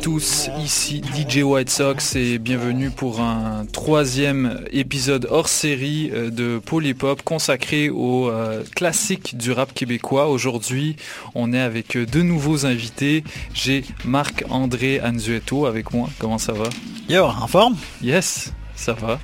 [0.00, 6.60] tous, ici DJ White Sox et bienvenue pour un troisième épisode hors série euh, de
[6.64, 10.28] Polypop consacré au euh, classique du rap québécois.
[10.28, 10.96] Aujourd'hui,
[11.34, 13.24] on est avec deux nouveaux invités.
[13.54, 16.08] J'ai Marc-André Anzueto avec moi.
[16.18, 16.68] Comment ça va?
[17.08, 17.76] Yo, en forme?
[18.02, 19.18] Yes, ça va.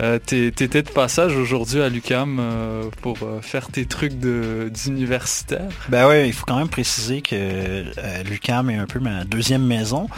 [0.00, 5.68] Euh, T'étais de passage aujourd'hui à l'UCAM euh, pour euh, faire tes trucs d'universitaire?
[5.88, 7.84] Ben oui, il faut quand même préciser que
[8.24, 10.08] l'UCAM est un peu ma deuxième maison.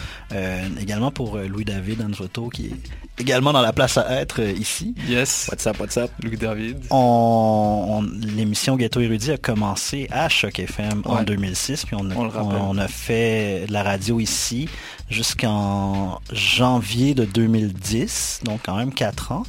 [0.80, 4.94] également pour Louis-David Anzoto qui est également dans la place à être ici.
[5.08, 5.48] Yes.
[5.50, 6.10] What's up, what's up?
[6.22, 6.86] Louis-David.
[6.90, 12.76] On, L'émission Ghetto Érudit a commencé à Choc FM en 2006, puis on a, on
[12.76, 14.68] a fait la radio ici
[15.08, 19.44] jusqu'en janvier de 2010, donc quand même quatre ans.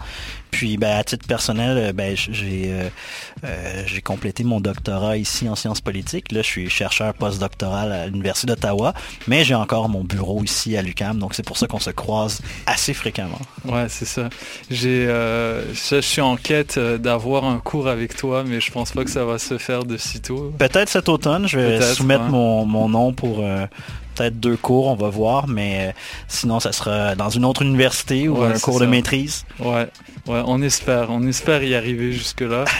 [0.53, 2.87] Puis ben, à titre personnel, euh, ben, j'ai euh,
[3.43, 6.31] euh, j'ai complété mon doctorat ici en sciences politiques.
[6.31, 8.93] Là, je suis chercheur postdoctoral à l'Université d'Ottawa,
[9.27, 12.39] mais j'ai encore mon bureau ici à l'UCAM, donc c'est pour ça qu'on se croise
[12.67, 13.39] assez fréquemment.
[13.65, 14.29] Ouais, c'est ça.
[14.69, 19.09] J'ai je suis en quête d'avoir un cours avec toi, mais je pense pas que
[19.09, 20.53] ça va se faire de sitôt.
[20.59, 23.43] Peut-être cet automne, je vais soumettre mon, mon, nom pour
[24.13, 25.93] peut-être deux cours, on va voir, mais
[26.27, 29.45] sinon ça sera dans une autre université ou un cours de maîtrise.
[29.59, 29.87] Ouais.
[30.25, 32.65] Ouais, on espère, on espère y arriver jusque-là.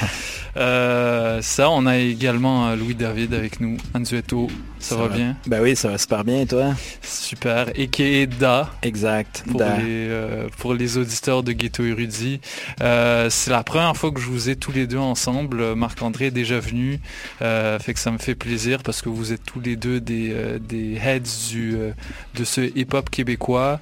[0.56, 4.48] Euh, ça, on a également euh, Louis David avec nous, Anzueto.
[4.78, 5.36] Ça, va, bien?
[5.48, 6.76] Ben oui, ça va super bien, et toi?
[7.02, 7.70] Super.
[7.74, 8.70] Et qui est Da.
[8.84, 9.46] Exact.
[9.50, 12.40] Pour, Les, euh, pour les auditeurs de Ghetto Érudit.
[12.78, 15.74] c'est la première fois que je vous ai tous les deux ensemble.
[15.74, 17.00] Marc-André est déjà venu.
[17.40, 21.00] fait que ça me fait plaisir parce que vous êtes tous les deux des, des
[21.04, 21.78] heads du,
[22.36, 23.80] de ce hip-hop québécois.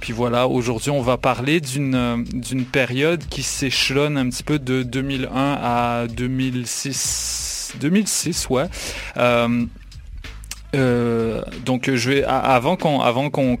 [0.00, 5.28] puis voilà, aujourd'hui, on va parler d'une période qui s'échelonne un petit peu de 2001
[5.34, 7.74] à 2006.
[7.80, 8.66] 2006, ouais.
[10.76, 13.56] Euh, euh, donc je vais avant qu'on avant qu'on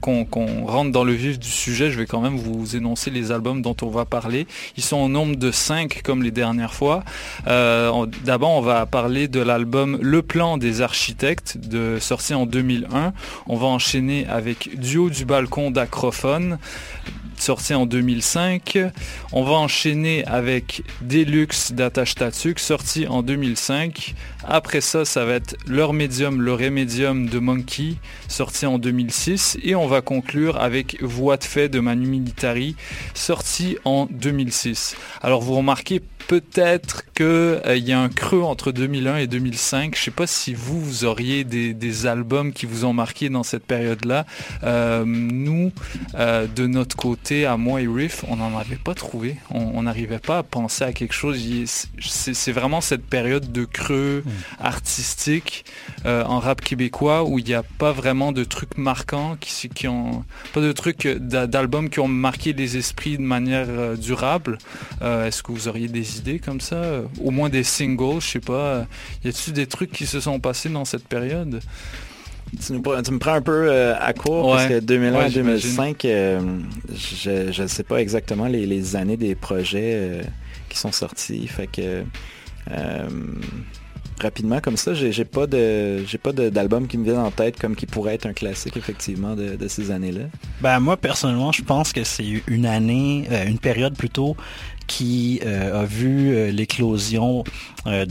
[0.66, 3.76] rentre dans le vif du sujet, je vais quand même vous énoncer les albums dont
[3.82, 4.46] on va parler.
[4.76, 7.02] Ils sont au nombre de 5 comme les dernières fois.
[7.46, 13.12] Euh, D'abord, on va parler de l'album Le Plan des architectes, de sorti en 2001.
[13.46, 16.58] On va enchaîner avec Duo du balcon d'Acrophone
[17.40, 18.78] sorti en 2005.
[19.32, 24.14] On va enchaîner avec Deluxe d'Attache Tatuk, sorti en 2005.
[24.44, 27.94] Après ça, ça va être Leur Médium, Le Rémédium de Monkey,
[28.28, 29.58] sorti en 2006.
[29.62, 32.76] Et on va conclure avec Voix de fait de Manu Militari,
[33.14, 34.96] sorti en 2006.
[35.22, 39.94] Alors vous remarquez peut-être qu'il euh, y a un creux entre 2001 et 2005.
[39.94, 43.42] Je ne sais pas si vous, vous auriez des, albums qui vous ont marqué dans
[43.42, 44.26] cette période-là.
[44.64, 45.72] Euh, nous,
[46.14, 49.34] euh, de notre côté, côté à moi et Riff, on n'en avait pas trouvé.
[49.50, 51.40] On n'arrivait pas à penser à quelque chose.
[52.00, 54.30] C'est vraiment cette période de creux mm.
[54.60, 55.64] artistique
[56.04, 59.88] euh, en rap québécois où il n'y a pas vraiment de trucs marquants, qui, qui
[59.88, 64.58] ont pas de trucs d'albums qui ont marqué les esprits de manière euh, durable.
[65.02, 67.00] Euh, est-ce que vous auriez des idées comme ça?
[67.20, 68.86] Au moins des singles, je sais pas.
[69.24, 71.60] y a-t-il des trucs qui se sont passés dans cette période?
[72.64, 76.40] Tu, me prends un peu euh, à court parce que 2001 2005, euh,
[76.94, 80.22] je ne sais pas exactement les, années des projets euh,
[80.68, 81.46] qui sont sortis.
[81.46, 82.04] Fait que
[84.20, 87.76] rapidement comme ça, j'ai pas de j'ai pas d'album qui me vient en tête comme
[87.76, 90.24] qui pourrait être un classique effectivement de, de ces années-là.
[90.60, 94.36] Ben moi personnellement, je pense que c'est une année, une période plutôt
[94.86, 97.44] qui euh, a vu euh, l'éclosion
[97.86, 98.04] euh,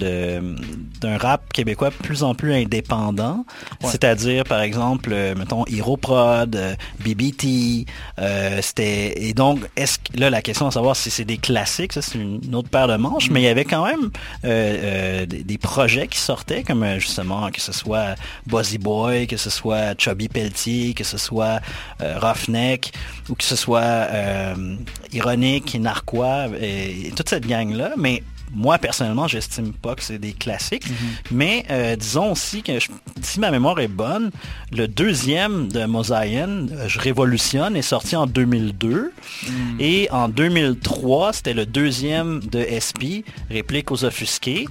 [1.01, 3.45] d'un rap québécois de plus en plus indépendant.
[3.81, 5.66] C'est-à-dire, par exemple, mettons,
[6.01, 7.86] Prod, BBT.
[8.62, 12.18] c'était et donc, est-ce là la question à savoir si c'est des classiques, ça c'est
[12.18, 14.12] une autre paire de manches, mais il y avait quand même
[14.44, 18.16] des, projets qui sortaient, comme justement que ce soit
[18.48, 21.60] Buzzy Boy, que ce soit Chubby Pelletier, que ce soit
[22.00, 22.94] Roughneck,
[23.30, 24.07] ou que ce soit
[25.12, 28.23] Ironique et Narquois et toute cette gang-là, mais
[28.53, 30.88] moi, personnellement, j'estime pas que c'est des classiques.
[30.88, 30.95] Mhm.
[31.31, 32.73] Mais euh, disons aussi que
[33.21, 34.31] si ma mémoire est bonne,
[34.71, 39.12] le deuxième de Mosaïen, euh, Je révolutionne, est sorti en 2002.
[39.44, 39.51] Mhm.
[39.79, 44.65] Et en 2003, c'était le deuxième de SP, Réplique aux offusqués.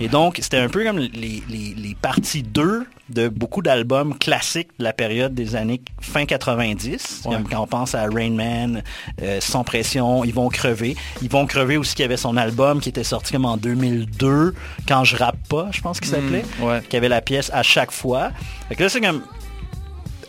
[0.00, 4.84] Et donc, c'était un peu comme les, les parties 2 de beaucoup d'albums classiques de
[4.84, 7.24] la période des années fin 90.
[7.50, 8.82] quand on pense à Rain Man,
[9.22, 10.96] euh, Sans pression, Ils vont crever.
[11.22, 14.54] Ils vont crever aussi qui avait son album qui était sorti comme en 2002,
[14.88, 16.44] Quand je rappe pas, je pense qu'il mm, s'appelait.
[16.88, 18.30] Qui avait la pièce à chaque fois.
[18.78, 19.22] là, c'est comme...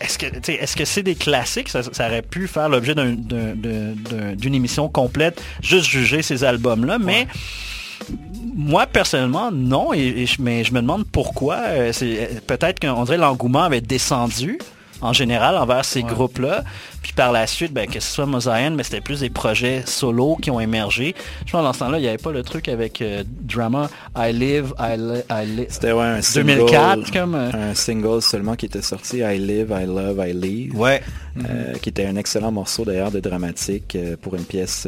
[0.01, 1.69] Est-ce que est-ce que c'est des classiques?
[1.69, 7.27] Ça, aurait pu faire l'objet d'une émission complète, juste juger ces albums-là, mais
[8.55, 9.93] moi, personnellement, non.
[9.93, 11.57] Et, mais je me demande pourquoi.
[11.67, 14.57] Euh, c'est Peut-être qu'on dirait l'engouement avait descendu
[15.01, 16.63] en général envers ces groupes-là.
[17.03, 20.37] Puis par la suite, ben, que ce soit Mosaïen, mais c'était plus des projets solo
[20.41, 21.13] qui ont émergé.
[21.45, 24.31] Je pense dans ce temps-là, il n'y avait pas le truc avec euh, Drama I
[24.31, 25.67] Live, I, Live.
[25.69, 27.35] C'était ouais, un 2004 comme.
[27.35, 30.75] Euh, un single seulement qui était sorti, I Live, I Love, I Leave.
[30.75, 31.01] Ouais.
[31.81, 34.87] Qui était un excellent morceau d'ailleurs de dramatique pour une pièce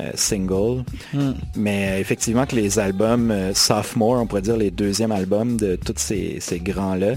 [0.00, 0.84] euh, single.
[1.12, 1.32] Hmm.
[1.56, 5.76] Mais euh, effectivement que les albums euh, sophomore, on pourrait dire les deuxièmes albums de
[5.76, 7.14] tous ces, grands-là,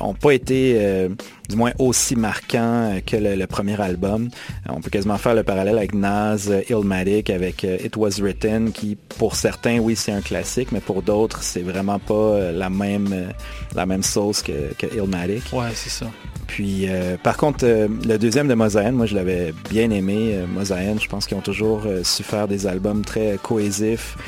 [0.00, 1.08] n'ont pas été
[1.48, 4.28] du moins aussi marquants que le, premier album.
[4.68, 9.34] On peut quasiment faire le parallèle avec Nas, Illmatic, avec It Was Written, qui pour
[9.34, 13.32] certains, oui, c'est un classique, mais pour d'autres, c'est vraiment pas la même,
[13.74, 15.42] la même sauce que, que Illmatic.
[15.52, 16.06] Ouais, c'est ça.
[16.52, 20.32] Puis, euh, par contre, euh, le deuxième de Mosaïen, moi, je l'avais bien aimé.
[20.34, 24.18] Euh, Mosaïen, je pense qu'ils ont toujours su faire des albums très cohésifs,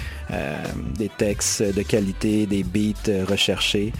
[0.98, 3.92] des textes de qualité, des beats recherchés.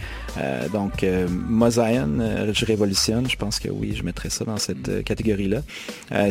[0.73, 3.29] donc, Mosaïen, je révolutionne.
[3.29, 5.61] Je pense que oui, je mettrais ça dans cette catégorie-là.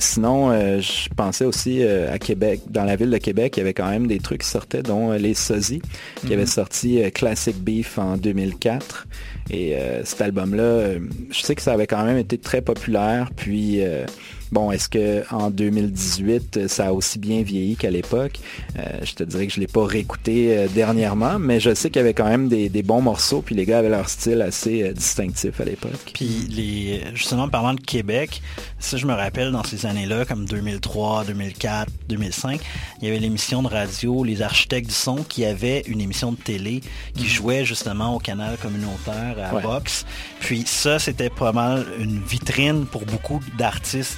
[0.01, 2.61] sinon, je pensais aussi à Québec.
[2.69, 5.13] Dans la ville de Québec, il y avait quand même des trucs qui sortaient, dont
[5.13, 5.81] les Sozzy,
[6.27, 6.47] qui avaient mhm.
[6.47, 9.07] sorti Classic Beef en 2004.
[9.51, 10.99] Et euh, cet album-là, euh,
[11.31, 13.31] je sais que ça avait quand même été très populaire.
[13.37, 14.07] Puis euh,
[14.55, 18.39] Bon, est-ce qu'en 2018, ça a aussi bien vieilli qu'à l'époque?
[18.79, 21.91] Euh, je te dirais que je ne l'ai pas réécouté euh, dernièrement, mais je sais
[21.91, 24.85] qu'il y avait quand même des, bons morceaux, puis les gars avaient leur style assez
[24.85, 26.13] euh, distinctif à l'époque.
[26.15, 28.43] Puis les, justement, parlant de Québec,
[28.79, 32.61] ça je me rappelle dans ces années-là, comme 2003, 2004, 2005,
[33.03, 36.37] il y avait l'émission de radio Les Architectes du Son qui avait une émission de
[36.37, 36.81] télé
[37.17, 37.29] qui mhm.
[37.29, 40.07] jouait justement au canal communautaire à Box.
[40.39, 44.17] Puis ça, c'était pas mal une vitrine pour beaucoup d'artistes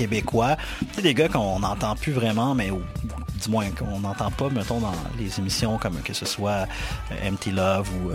[0.00, 0.56] québécois.
[0.92, 2.70] C'est des gars qu'on n'entend plus vraiment, mais
[3.42, 6.66] du moins qu'on n'entend pas, mettons, dans les émissions comme que ce soit
[7.10, 8.14] euh, Empty Love ou euh,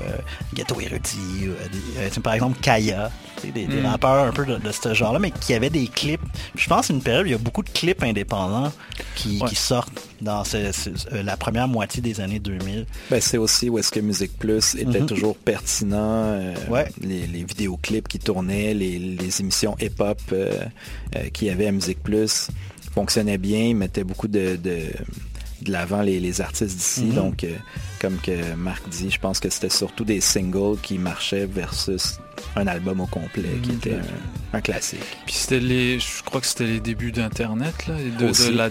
[0.54, 3.12] Ghetto Érudit, euh, par exemple Kaya,
[3.44, 3.86] des, mm.
[3.86, 6.22] rappeurs un peu de, ce genre-là, mais qui avaient des clips.
[6.56, 8.72] Je pense une période où il y a beaucoup de clips indépendants
[9.16, 10.44] qui, sortent dans
[11.12, 12.86] la première moitié des années 2000.
[13.10, 15.06] Ben, c'est aussi où est-ce que Musique Plus était mm-hmm.
[15.06, 16.40] toujours pertinent,
[17.02, 20.22] les, vidéoclips qui tournaient, les, émissions hip-hop
[21.34, 22.50] qui avaient Musique Plus
[22.94, 24.90] fonctionnait bien, mettait beaucoup de, de,
[25.68, 27.06] l'avant les, artistes d'ici.
[27.06, 27.14] Mhm.
[27.14, 27.54] Donc, euh,
[28.00, 32.20] comme que Marc dit, je pense que c'était surtout des singles qui marchaient versus
[32.56, 33.78] un album au complet qui mhm.
[33.78, 33.98] était
[34.54, 35.00] un, classique.
[35.26, 38.70] Puis c'était les, je crois que c'était les débuts d'Internet, là, de, la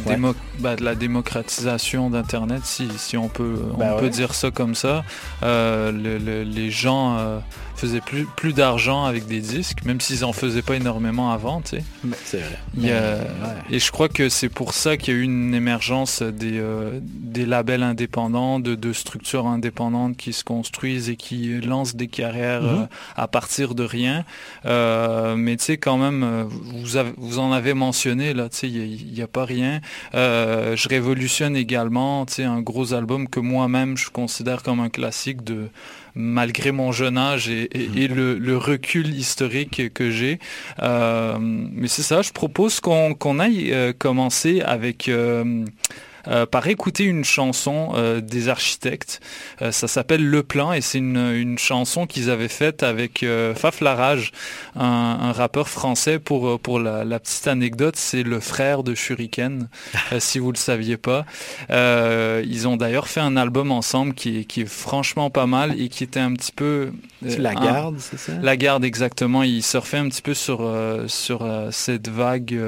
[0.59, 4.75] bah, de la démocratisation d'Internet, si, si on peut, on ben peut dire ça comme
[4.75, 5.05] ça.
[5.43, 7.39] Euh, les gens euh,
[7.85, 11.77] faisaient plus, plus d'argent avec des disques, même s'ils en faisaient pas énormément avant, tu
[11.77, 11.85] sais.
[12.25, 13.27] C'est vrai.
[13.71, 16.99] Et je crois que c'est pour ça qu'il y a eu une émergence des, euh,
[17.03, 22.63] des labels indépendants, de, de, structures indépendantes qui se construisent et qui lancent des carrières
[22.63, 22.89] mhm.
[23.17, 24.25] à partir de rien.
[24.65, 29.23] mais tu sais, quand même, vous, vous en avez mentionné, là, tu sais, il n'y
[29.23, 29.81] a, pas rien.
[30.13, 35.45] je révolutionne également, tu sais, un gros album que moi-même je considère comme un classique
[35.45, 35.69] de
[36.15, 37.69] malgré mon jeune âge et,
[38.09, 40.39] le, recul historique que j'ai.
[40.81, 45.11] Euh, mais c'est ça, je propose qu'on aille euh, commencer avec...
[46.29, 49.21] Euh, euh, par écouter une chanson euh, des architectes.
[49.63, 54.33] Euh, ça s'appelle Le Plan et c'est une, chanson qu'ils avaient faite avec Faf Larage,
[54.75, 56.19] un, rappeur français.
[56.19, 59.69] Pour, pour la, petite anecdote, c'est le frère de Shuriken,
[60.19, 61.25] si vous ne le saviez pas.
[61.71, 65.89] ils ont d'ailleurs fait un album ensemble qui est, qui est franchement pas mal et
[65.89, 66.93] qui était un petit peu...
[67.23, 68.33] la garde, c'est ça?
[68.43, 69.43] La garde, exactement.
[69.43, 70.69] Ils surfaient un petit peu sur,
[71.07, 72.59] sur cette vague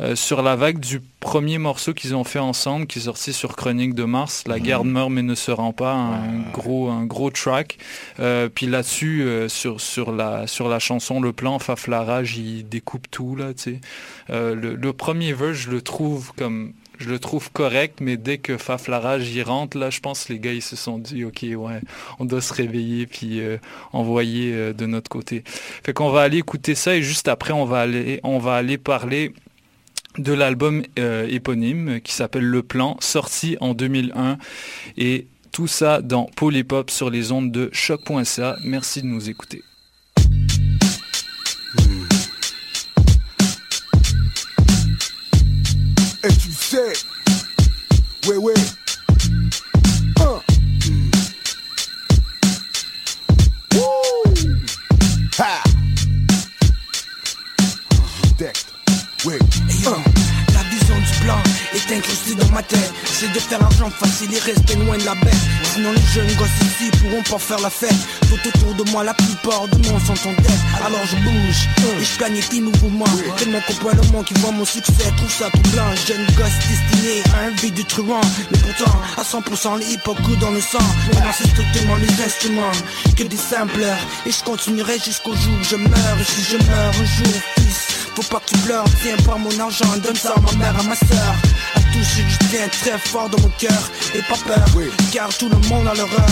[0.00, 3.56] euh, sur la vague du premier morceau qu'ils ont fait ensemble, qui est sorti sur
[3.56, 4.62] Chronique de Mars, La mhm.
[4.62, 7.78] garde meurt mais ne se rend pas, un gros, un gros track.
[8.18, 13.10] Euh, puis là-dessus, euh, sur, sur, la, sur la chanson Le Plan, Faflarage, il découpe
[13.10, 13.80] tout, là, tu sais.
[14.28, 19.28] le, premier verse, je le trouve comme je le trouve correct, mais dès que Faflarage
[19.34, 21.80] y rentre, là, je pense que les gars, ils se sont dit, OK, ouais,
[22.20, 23.40] on doit se réveiller puis
[23.92, 25.42] envoyer de notre côté.
[25.46, 28.78] Fait qu'on va aller écouter ça et juste après, on va aller, on va aller
[28.78, 29.32] parler
[30.18, 34.38] de l'album euh, éponyme qui s'appelle Le Plan, sorti en 2001.
[34.96, 38.56] Et tout ça dans Polypop sur les ondes de choc.ca.
[38.64, 39.62] Merci de nous écouter.
[62.02, 62.92] Est incrustée dans ma tête.
[63.04, 65.34] C'est de faire l'argent facile et rester loin de la bête.
[65.74, 67.94] Sinon les jeunes gosses ici pourront pas faire la fête.
[68.28, 70.86] Tout autour de moi, la plupart du monde sont en.
[70.86, 71.68] Alors je bouge
[72.00, 73.04] et je planifie mouvements.
[73.38, 73.60] Tellement
[74.12, 74.92] monde qui voit mon succès.
[75.16, 75.90] Trouve ça tout blanc.
[76.06, 78.20] Jeune gosse destiné à un vide du truand.
[78.50, 80.78] Mais pourtant, à 100% les hop dans le sang.
[81.12, 82.72] Maintenant c'est strictement les instruments
[83.16, 83.98] que des sampleurs.
[84.26, 86.18] Et je continuerai jusqu'au jour où je meurs.
[86.20, 88.02] Et si je meurs un jour, fils.
[88.14, 90.82] Faut pas que tu pleures, tiens pas mon argent, donne ça à ma mère, à
[90.82, 91.34] ma soeur.
[92.02, 93.90] Que je tiens très fort dans mon cœur.
[94.12, 94.64] Et pas peur,
[95.12, 96.26] car tout le monde a l'horreur.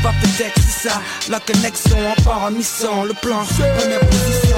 [0.00, 4.56] Pas peut-être c'est ça, la connexion en part à mission, le plan, première position.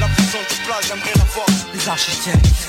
[0.00, 1.46] La prison du plat, j'aimerais la voir.
[1.72, 2.68] Les architectes.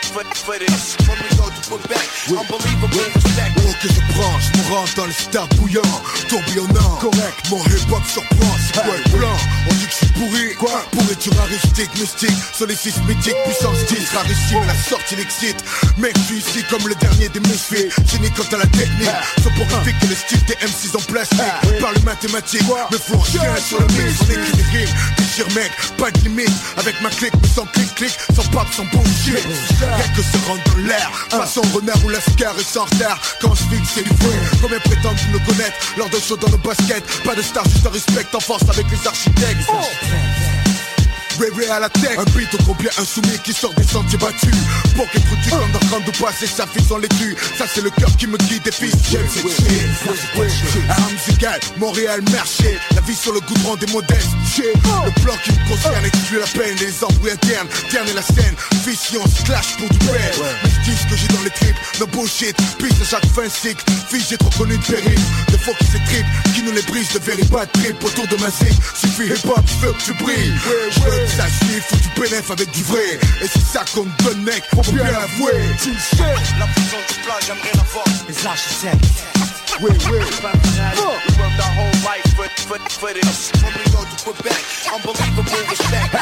[0.00, 0.96] For, for, for this.
[1.08, 2.36] When we go to Quebec, oui.
[2.38, 3.12] unbelievable oui.
[3.14, 3.52] respect.
[3.58, 5.82] Oh, que je branche, mon rentre dans le stade bouillant,
[6.28, 6.98] tourbillonnant.
[7.00, 9.36] Correct, mon hip-hop surprend, c'est quoi le plan
[9.70, 10.84] On dit que je suis pourri, quoi?
[10.92, 15.64] Pourrais-tu raristique, mystique, sur les six mythiques, puissance 10, rarissime, la sortie l'excite.
[15.98, 19.08] Mec, je suis ici comme le dernier des misfits, génie quant à la technique,
[19.42, 21.80] soporifique que le style des M6 en plastique.
[21.80, 25.72] Par le mathématique, me fous chien sur le mix, on écrit des rimes, déchire mec,
[25.98, 29.42] pas de limite, avec ma clique, mais sans clic-clic, sans pape, sans bullshit
[29.82, 33.62] Rien que se rendre dans l'air Façon renard ou lascar et sans retard Quand je
[33.64, 35.76] fixe c'est fruit Combien prétendent me connaître.
[35.96, 38.86] Lors de show dans le basket Pas de star juste un respect en force avec
[38.90, 39.68] les architectes
[41.38, 42.18] Ray à la tête.
[42.18, 44.54] Un beat au combien insoumis qui sort des sentiers battus.
[44.96, 45.50] Pour qu'être du
[45.90, 48.72] comme de passer sa fille sans l'étu Ça c'est le cœur qui me guide des
[48.72, 48.94] fils.
[49.10, 55.22] J'aime cette shit Armes égales, Montréal marché La vie sur le goudron des modestes Le
[55.22, 56.76] plan qui me concerne exclut la peine.
[56.80, 57.68] Les embrouilles internes,
[58.08, 58.54] et la scène.
[58.86, 60.34] Vision clash pour du père
[60.64, 63.48] Mais je dis ce que j'ai dans les tripes No bullshit, piste à chaque fin
[63.48, 63.84] cycle.
[64.08, 67.18] Fille j'ai trop connu de péril Des fois qui s'étripent, qui nous les brise De
[67.48, 68.74] pas de trip autour de ma zig.
[68.94, 70.52] Suffit hip hop, veux que tu brilles
[71.28, 73.18] ça faut du bénéf avec du vrai.
[73.42, 75.60] Et c'est ça me donne mec, faut bien l'avouer.
[75.82, 76.34] Tu le sais.
[76.58, 78.04] La prison du plat, j'aimerais la voir.
[78.28, 78.34] Les
[79.80, 84.16] Oui, oui We worked our whole life for, for, for this When we go to
[84.24, 84.62] Quebec,
[84.94, 86.12] unbelievable respect.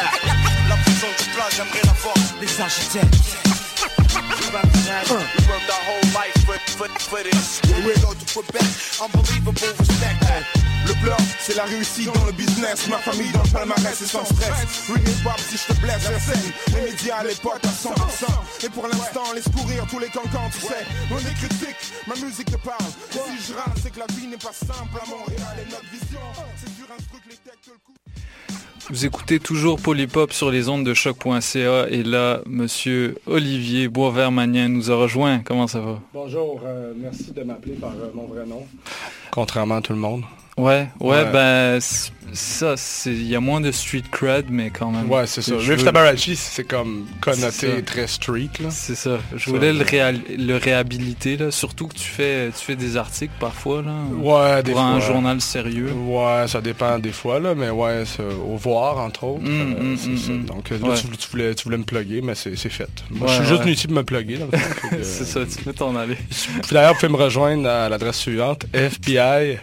[0.69, 2.14] La prison du plat, j'aimerais la voir.
[2.40, 3.60] Les
[4.54, 8.66] architectes We worked our whole life for, for, for this When we go to Quebec,
[9.00, 12.88] unbelievable respect Le pleure, c'est la réussite dans le business.
[12.88, 14.88] Ma famille dans le palmarès et sans stress.
[14.88, 16.52] Hip hop, si je te blesse, scène.
[16.75, 18.64] Les médias à l'époque à 100%.
[18.64, 20.87] Et pour l'instant, laisse courir tous les cancans, tu sais.
[21.11, 22.90] On est critique, ma musique te parle.
[23.11, 26.21] si je râle, c'est que la vie n'est pas simple à Montréal et notre vision.
[26.57, 27.95] C'est dur un truc, les techs te le coup.
[28.90, 34.90] Vous écoutez toujours Polypop sur les ondes de choc.ca et là, monsieur Olivier Boisvert-Magnin nous
[34.90, 35.38] a rejoint.
[35.44, 36.00] Comment ça va?
[36.12, 38.66] Bonjour, euh, merci de m'appeler par euh, mon vrai nom,
[39.30, 40.25] contrairement à tout le monde.
[40.57, 41.78] Ouais, ouais, ben
[42.33, 42.75] ça,
[43.07, 45.11] il y a moins de street cred, mais quand même.
[45.11, 45.54] Ouais, c'est ça.
[45.57, 48.50] Riff Tabarachi, c'est comme connoté très street.
[48.71, 49.19] C'est ça.
[49.35, 49.85] Je voulais le,
[50.37, 51.50] le, réhabiliter, là.
[51.50, 53.83] surtout que tu fais, tu fais des articles parfois.
[53.83, 55.92] Là, ouais, pour un journal sérieux.
[55.92, 58.04] Ouais, ça dépend des fois, là, mais ouais,
[58.47, 59.42] au voir, entre autres.
[59.42, 62.88] Mm, euh, mm, mm, Donc là, tu, voulais, tu voulais me plugger, mais c'est fait.
[63.11, 64.38] Moi, je suis juste venu ici pour me plugger.
[65.02, 66.16] c'est ça, tu peux t'en aller.
[66.71, 69.59] D'ailleurs, vous pouvez me rejoindre à l'adresse suivante, FBI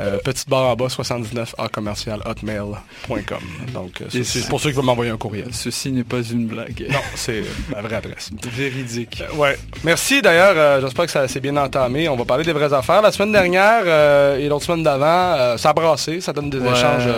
[0.00, 3.38] euh, petite barre en bas, 79 a commercial hotmail.com.
[3.74, 5.48] Donc, euh, c'est pour ceux qui veulent m'envoyer un courriel.
[5.52, 6.86] Ceci n'est pas une blague.
[6.90, 8.30] Non, c'est ma vraie adresse.
[8.56, 9.22] Véridique.
[9.22, 9.58] Euh, ouais.
[9.84, 10.80] Merci d'ailleurs.
[10.80, 12.08] J'espère que ça s'est bien entamé.
[12.08, 13.02] On va parler des vraies affaires.
[13.02, 16.20] La semaine dernière et l'autre semaine d'avant, ça a brassé.
[16.20, 17.08] Ça donne des échanges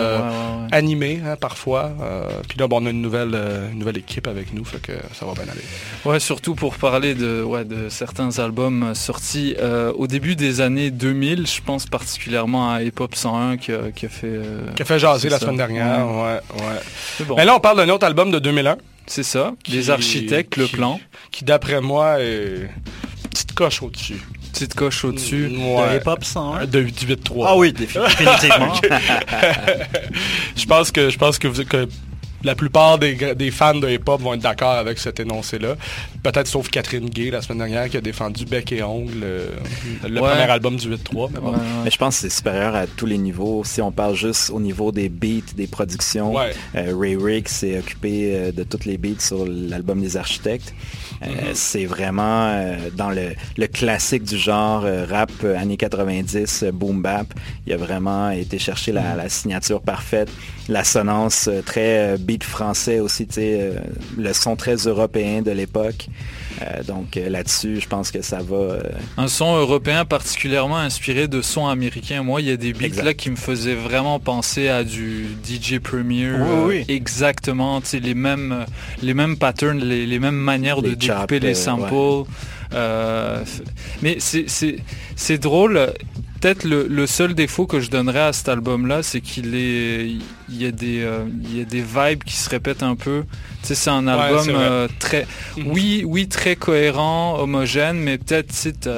[0.71, 1.91] animés hein, parfois.
[2.47, 3.37] puis là, bon, on a une nouvelle,
[3.73, 4.65] nouvelle équipe avec nous.
[4.65, 5.61] Fait que ça va bien aller.
[6.05, 9.55] Ouais, surtout pour parler de, ouais, de certains albums sortis
[9.95, 11.47] au début des années 2000.
[11.47, 14.27] Je pense particulièrement à Hip Hop 101 qui a, qui a fait...
[14.27, 17.25] Euh, qui a fait jaser la semaine dernière, ouais, ouais.
[17.37, 18.77] Mais là, on parle d'un autre album de 2001.
[19.05, 20.99] C'est ça, Les Architectes, Le Plan.
[21.31, 22.69] Qui, d'après moi, est
[23.29, 24.21] petite coche au-dessus.
[24.53, 25.49] Petite coche au-dessus.
[25.49, 27.45] De Hip Hop 101 De 8-3.
[27.45, 28.73] Ah oui, définitivement.
[30.55, 31.87] je pense que je pense que vous que
[32.43, 35.75] la plupart des, fans de hip-hop vont être d'accord avec cet énoncé-là.
[36.23, 39.25] Peut-être sauf Catherine Gay la semaine dernière qui a défendu Bec et Ongle,
[40.03, 41.29] le, premier album du 8-3.
[41.83, 43.63] Mais, je pense que c'est supérieur à tous les niveaux.
[43.63, 48.33] Si on parle juste au niveau des beats, des productions, euh, Ray Rick s'est occupé
[48.33, 50.73] euh, de toutes les beats sur l'album des architectes.
[51.21, 51.53] Euh, mm-hmm.
[51.53, 53.35] C'est vraiment dans le,
[53.67, 57.27] classique du genre rap années 90, boom bap.
[57.65, 60.29] Il a vraiment été chercher la, la signature parfaite,
[60.67, 63.27] l'assonance très beat français aussi,
[64.17, 66.07] le son très européen de l'époque.
[66.61, 68.55] Euh, donc euh, là-dessus, je pense que ça va.
[68.55, 68.81] Euh,
[69.17, 72.23] Un son européen particulièrement inspiré de sons américains.
[72.23, 75.79] Moi, il y a des beats là qui me faisaient vraiment penser à du DJ
[75.79, 76.31] Premier.
[76.65, 78.65] Oui, Exactement, les mêmes,
[79.01, 82.25] les mêmes patterns, les, mêmes manières de découper les samples.
[84.01, 85.93] mais c'est drôle
[86.43, 90.17] peut-être le, seul défaut que je donnerais à cet album-là, c'est qu'il est,
[90.49, 93.23] il y a des, euh, il y a des vibes qui se répètent un peu.
[93.61, 95.25] Tu sais, c'est un album euh, très,
[95.57, 95.67] mhm.
[95.67, 98.89] oui, oui, très cohérent, homogène, mais peut-être, tu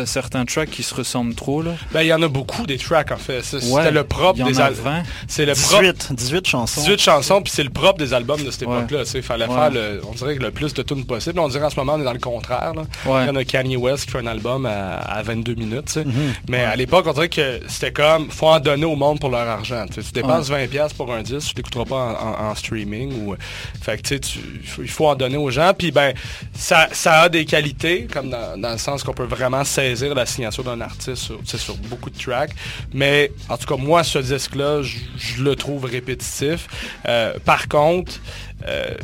[0.00, 1.72] as, certains tracks qui se ressemblent trop, là.
[1.92, 3.42] Ben, il y en a beaucoup des tracks, en fait.
[3.42, 5.02] C'était le propre des albums.
[5.28, 6.80] C'est le 18, 18 chansons.
[6.82, 9.04] 18 chansons, puis c'est le propre des albums de cette époque-là.
[9.14, 11.38] Il fallait faire, le, on dirait, le plus de tunes possible.
[11.40, 12.72] On dirait en ce moment, on est dans le contraire,
[13.06, 16.12] Il y en a Kanye West qui fait un album à, 22 minutes, mhm.
[16.48, 19.86] Mais l'époque, on dirait que c'était comme, faut en donner au monde pour leur argent.
[19.92, 23.26] Tu, dépenses 20$ pour un disque, tu l'écouteras pas en, streaming.
[23.26, 23.36] Ou,
[23.80, 24.38] fait que, tu
[24.78, 25.72] il faut en donner aux gens.
[25.76, 26.14] Puis, ben,
[26.54, 30.80] ça, a des qualités, comme dans, le sens qu'on peut vraiment saisir la signature d'un
[30.80, 32.52] artiste sur, sur beaucoup de tracks.
[32.92, 36.66] Mais, en tout cas, moi, ce disque-là, je le trouve répétitif.
[37.08, 38.20] Euh, par contre,
[38.68, 38.94] euh,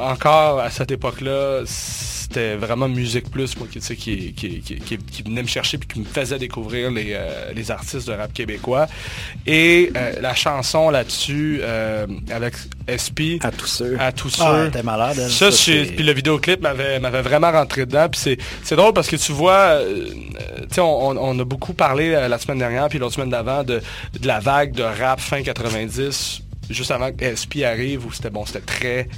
[0.00, 3.80] encore à cette époque-là, c'était vraiment Musique Plus, moi, qui,
[4.32, 8.32] qui, qui, venait me chercher et qui me faisait découvrir euh, les, artistes de rap
[8.32, 8.86] québécois.
[9.46, 11.62] Et euh, la chanson là-dessus,
[12.30, 12.54] avec
[12.88, 13.42] SP.
[13.42, 13.96] À tous ceux.
[13.98, 14.82] À tous ah, ceux.
[14.82, 15.18] malade.
[15.28, 18.08] Ça, puis le vidéoclip m'avait vraiment rentré dedans.
[18.10, 19.78] Puis c'est drôle parce que tu vois,
[20.78, 23.82] on, on, a beaucoup parlé la semaine dernière, puis l'autre semaine d'avant, de,
[24.18, 28.46] de la vague de rap fin 90 juste avant que SP arrive, où c'était bon,
[28.46, 29.08] c'était très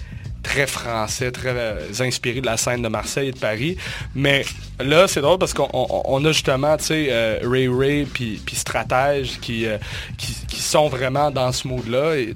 [0.44, 3.76] très français, très euh, inspiré de la scène de Marseille et de Paris.
[4.14, 4.44] Mais
[4.78, 9.78] là, c'est drôle parce qu'on a justement, tu sais, euh, Ray Ray puis Stratège euh,
[10.16, 12.16] qui, qui, sont vraiment dans ce mood-là.
[12.16, 12.34] Et,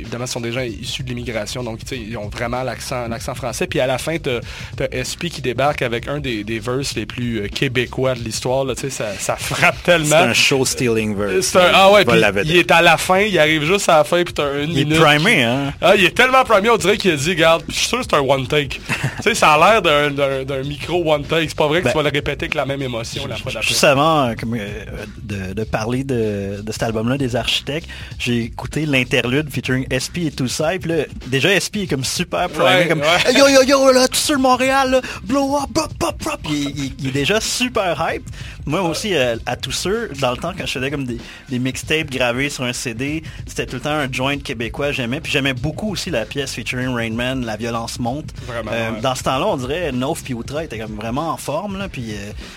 [0.00, 3.66] évidemment, ce sont des gens issus de l'immigration, donc ils ont vraiment l'accent français.
[3.66, 7.06] Puis à la fin, tu as, SP qui débarque avec un des, des verses les
[7.06, 8.66] plus québécois de l'histoire.
[8.76, 10.08] Ça, ça frappe tellement.
[10.08, 11.56] C'est un show-stealing verse.
[11.56, 12.04] ah ouais,
[12.44, 14.72] il est à la fin, il arrive juste à la fin, puis tu as une
[14.72, 15.72] il Est primé, hein?
[15.80, 18.04] Ah, il est tellement primé, on dirait qu'il a dit, regarde, je suis sûr que
[18.04, 18.80] c'est un one take.
[19.16, 21.48] tu sais, ça a l'air d'un micro one take.
[21.48, 23.52] C'est pas vrai que tu ben, vas le répéter avec la même émotion la fois
[23.52, 23.68] d'après.
[23.68, 29.86] Juste avant euh, euh, de, parler de, cet album-là des architectes, j'ai écouté l'interlude featuring
[29.92, 30.74] SP et tout ça.
[30.74, 33.02] Et puis là, déjà SP est comme super primé, comme
[33.36, 36.40] yo yo yo là, tout sur Montréal, blow up, pop pop pop.
[36.50, 38.28] Il, il, est déjà super hype.
[38.66, 42.10] Moi aussi, euh, à tous ceux, dans le temps, quand je faisais comme des, mixtapes
[42.10, 45.20] gravés sur un CD, c'était tout le temps un joint québécois, j'aimais.
[45.20, 48.34] Puis j'aimais beaucoup aussi la pièce featuring Rainman, La violence monte.
[48.44, 51.78] Vraiment, Dans ce temps-là, on dirait Nove puis Outra étaient comme vraiment en forme.
[51.78, 52.14] Là, puis,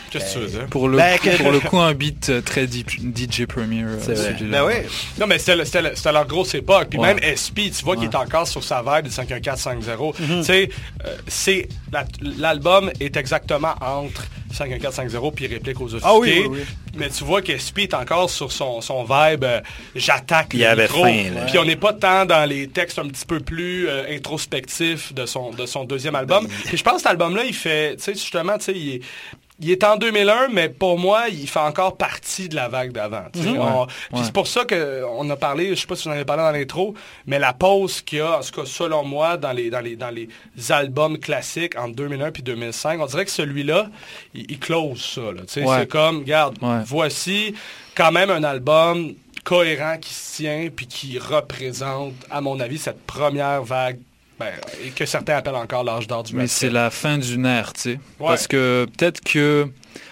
[0.10, 0.65] Qu'est-ce que tu veux dire?
[0.67, 3.86] Pour le, ben, pour le coup, un beat très DJ Premier.
[4.02, 4.36] C'est vrai.
[4.41, 4.74] Ben oui.
[5.19, 6.88] Non, mais c'était leur grosse époque.
[6.89, 10.19] Puis même SP, tu vois qu'il est encore sur sa vibe de 51450.
[10.19, 10.69] Mm Tu sais,
[11.28, 11.69] c'est
[12.39, 16.50] l'album est exactement entre 51450 puis réplique aux ah officiers.
[16.98, 19.62] Mais tu vois que SP est encore sur son, son vibe euh,
[19.96, 21.06] j'attaque le micro.
[21.48, 25.26] Puis on n'est pas tant dans les textes un petit peu plus euh, introspectifs de
[25.26, 26.48] son, de son deuxième album.
[26.48, 28.96] Ben, puis je pense que cet album-là, il fait, tu sais, justement, tu sais, il
[28.96, 29.02] est
[29.62, 33.26] il est en 2001, mais pour moi, il fait encore partie de la vague d'avant.
[33.36, 34.24] Mhm.
[34.24, 36.52] C'est pour ça qu'on a parlé, je sais pas si vous en avez parlé dans
[36.52, 36.93] l'intro,
[37.26, 39.95] mais la pause qu'il y a, en tout cas selon moi, dans les, dans les,
[39.95, 40.30] dans les
[40.72, 43.89] albums classiques entre 2001 et 2005, on dirait que celui-là,
[44.34, 45.22] il, close ça.
[45.48, 47.54] C'est comme, regarde, voici
[47.95, 53.06] quand même un album cohérent qui se tient puis qui représente, à mon avis, cette
[53.06, 54.00] première vague
[54.39, 54.54] ben,
[54.86, 57.82] et que certains appellent encore l'âge d'or du Mais c'est la fin d'une ère, tu
[57.82, 57.99] sais.
[58.17, 59.67] Parce que peut-être que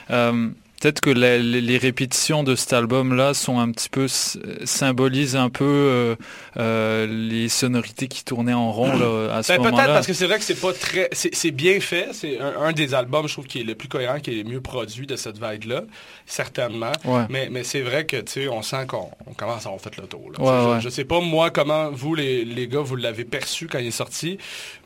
[0.10, 5.66] euh, peut-être que les, répétitions de cet album-là sont un petit peu symbolisent un peu
[5.66, 6.16] euh,
[6.58, 8.92] euh, les sonorités qui tournaient en rond
[9.32, 9.84] à ce ben, moment-là.
[9.84, 12.10] Peut-être parce que c'est vrai que c'est pas très, c'est bien fait.
[12.14, 14.62] C'est un, des albums, je trouve, qui est le plus cohérent, qui est le mieux
[14.62, 15.84] produit de cette vague-là,
[16.26, 16.92] certainement.
[17.30, 20.08] Mais, mais c'est vrai que tu sais, on sent qu'on commence à avoir fait le
[20.08, 20.32] tour.
[20.38, 23.88] je, ne sais pas moi comment vous les, les gars vous l'avez perçu quand il
[23.88, 24.38] est sorti,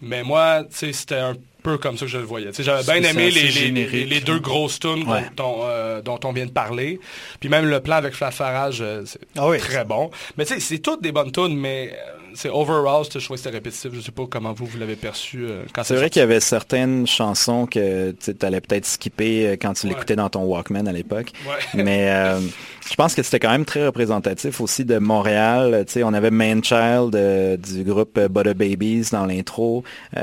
[0.02, 2.50] mais moi, tu sais, c'était un peu comme ça que je le voyais.
[2.58, 7.00] J'avais bien aimé les, les, deux grosses tunes euh, dont, on vient de parler.
[7.40, 10.12] Puis même le plan avec Flafarage, euh, c'est ah très bon.
[10.38, 13.38] Mais tu sais, c'est toutes des bonnes tunes, mais euh, c'est overall, je trouvais que
[13.38, 13.92] c'était répétitif.
[13.94, 17.06] Je sais pas comment vous, vous l'avez perçu quand c'est vrai qu'il y avait certaines
[17.08, 21.32] chansons que tu allais peut-être skipper quand tu l'écoutais dans ton Walkman à l'époque.
[21.74, 22.10] Mais
[22.90, 25.84] je pense que c'était quand même très représentatif aussi de Montréal.
[25.88, 27.16] Tu sais, on avait Main Child
[27.62, 29.84] du groupe Butter Babies dans l'intro.
[30.14, 30.22] tu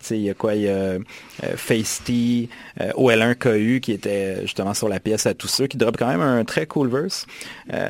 [0.00, 0.54] sais, il y a quoi?
[0.54, 0.96] Il y a
[1.44, 2.48] euh, Feisty,
[2.80, 6.06] euh, OL1 KU qui était justement sur la pièce à tous ceux, qui drop quand
[6.06, 7.26] même un très cool verse.
[7.72, 7.88] Euh,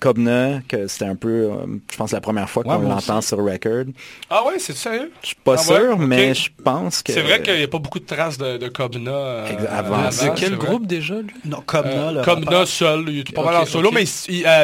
[0.00, 1.50] Kobna, que c'était un peu,
[1.90, 3.86] je pense, la première fois qu'on l'entend sur record.
[4.28, 5.10] Ah ouais, c'est sérieux?
[5.22, 7.12] Je suis pas ah sûr, mais je pense que...
[7.12, 9.44] C'est vrai qu'il n'y a pas beaucoup de traces de, Kobna.
[9.70, 10.08] avant.
[10.08, 11.32] De quel groupe déjà, lui?
[11.44, 12.22] Non, Kobna.
[12.22, 14.04] Kobna seul, il était pas mal en solo, mais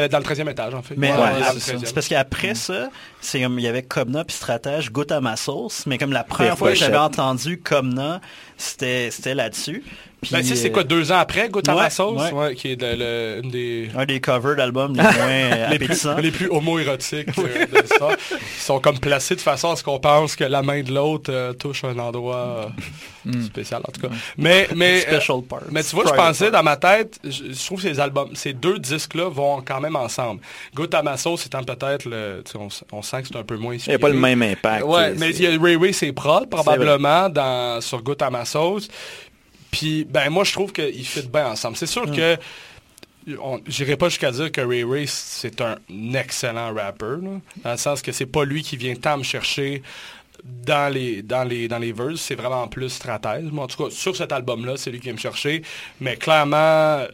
[0.09, 0.95] dans le 13e étage, en fait.
[0.97, 1.13] Mais
[1.59, 2.89] c'est parce qu'après ça,
[3.21, 6.25] c'est comme il y avait Kobna puis Stratège, Goûte à ma sauce, mais comme la
[6.25, 8.21] première fois que j'avais entendu Kobna,
[8.57, 9.85] c'était là-dessus.
[10.31, 12.23] Ben, c'est quoi, deux ans après, Goûte à ma sauce,
[12.57, 13.91] qui est le, des...
[13.97, 18.09] Un des covers d'albums les moins les, plus, les plus homo-érotiques euh, de ça.
[18.31, 21.33] Ils sont comme placés de façon à ce qu'on pense que la main de l'autre
[21.33, 22.73] euh, touche un endroit
[23.27, 23.43] euh, hmm.
[23.45, 24.15] spécial, en tout cas.
[24.37, 25.07] Mais, mais,
[25.71, 28.79] mais tu vois, je pensais dans ma tête, je, trouve que ces albums, ces deux
[28.79, 30.43] disques-là vont quand même ensemble.
[30.75, 32.43] Goûte à ma sauce étant peut-être le...
[32.93, 33.77] On, sent que c'est un peu moins...
[33.77, 34.85] Il n'y a pas le même impact.
[34.85, 38.45] Ouais, mais il y a Ray Ray, c'est prod, probablement, dans, sur Goûte à ma
[38.45, 38.89] sauce.
[39.71, 41.77] Puis, ben moi, je trouve qu'ils fit bien ensemble.
[41.77, 42.17] C'est sûr mm.
[42.17, 42.37] que
[43.67, 45.77] J'irai pas jusqu'à dire que Ray Ray, c'est un
[46.15, 47.17] excellent rapper,
[47.63, 49.83] dans le sens que c'est pas lui qui vient tant me chercher
[50.43, 53.45] dans les, dans les, dans les verses, c'est vraiment plus stratège.
[53.51, 55.63] Moi, en tout cas, sur cet album-là, c'est lui qui vient me chercher.
[56.01, 57.05] Mais clairement,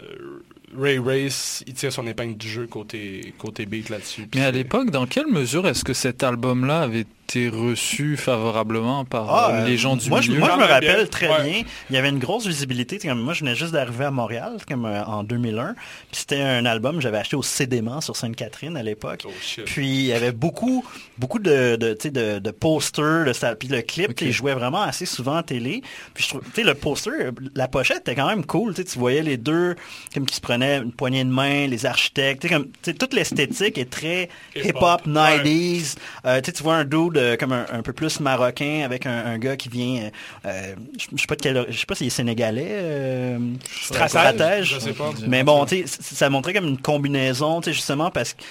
[0.75, 4.29] Ray Race, il tire son épingle du jeu côté, côté beat là-dessus.
[4.35, 9.29] Mais à l'époque, dans quelle mesure est-ce que cet album-là avait été reçu favorablement par
[9.29, 10.35] ah, euh, les gens du moi, milieu.
[10.35, 11.63] Je, moi, je me rappelle très bien.
[11.91, 12.99] Il y avait une grosse visibilité.
[12.99, 15.75] Comme moi, je venais juste d'arriver à Montréal comme, euh, en 2001.
[15.75, 19.25] Puis c'était un album que j'avais acheté au Cédément sur Sainte-Catherine à l'époque.
[19.27, 20.85] Oh, puis il y avait beaucoup,
[21.19, 23.25] beaucoup de, de, de, de posters.
[23.25, 24.27] De, puis le clip, okay.
[24.27, 25.83] il jouait vraiment assez souvent à télé.
[26.15, 28.73] Puis je trouve, le poster, la pochette était quand même cool.
[28.75, 29.75] Tu voyais les deux
[30.15, 32.49] comme qui se prenaient une poignée de main, les architectes.
[32.49, 35.97] Comme, toute l'esthétique est très hip-hop, 90s.
[36.25, 40.05] Euh, tu vois un dude comme un, peu plus marocain avec un, gars qui vient,
[40.05, 40.11] euh,
[40.47, 43.39] euh, je sais pas de je sais pas s'il est sénégalais, euh,
[43.83, 44.79] stratège,
[45.27, 48.43] mais bon, ça montrait comme une combinaison, justement parce que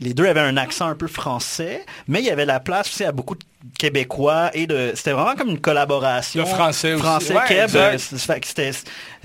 [0.00, 3.04] les deux avaient un accent un peu français, mais il y avait la place aussi
[3.04, 3.44] à beaucoup de
[3.78, 8.72] québécois et de c'était vraiment comme une collaboration le français français français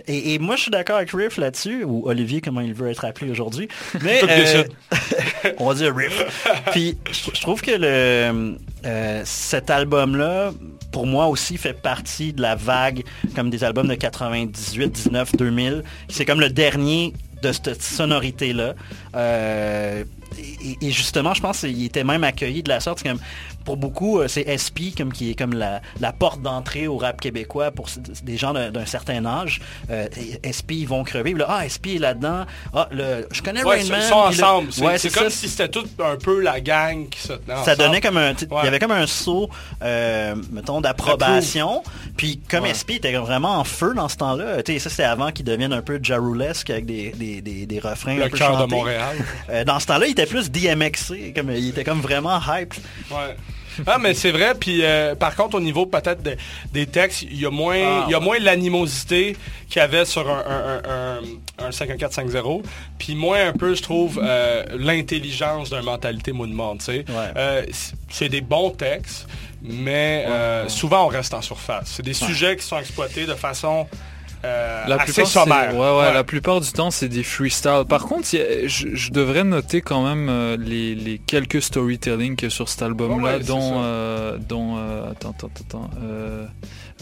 [0.08, 3.30] et, moi je suis d'accord avec Riff là-dessus ou Olivier comment il veut être appelé
[3.30, 3.68] aujourd'hui
[4.02, 4.22] mais
[5.60, 6.24] on va dire Riff
[6.72, 10.52] puis je trouve que le euh, cet album-là,
[10.92, 13.04] pour moi aussi, fait partie de la vague
[13.36, 15.84] comme des albums de 98, 19, 2000.
[16.10, 18.74] C'est comme le dernier de cette sonorité-là.
[19.16, 20.04] Euh,
[20.82, 23.04] et, justement, je pense qu'il était même accueilli de la sorte.
[23.04, 23.20] Comme,
[23.64, 25.82] pour beaucoup, euh, c'est SP comme qui est comme la,
[26.14, 27.88] porte d'entrée au rap québécois pour
[28.24, 29.62] des gens d'un certain âge.
[29.90, 30.08] Euh,
[30.44, 31.34] SP, ils vont crever.
[31.34, 32.46] Là, ah, SP est là-dedans.
[32.74, 34.70] Ah, le, je connais ouais, Ils sont ensemble.
[34.72, 38.18] C'est comme si c'était tout un peu la gang qui se tenait Ça donnait comme
[38.18, 38.34] un...
[38.34, 39.50] Il y avait comme un saut,
[39.82, 41.84] euh, mettons, d'approbation.
[42.18, 45.74] Puis comme SP était vraiment en feu dans ce temps-là, ça c'était avant qu'il devienne
[45.74, 49.18] un peu jaroulesque avec des, des, des, refrains le un peu cœur de Montréal.
[49.66, 51.34] dans ce temps-là, il était plus DMXC.
[51.36, 52.74] Comme, il était comme vraiment hype.
[53.12, 53.36] Ouais.
[53.88, 54.54] Ah, mais c'est vrai.
[54.60, 56.22] Puis, euh, par contre, au niveau peut-être
[56.72, 59.36] des textes, il y a moins, ah, il y a moins l'animosité
[59.70, 60.82] qu'il y avait sur un,
[61.60, 62.64] un, un, 51450.
[62.98, 66.82] Puis moins un peu, je trouve, euh, l'intelligence d'une mentalité mot de monde.
[66.90, 67.66] Euh,
[68.10, 69.28] c'est des bons textes,
[69.62, 70.26] mais
[70.68, 71.94] souvent on reste en surface.
[71.96, 73.88] C'est des sujets qui sont exploités de façon
[74.46, 77.86] euh, la plupart, Ouais, ouais, La plupart du temps, c'est des freestyles.
[77.88, 83.40] Par contre, je, devrais noter quand même euh, les, quelques storytelling que sur cet album-là,
[83.40, 84.76] dont, euh, dont
[85.10, 85.90] attends, attends, attends.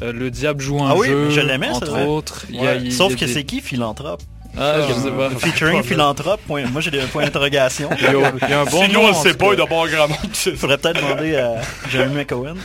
[0.01, 2.45] le diable joue un ah jeu, oui, je l'aimais, entre autres.
[2.91, 4.21] Sauf que c'est qui Philanthrope?
[4.57, 5.29] Ah, je sais pas.
[5.39, 6.41] Featuring philanthrope.
[6.47, 7.89] Moi, j'ai des points d'interrogation.
[7.97, 9.05] Il, y a un bon nom.
[9.05, 10.17] on ne sait pas, il doit un grand monde.
[10.45, 12.57] Il faudrait peut-être demander à Jeremy McCohen.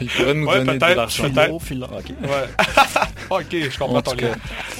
[0.00, 1.24] Il pourrait nous donner de l'argent.
[1.60, 2.12] Philo, ok.
[2.22, 2.48] Ouais.
[3.30, 4.32] ok, je comprends ton lien.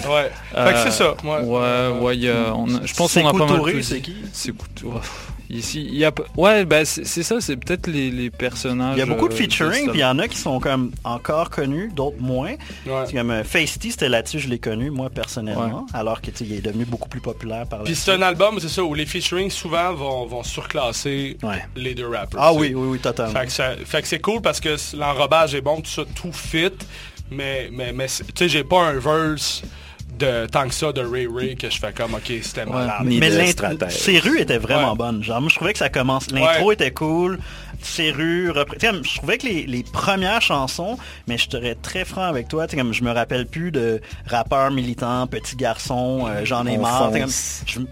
[0.08, 0.30] Ouais.
[0.52, 1.14] Fait que c'est ça.
[1.24, 3.82] Ouais, ouais, ouais je pense qu'on a pas mal.
[3.82, 4.16] C'est qui?
[4.32, 5.02] C'est Couture.
[5.48, 8.96] Ici, il y a ouais, ben c'est ça, c'est peut-être les, les, personnages.
[8.96, 10.90] Il y a beaucoup de euh, featuring, puis il y en a qui sont comme
[11.04, 12.54] encore connus, d'autres moins.
[12.86, 13.04] Ouais.
[13.12, 17.20] Comme euh, c'était là-dessus, je l'ai connu moi personnellement, alors qu'il est devenu beaucoup plus
[17.20, 21.36] populaire par Puis c'est un album, c'est ça, où les featuring souvent vont, vont surclasser
[21.76, 22.40] les deux rappers.
[22.40, 23.32] Ah oui, oui, oui, totalement.
[23.32, 26.72] Fait que, c'est cool parce que l'enrobage est bon, tout ça, tout fit,
[27.30, 29.62] mais mais mais tu sais, j'ai pas un verse
[30.18, 33.02] de tant que ça de Ray Ray que je fais comme ok c'était malade.
[33.04, 35.22] Mais l'intro, ses rues étaient vraiment bonnes.
[35.22, 36.30] Genre moi je trouvais que ça commence.
[36.30, 37.38] L'intro était cool.
[37.82, 42.92] Serrure, je trouvais que les, premières chansons, mais je serais très franc avec toi, comme
[42.92, 47.10] je me rappelle plus de rappeurs militants, petits garçons, euh, j'en ai marre.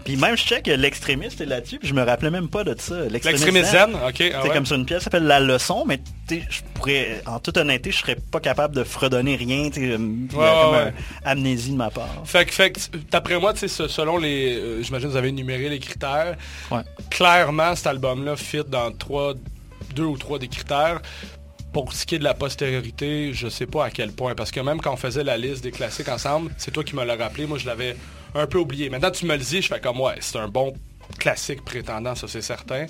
[0.03, 2.75] puis même je sais que l'extrémiste est là-dessus, puis je me rappelais même pas de
[2.77, 2.95] ça.
[3.09, 4.15] L'extrémiste zen, ok.
[4.17, 7.91] C'est ah comme sur une pièce s'appelle La Leçon, mais je pourrais, en toute honnêteté,
[7.91, 10.27] je serais pas capable de fredonner rien, comme
[11.23, 12.23] amnésie de ma part.
[12.25, 12.73] Fait que, fait
[13.11, 16.35] d'après moi, selon les, euh, j'imagine que vous avez énuméré les critères,
[17.09, 19.33] clairement cet album-là fit dans trois
[19.95, 21.01] deux ou trois des critères.
[21.73, 24.35] Pour ce qui est de la postériorité, je sais pas à quel point.
[24.35, 27.03] Parce que même quand on faisait la liste des classiques ensemble, c'est toi qui me
[27.03, 27.47] l'as rappelé.
[27.47, 27.97] Moi, je l'avais
[28.33, 28.89] un peu oublié.
[28.89, 30.73] Maintenant, tu me le dis, je fais comme, ouais, c'est un bon
[31.19, 32.85] classique prétendant, ça c'est certain.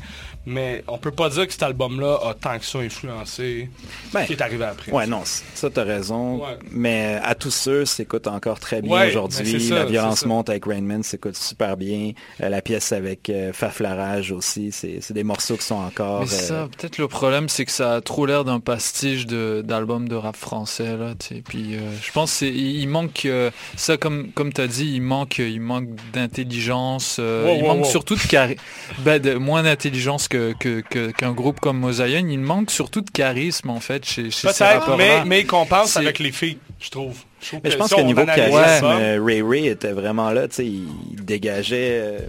[0.46, 3.70] Mais on peut pas dire que cet album-là a tant que ça influencé
[4.14, 4.92] ben, ce qui est arrivé après.
[4.92, 6.42] Ouais, non, ça t'as raison.
[6.72, 9.70] Mais à tous ceux, s'écoute encore très bien aujourd'hui.
[9.70, 12.12] La violence monte avec Rainman s'écoute super bien.
[12.42, 16.22] Euh, la pièce avec euh, Faflarage aussi, c'est des morceaux qui sont encore...
[16.22, 20.08] Mais ça, euh, peut-être le problème, c'est que ça a trop l'air d'un pastiche d'album
[20.08, 20.96] de, rap français.
[20.98, 21.14] Là,
[21.48, 23.28] Puis je pense qu'il manque...
[23.76, 27.20] ça, comme, comme tu as dit, il manque, il manque d'intelligence.
[27.20, 28.56] il manque surtout de,
[29.00, 32.30] ben, de moins d'intelligence qu'un que, que, groupe comme Mosaïen.
[32.30, 34.64] Il manque surtout de charisme, en fait, chez, chez ces
[34.98, 37.18] mais, mais il compense avec les filles, je trouve.
[37.42, 38.86] Je, mais je pense qu'au niveau charisme,
[39.24, 40.86] Ray Ray était vraiment là, il
[41.24, 42.20] dégageait euh,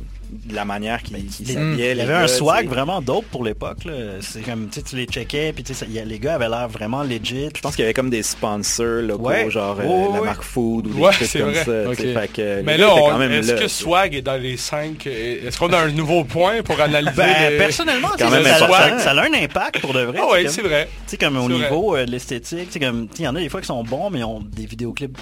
[0.50, 1.92] la manière qu'il s'habillait.
[1.92, 3.78] Il y avait un swag vraiment dope pour l'époque.
[4.20, 5.64] C'est comme tu les checkais, puis
[6.04, 7.48] les gars avaient l'air vraiment legit.
[7.54, 11.08] Je pense qu'il y avait comme des sponsors locaux, genre euh, la marque Food ou
[11.08, 12.62] des trucs comme ça.
[12.64, 12.94] Mais là,
[13.30, 17.16] est-ce que swag est dans les 5 Est-ce qu'on a un nouveau point pour analyser
[17.16, 18.28] ben, Personnellement, ça,
[18.98, 20.18] ça, a un impact pour de vrai.
[20.20, 20.88] Ah oui, c'est vrai.
[21.06, 23.66] Tu sais, comme au niveau euh, de l'esthétique, il y en a des fois qui
[23.66, 25.16] sont bons, mais ils ont des vidéoclips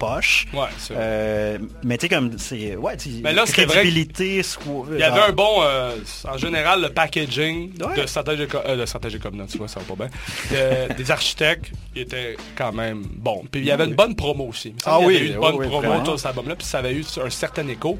[0.00, 0.46] poche.
[0.54, 4.40] Ouais, euh, mais tu sais, comme, c'est, ouais, mais là, crédibilité.
[4.40, 5.94] Vrai il y avait un bon, euh,
[6.26, 10.06] en général, le packaging de stratégie euh, de stratégie comme tu vois, ça va pas
[10.06, 10.88] bien.
[10.96, 13.44] des architectes, il était quand même bon.
[13.50, 14.74] Puis il y avait une bonne promo aussi.
[14.86, 16.94] Ah oui, il y avait eu une bonne promo sur cet album-là, puis ça avait
[16.94, 17.98] eu un certain écho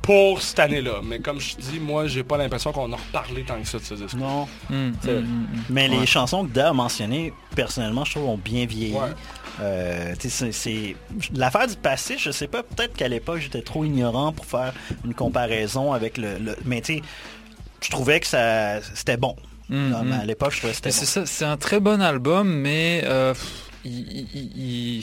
[0.00, 1.00] pour cette année-là.
[1.04, 3.84] Mais comme je dis, moi, j'ai pas l'impression qu'on a reparlé tant que ça de
[3.84, 4.14] ce disque.
[4.14, 4.48] Non.
[4.70, 8.66] Hum, hum, hum, mais les chansons que Da a mentionnées, personnellement, je trouve, ont bien
[8.66, 8.96] vieilli.
[9.60, 10.96] Euh, c'est
[11.34, 12.16] l'affaire du passé.
[12.18, 14.72] Je sais pas, peut-être qu'à l'époque j'étais trop ignorant pour faire
[15.04, 16.38] une comparaison avec le.
[16.64, 17.02] mais tu sais,
[17.80, 19.36] je trouvais que ça c'était bon.
[19.68, 20.12] Mm, mm.
[20.12, 21.26] À l'époque, je trouvais que c'était bon.
[21.26, 23.34] C'est un très bon album, mais euh,
[23.84, 25.00] il,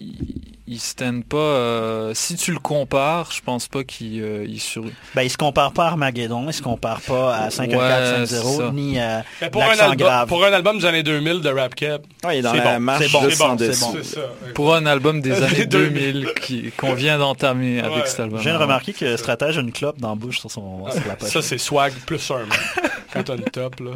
[0.00, 1.36] il stand pas.
[1.38, 4.84] Euh, si tu le compares, je pense pas qu'il euh, il sur.
[5.14, 9.24] Ben, il se compare pas à Armageddon, il se compare pas à 51450 ni à
[9.50, 12.02] pour un, album, pour un album des années 2000 de Rap Cap.
[12.24, 12.80] Ouais, dans la bon.
[12.80, 16.28] marche bon, de bon, Pour un album des années 2000
[16.76, 18.38] qu'on vient d'entamer avec cet album.
[18.38, 20.84] Je viens de remarquer que Stratège a une clope dans la bouche sur son
[21.20, 22.46] Ça c'est swag plus un.
[23.12, 23.90] Quand t'as une top là.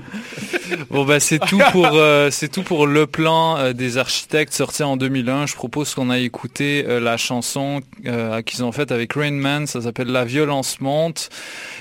[0.91, 4.97] Bon ben c'est tout pour euh, c'est tout pour le plan des architectes sorti en
[4.97, 5.47] 2001.
[5.47, 9.67] Je propose qu'on aille écouter euh, la chanson euh, qu'ils ont faite avec Rain Man,
[9.67, 11.29] ça s'appelle La violence monte.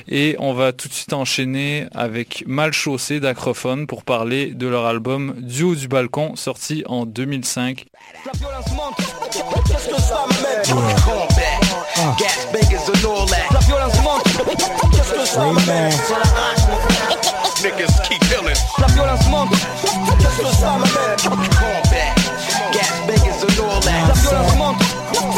[0.07, 4.85] Et on va tout de suite enchaîner avec Mal chaussé d'Acrophone pour parler de leur
[4.85, 7.85] album Duo du balcon sorti en 2005.
[8.25, 8.97] La violence monte,
[9.67, 10.25] qu'est-ce que ça
[13.51, 14.23] La violence monte,
[14.91, 17.20] qu'est-ce que ça
[17.61, 18.55] Niggas keep killing.
[18.79, 21.17] La violence monte, qu'est-ce que ça m'amène
[22.73, 24.07] Gas, bangers and all that.
[24.07, 24.79] La violence monte.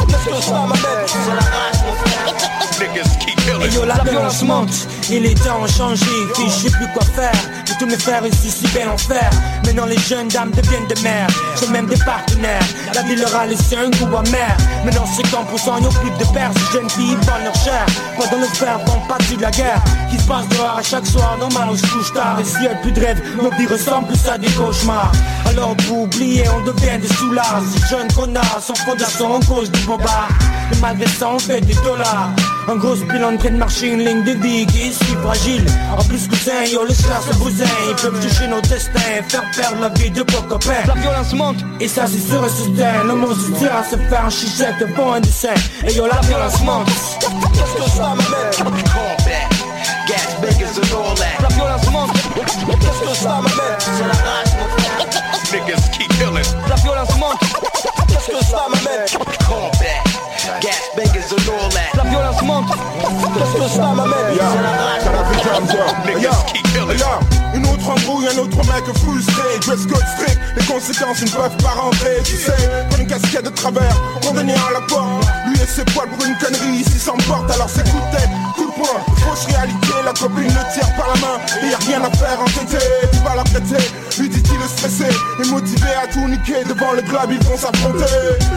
[0.07, 2.33] Qu'est-ce que ça m'amène C'est la rage, mon frère.
[2.79, 3.12] Niggas.
[3.63, 4.87] Et yo, la violence monte.
[5.11, 6.05] Et les temps ont changé.
[6.35, 7.31] Fille, je sais plus quoi faire.
[7.65, 9.29] De tous mes frères ici, si belle en fer.
[9.65, 11.27] Maintenant, les jeunes dames deviennent des mères.
[11.55, 12.65] Sont même des partenaires.
[12.93, 14.57] La vie leur a laissé un goût amer.
[14.83, 16.51] Maintenant, c'est quand pour y'ont plus de pères.
[16.53, 17.85] Ces jeunes filles vendent leur chair.
[18.17, 19.81] Pendant le fer, font partie de la guerre.
[20.09, 21.37] Qui se passe dehors à chaque soir.
[21.39, 22.37] Normal, on se couche tard.
[22.41, 23.01] Et s'il y a plus de
[23.41, 25.11] nos vies ressemblent plus à des cauchemars.
[25.47, 27.61] Alors, pour oublier, on devient des soulards.
[27.73, 30.29] Ces jeunes connards sont en cause du bombard.
[30.71, 32.29] Et malgré ça, on fait des dollars.
[32.69, 35.65] Un gros bilan en train de marcher une ligne de vie qui est si fragile.
[35.97, 37.65] En plus, cousin, yo, le slars se bousin.
[37.89, 40.83] Ils peuvent toucher nos destins, faire perdre la vie de beaux copains.
[40.87, 43.03] La violence monte, et ça, c'est sûr et certain.
[43.03, 45.53] Le monde se tire à se faire un chichette devant un dessin.
[45.85, 46.87] Et yo, la violence monte.
[47.19, 48.51] Qu'est-ce que ça m'amène?
[50.07, 51.41] Gas, beggars and all that.
[51.41, 52.13] La violence monte.
[52.35, 53.77] Qu'est-ce que ça m'amène?
[53.79, 55.07] C'est la mon frère.
[55.53, 56.49] Niggas keep killing.
[56.69, 57.39] La violence monte.
[58.07, 59.07] Qu'est-ce que ça m'amène?
[62.65, 63.02] Yeah.
[63.33, 63.93] Qu'est-ce que ça.
[67.53, 69.59] Une autre embrouille, un autre mec frustré.
[69.61, 72.51] Dress code strict, les conséquences ils ne peuvent pas rentrer Tu sais,
[72.89, 75.25] pour une casquette de travers, condamné à la porte.
[75.47, 78.65] Lui et ses poils pour une connerie, ici s'emporte Alors c'est coup de tête, coup
[78.65, 82.03] de poing, fausse réalité La copine le tire par la main, et y a rien
[82.03, 83.85] à faire entêté Tu vas la prêter,
[84.19, 85.09] lui dit-il stressé
[85.43, 88.13] Et motivé à tout niquer, devant le club ils vont s'affronter.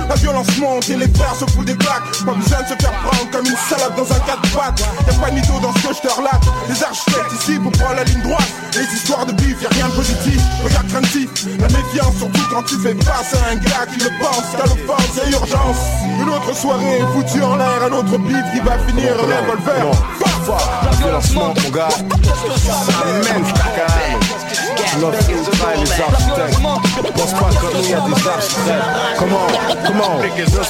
[0.09, 2.93] La violence monte et les frères se foutent des claques Pas besoin de se faire
[3.05, 6.09] prendre comme une salade dans un 4 pattes Y'a pas mytho dans ce que je
[6.09, 9.71] te relate Les architectes ici pour prendre la ligne droite les histoires de bif, y'a
[9.71, 13.87] rien de positif, regarde craintif La méfiance, surtout quand tu fais face à un gars
[13.91, 15.79] qui le pense Qu'à l'offense et urgence
[16.21, 19.91] Une autre soirée foutue en l'air, un autre bif qui va finir revolver
[20.85, 21.89] La violence monte mon gars,
[25.01, 26.61] Lorsque vous travaillez les architectes,
[27.17, 28.85] pense pas comme il y a des architectes.
[29.19, 29.47] Comment,
[29.87, 30.21] comment,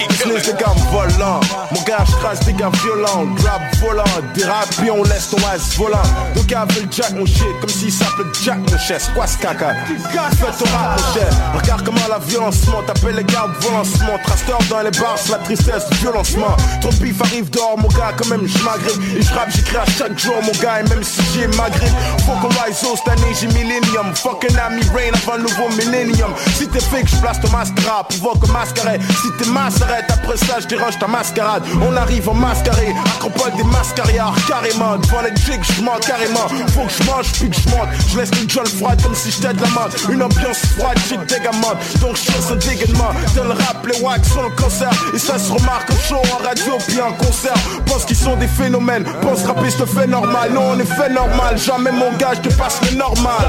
[0.09, 1.41] business des gars volants.
[1.73, 6.03] Mon gars, trace des gars violents, grab volant, dérape, puis on laisse ton ass volant.
[6.35, 9.11] Donc appelle Jack mon shit, comme s'il s'appelait Jack mon chef.
[9.15, 9.75] Quoi ce caca?
[9.75, 11.29] Fais ton rap mon cher.
[11.55, 14.23] Regarde comment la violence monte, appelle les gars violence monte.
[14.25, 16.57] Trasteur dans les bars, la tristesse, violencement.
[16.81, 19.17] Trop de bif arrive dehors, mon gars, quand même je m'agrippe.
[19.17, 21.95] Et je rappe, j'écris à chaque jour, mon gars, et même si j'ai ma grippe.
[22.25, 24.13] Faut qu'on rise cette année, j'ai millénium.
[24.23, 26.33] Fucking ami rain avant le nouveau millénium.
[26.57, 28.99] Si t'es fake, je place ton mascara, provoque mascaret.
[29.23, 31.63] Si t'es mascarette, après ça, je dérange ta mascarade.
[31.87, 34.97] On arrive en mascaré, acropole des mascariards, carrément.
[34.97, 36.49] Devant les jigs, je carrément.
[36.69, 37.89] Faut que je mange, puis que je monte.
[38.09, 39.97] Je laisse une jolle froide comme si j'étais de la menthe.
[40.11, 41.79] Une ambiance froide, j'ai dégamante.
[42.01, 43.11] Donc je un dégainement.
[43.35, 44.91] De le rap, les wax sont le cancer.
[45.15, 47.55] Et ça se remarque en show, en radio, puis en concert.
[47.87, 49.05] Pense qu'ils sont des phénomènes.
[49.23, 50.53] Pense rapper, je te fais normal.
[50.53, 51.59] Non, on est fait normal.
[51.59, 53.47] Jamais mon gars, je passe le normal.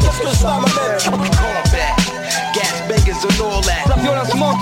[0.00, 2.05] Qu'est-ce que ça m'amène Gas, bangers
[3.26, 3.88] and all that.
[3.88, 4.60] La violence monte.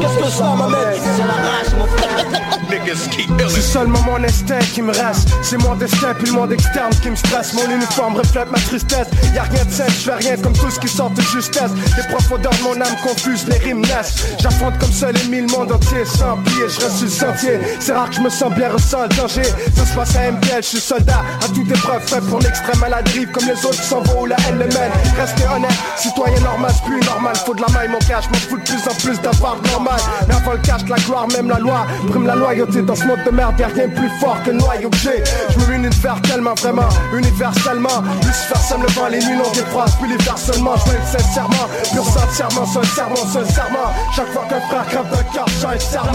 [0.00, 1.00] Qu'est-ce que ça m'amène?
[1.00, 2.58] C'est la rage, mon frère.
[2.70, 5.28] Niggas keep C'est seulement mon instinct qui me reste.
[5.42, 7.54] C'est mon destin puis le monde externe qui me stresse.
[7.54, 9.08] Mon uniforme reflète ma tristesse.
[9.34, 11.70] Y'a rien de simple, je fais rien comme tout ce qui sort de justesse.
[11.96, 14.16] Les profondeurs de mon âme confuse, les rimes naissent.
[14.38, 16.68] J'affronte comme seul et mille monde entier sans pied.
[16.68, 17.60] Je reste sur le sentier.
[17.80, 19.44] C'est rare que je me sens bien ressent le danger.
[19.74, 21.22] Ça se passe à MPL, je suis soldat.
[21.42, 23.30] À toute épreuve, fait pour l'extrême à la drive.
[23.32, 24.92] Comme les autres qui s'en vont où la haine le mène.
[25.18, 27.34] Restez honnête, citoyen normal, c'est plus normal.
[27.36, 30.00] Faut de la maille, mon cash, m'en fous de plus en plus d'avoir normal.
[30.28, 31.86] Mais avant le cash, la gloire, même la loi.
[32.08, 35.22] Prime la loyauté dans ce monde de merde, y'a rien plus fort que noyau j'ai.
[35.50, 38.02] Je me univers tellement, vraiment, universellement.
[38.22, 40.74] Lucifer sème le vent, les nuits longues et froides, puis l'hiver seulement.
[40.76, 43.92] Je sincèrement, pur sincèrement, sincèrement, sincèrement.
[44.14, 46.12] Chaque fois qu'un frère crève d'un cœur, j'ai serment.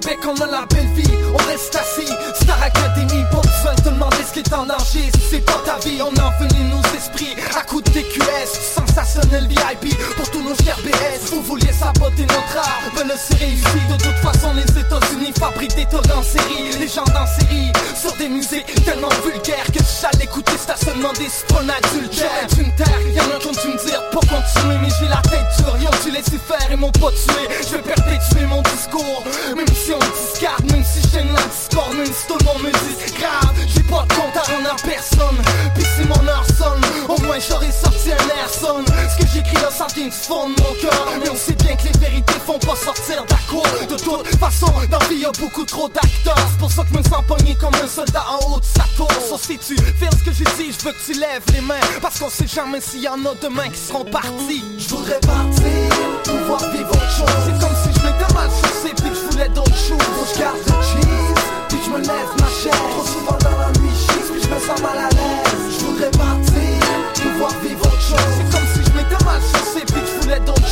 [0.00, 2.12] Québec, on a la belle vie, on reste assis.
[2.34, 5.10] Star Academy, pas besoin de demander ce qui est en danger.
[5.14, 8.76] Si c'est pas ta vie, on a envenu nos esprits à coup de TQS.
[10.16, 11.30] Pour tous nos chers BS.
[11.32, 13.80] Vous vouliez saboter notre art, ben c'est réussi.
[13.88, 16.76] De toute façon, les États-Unis fabriquent des torrents en série.
[16.78, 21.70] Les gens en série sur des musiques tellement vulgaires que j'allais écouter stationnement des spawn
[21.70, 22.48] adultères.
[22.58, 25.48] une terre, y'en a qui ont dû me dire pour continuer, mais j'ai la tête
[25.58, 25.76] dure.
[25.80, 27.48] Ils ont dû laisser faire et m'ont pas tué.
[27.62, 29.24] Je vais perpétuer mon discours,
[29.56, 32.70] même si on discarde, même si j'ai la discorde, même si tout le monde me
[32.70, 33.54] dit grave.
[33.66, 35.40] J'ai pas de compte à rendre à personne,
[35.74, 38.84] puis si mon heure sonne, au moins j'aurais sorti un air sonne.
[39.08, 41.84] Ce que j'écris là, ça vient fond de mon cœur, mais on sait bien que
[41.84, 43.66] les vérités font pas sortir d'accord.
[43.88, 47.24] De toute façon, dans vie y'a beaucoup trop d'acteurs, c'est pour ça que me sens
[47.26, 49.08] pogné comme un soldat en haut de sa tour.
[49.28, 51.80] Sauf si tu fais ce que je dis, je veux que tu lèves les mains,
[52.02, 54.64] parce qu'on sait jamais s'il y en a demain qui seront partis.
[54.78, 55.64] Je voudrais partir,
[56.24, 57.36] pouvoir vivre autre chose.
[57.46, 60.34] C'est comme si je m'étais mal chaussé, puis que je voulais d'autres choses.
[60.34, 61.34] Je garde le cheese,
[61.68, 62.82] puis je me lève ma chaise.
[62.90, 65.78] Trop souvent dans la nuit, je puis je me sens mal à l'aise.
[65.78, 66.35] Je voudrais partir,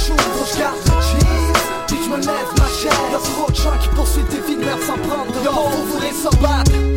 [0.07, 0.53] choses.
[0.53, 1.53] Je garde le cheese,
[1.87, 2.99] puis je me lève ma chaise.
[3.13, 5.87] Y'a trop de gens qui poursuivent des vies de merde sans prendre de Yo, vous
[5.95, 6.94] voulez se battre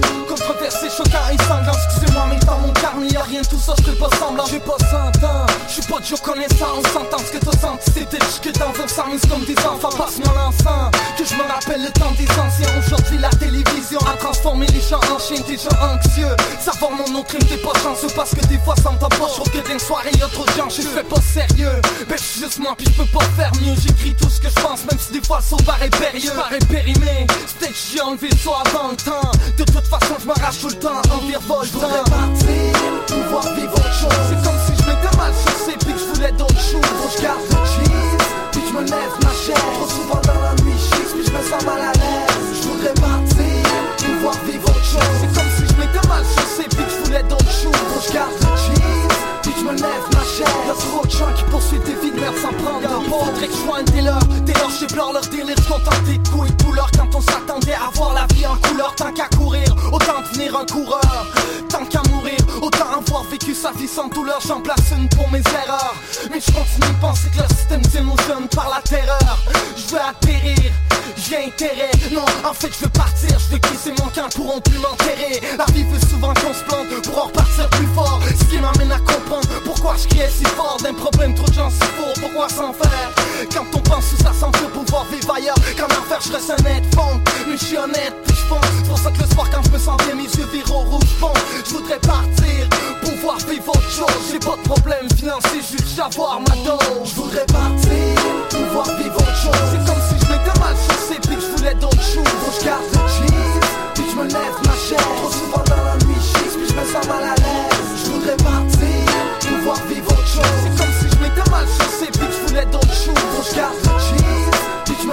[0.57, 4.09] Controversé, choquant et sanglant Excusez-moi mais dans mon carnet y'a rien tout ça je pas
[4.17, 4.45] semblant.
[4.49, 7.91] J'ai pas 100 ans, je suis pas Joe connaissant On s'entend ce que t'as senti.
[7.93, 9.89] C'était jusque dans un s'amuse comme des enfants.
[9.95, 12.73] Passe-moi l'enfant, que je me rappelle le temps des anciens.
[12.79, 17.23] Aujourd'hui la télévision a transformé les gens en chiens Des gens anxieux, savoir mon nom
[17.23, 19.07] crime t'es pas chanceux Parce que des fois ça me pas.
[19.09, 22.41] Je trouve que d'une soirée y'a trop de gens Je fais pas sérieux, ben je
[22.41, 23.75] juste moi puis je peux pas faire mieux.
[23.79, 26.31] J'écris tout ce que je pense même si des fois ça paraît périlleux.
[26.33, 27.27] Paraît périmé,
[27.59, 29.31] peut-être j'ai enlevé ça avant le temps.
[29.57, 32.71] De toute façon je m'arrache tout le temps en virevolte Je voudrais partir,
[33.07, 34.23] pouvoir vivre autre chose.
[34.29, 36.81] C'est comme si je m'étais mal chaussé puis que je voulais d'autres choses.
[37.17, 38.17] Je garde le cheese,
[38.51, 39.63] puis je me lève ma chaise.
[39.75, 42.47] Trop souvent dans la nuit je puis je me sens mal à l'aise.
[42.61, 43.59] Je voudrais partir,
[43.97, 45.13] pouvoir vivre autre chose.
[45.19, 48.07] C'est comme si je m'étais mal chaussé puis que je voulais d'autres choses.
[48.07, 52.11] Je garde le cheese, puis je me lève ma chaise gens qui poursuivent des vies
[52.11, 54.19] de merde sans prendre de pause Faudrait que je sois un dealer,
[54.59, 57.89] lors j'ai pleure leur délire Contenter de coups et de douleur quand on s'attendait à
[57.93, 58.93] voir la vie en couleur.
[58.95, 61.27] Tant qu'à courir, autant devenir un coureur.
[61.69, 64.39] Tant qu'à mourir, autant avoir vécu sa vie sans douleur.
[64.47, 65.95] J'en place une pour mes erreurs.
[66.31, 69.39] Mais je continue de penser que le système s'émotionne par la terreur.
[69.75, 70.71] Je veux atterrir,
[71.17, 71.91] j'ai intérêt.
[72.11, 75.41] Non, en fait je veux partir, je veux qu'ils mon camp pourront plus m'enterrer.
[75.57, 78.19] La vie veut souvent qu'on se plante pour en repartir plus fort.
[78.39, 80.77] Ce qui m'amène à comprendre pourquoi je criais si fort
[81.11, 83.09] problème trop de gens si faux, pourquoi s'en faire?
[83.53, 86.83] Quand on pense sous ça sans pour pouvoir vivre ailleurs Qu'en enfer je reste net
[86.95, 88.65] fond Mais je suis honnête puis je fonce.
[88.77, 90.83] C'est pour ça que le soir quand je me sens bien mes yeux virent au
[90.89, 91.33] rouge fond.
[91.65, 92.59] Je voudrais partir,
[93.01, 94.21] pouvoir vivre autre chose.
[94.31, 97.05] J'ai pas de problème financier, juste avoir ma dose.
[97.05, 98.11] Je voudrais partir,
[98.49, 99.63] pouvoir vivre autre chose.
[99.71, 102.59] C'est comme si je m'étais mal chaussé puis que je voulais d'autres choses.
[102.59, 105.07] Je garde le cheese, puis je me lève ma chaise.
[105.21, 107.36] Trop souvent dans la nuit je puis je me sens mal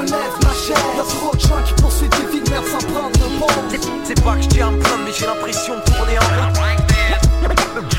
[0.04, 3.10] lève ma chaise Y'a trop de gens qui poursuivent des vies de merde sans prendre
[3.12, 6.18] de pause C'est pas que je tiens à me plaindre mais j'ai l'impression de tourner
[6.18, 6.52] en rond.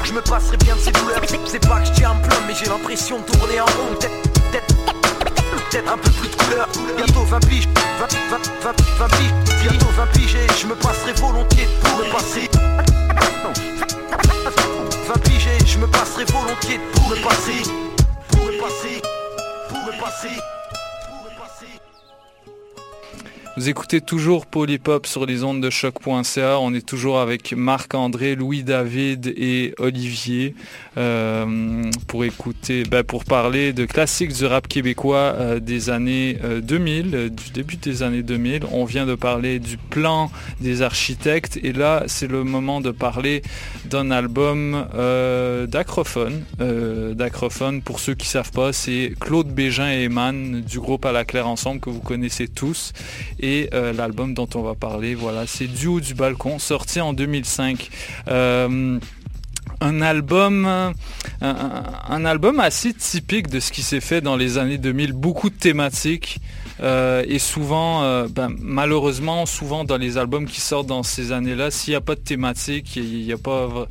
[0.03, 1.21] Je me passerai bien de ces douleurs.
[1.45, 3.95] C'est pas que je tiens à me plaindre mais j'ai l'impression de tourner en rond.
[5.69, 6.67] Peut-être un peu plus de couleur.
[6.97, 7.67] Bientôt 20 piges
[7.99, 9.33] 20, 20, 20, 20 piges.
[9.61, 12.49] Bientôt 20 piges et je me passerai volontiers pour me passer
[15.07, 17.63] 20 piges et je me passerai volontiers pour me passer
[18.29, 19.01] Pour me passer
[19.69, 20.41] Pour me passer
[23.57, 26.59] Vous écoutez toujours Polypop sur les ondes de choc.ca.
[26.59, 30.55] On est toujours avec Marc-André, Louis-David et Olivier
[30.97, 37.15] euh, pour écouter, ben, pour parler de classiques du rap québécois euh, des années 2000,
[37.15, 38.65] euh, du début des années 2000.
[38.73, 40.29] On vient de parler du plan
[40.59, 43.41] des architectes et là, c'est le moment de parler
[43.85, 44.85] d'un album
[45.71, 46.43] d'acrophone.
[46.59, 51.23] d'acrophone, pour ceux qui savent pas, c'est Claude Bégin et Eman du groupe À la
[51.23, 52.91] Claire Ensemble que vous connaissez tous.
[53.39, 57.13] Et euh, l'album dont on va parler, voilà, c'est Du haut du balcon, sorti en
[57.13, 57.89] 2005
[58.27, 58.99] euh,
[59.81, 60.93] un album,
[61.41, 65.55] un, album assez typique de ce qui s'est fait dans les années 2000, beaucoup de
[65.55, 66.39] thématiques.
[66.81, 71.91] Euh, et souvent, ben, malheureusement, souvent dans les albums qui sortent dans ces années-là, s'il
[71.91, 73.87] n'y a pas de thématique, il n'y a, pas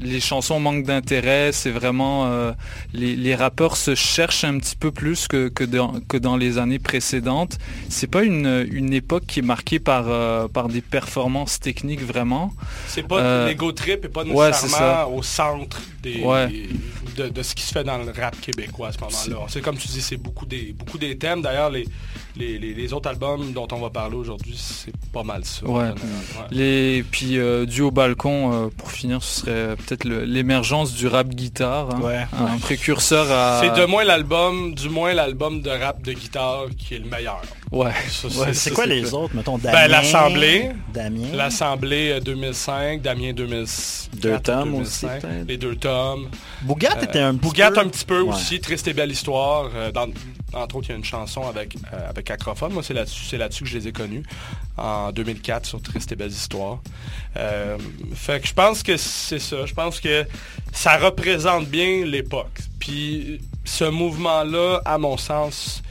[0.00, 2.52] les chansons manquent d'intérêt, c'est vraiment euh,
[2.92, 7.58] les, rappeurs se cherchent un petit peu plus que, que, dans, les années précédentes.
[7.88, 12.52] C'est pas une, une, époque qui est marquée par, euh, par des performances techniques vraiment.
[12.86, 16.22] C'est pas euh, l'ego trip et pas nécessairement au centre des,
[17.16, 19.46] de, ce qui se fait dans le rap québécois à ce moment-là.
[19.48, 21.42] C'est comme tu dis, c'est beaucoup des, beaucoup des thèmes.
[21.42, 21.86] D'ailleurs, les,
[22.36, 25.66] les, autres albums dont on va parler aujourd'hui, c'est pas mal ça.
[25.66, 25.90] Ouais.
[26.50, 31.28] Les, puis euh, du haut balcon, euh, pour finir, ce serait peut-être l'émergence du rap
[31.28, 31.90] guitare.
[31.94, 32.26] Hein.
[32.32, 33.60] Un précurseur à...
[33.62, 37.42] C'est de moins l'album, du moins l'album de rap de guitare qui est le meilleur.
[37.70, 37.92] Ouais.
[38.52, 40.70] c'est quoi les autres, mettons, ben, Damien, L'Assemblée.
[40.92, 41.28] Damien?
[41.34, 44.10] L'Assemblée 2005, euh, Damien 2006.
[44.20, 45.06] Deux tomes aussi,
[45.46, 45.89] Les deux tomes.
[46.62, 49.70] Bougat était un petit Bougat un petit peu aussi, Triste et belle histoire.
[49.92, 50.08] dans,
[50.52, 52.72] entre autres, il y a une chanson avec, euh, avec Acrophone.
[52.72, 54.22] Moi, c'est là-dessus, là-dessus que je les ai connus
[54.76, 56.80] en 2004 sur Triste et Belles Histoires.
[57.36, 57.78] Euh,
[58.14, 59.66] fait que je pense que c'est ça.
[59.66, 60.26] Je pense que
[60.72, 62.58] ça représente bien l'époque.
[62.78, 65.82] Puis ce mouvement-là, à mon sens,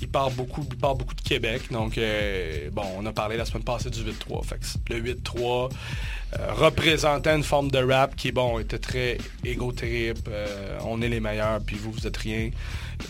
[0.00, 1.62] il part beaucoup, il beaucoup de Québec.
[1.70, 4.44] Donc, euh, bon, on a parlé la semaine passée du 8-3.
[4.44, 5.70] Fait que le 8-3
[6.50, 10.28] représentait une forme de rap qui, bon, était très égo-trip.
[10.84, 12.50] on est les meilleurs, puis vous, vous êtes rien.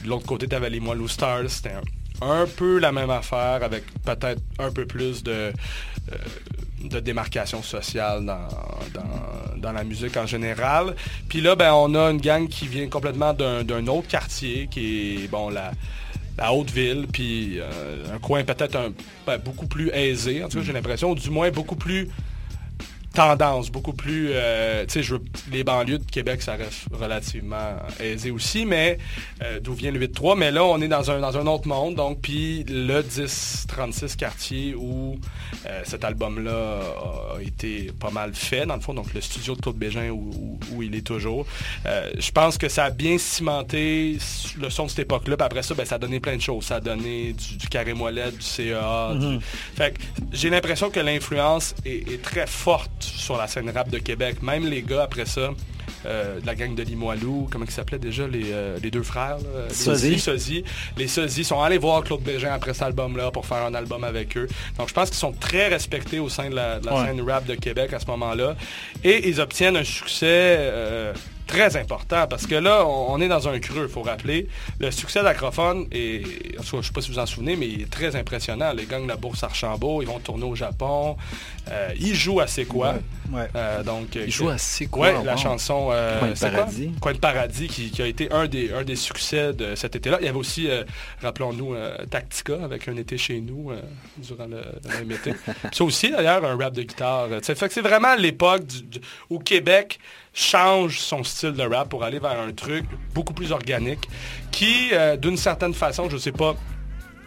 [0.04, 1.48] De l'autre côté, tu avais les Lou Stars.
[1.48, 1.74] C'était
[2.20, 5.52] un, peu la même affaire avec peut-être un peu plus de,
[6.12, 6.16] euh,
[6.84, 10.94] de démarcation sociale dans, la musique en général.
[11.28, 15.28] Puis là, ben, on a une gang qui vient complètement d'un autre quartier qui est
[15.28, 15.72] bon la,
[16.38, 18.92] la Haute-Ville, puis euh, un coin peut-être
[19.26, 22.08] ben, beaucoup plus aisé, en tout cas j'ai l'impression, ou du moins beaucoup plus
[23.18, 24.28] tendance, beaucoup plus...
[24.30, 25.14] Euh, tu sais,
[25.50, 28.98] les banlieues de Québec, ça reste relativement aisé aussi, mais
[29.42, 30.38] euh, d'où vient le 8-3.
[30.38, 34.76] Mais là, on est dans un, dans un autre monde, donc, puis le 10-36 quartier
[34.76, 35.18] où
[35.66, 36.80] euh, cet album-là
[37.36, 40.80] a été pas mal fait, dans le fond, donc le studio de Claude Bégin où,
[40.80, 41.44] il est toujours.
[41.84, 44.18] je pense que ça a bien cimenté
[44.60, 46.66] le son de cette époque-là, puis après ça, ben, ça a donné plein de choses.
[46.66, 49.12] Ça a donné du, carré molette, du CEA.
[49.74, 49.94] Fait
[50.32, 54.42] j'ai l'impression que l'influence est très forte sur la scène rap de Québec.
[54.42, 55.50] Même les gars, après ça,
[56.06, 59.38] euh, de la gang de Limoilou, comment ils s'appelaient déjà, les, euh, deux frères,
[59.68, 59.74] les
[60.18, 60.64] Sozy.
[60.96, 64.48] Les sont allés voir Claude Bégin après cet album-là pour faire un album avec eux.
[64.78, 67.92] Donc je pense qu'ils sont très respectés au sein de la, scène rap de Québec
[67.92, 68.54] à ce moment-là.
[69.02, 70.26] Et ils obtiennent un succès
[70.58, 71.12] euh,
[71.48, 74.46] très important parce que là, on, est dans un creux, il faut rappeler.
[74.78, 76.22] Le succès d'Acrophone, et
[76.62, 78.72] je ne sais pas si vous vous en souvenez, mais il est très impressionnant.
[78.72, 81.16] Les gangs de la Bourse Archambault, ils vont tourner au Japon.
[81.70, 82.96] Euh, ils jouent à C'est quoi?
[83.56, 85.22] Euh, donc, ils jouent à C'est quoi.
[85.24, 86.90] la chanson euh, Coin de Paradis.
[87.00, 90.18] Coin de Paradis, qui, a été un des, un des succès de cet été-là.
[90.20, 90.68] Il y avait aussi,
[91.22, 91.74] rappelons-nous,
[92.10, 93.72] Tactica avec un été chez nous
[94.18, 94.62] durant le,
[94.98, 95.32] même été.
[95.72, 97.28] Ça aussi, d'ailleurs, un rap de guitare.
[97.42, 98.62] c'est vraiment l'époque
[99.30, 99.98] où Québec
[100.38, 104.08] change son style de rap pour aller vers un truc beaucoup plus organique
[104.52, 106.54] qui, euh, d'une certaine façon, je ne sais pas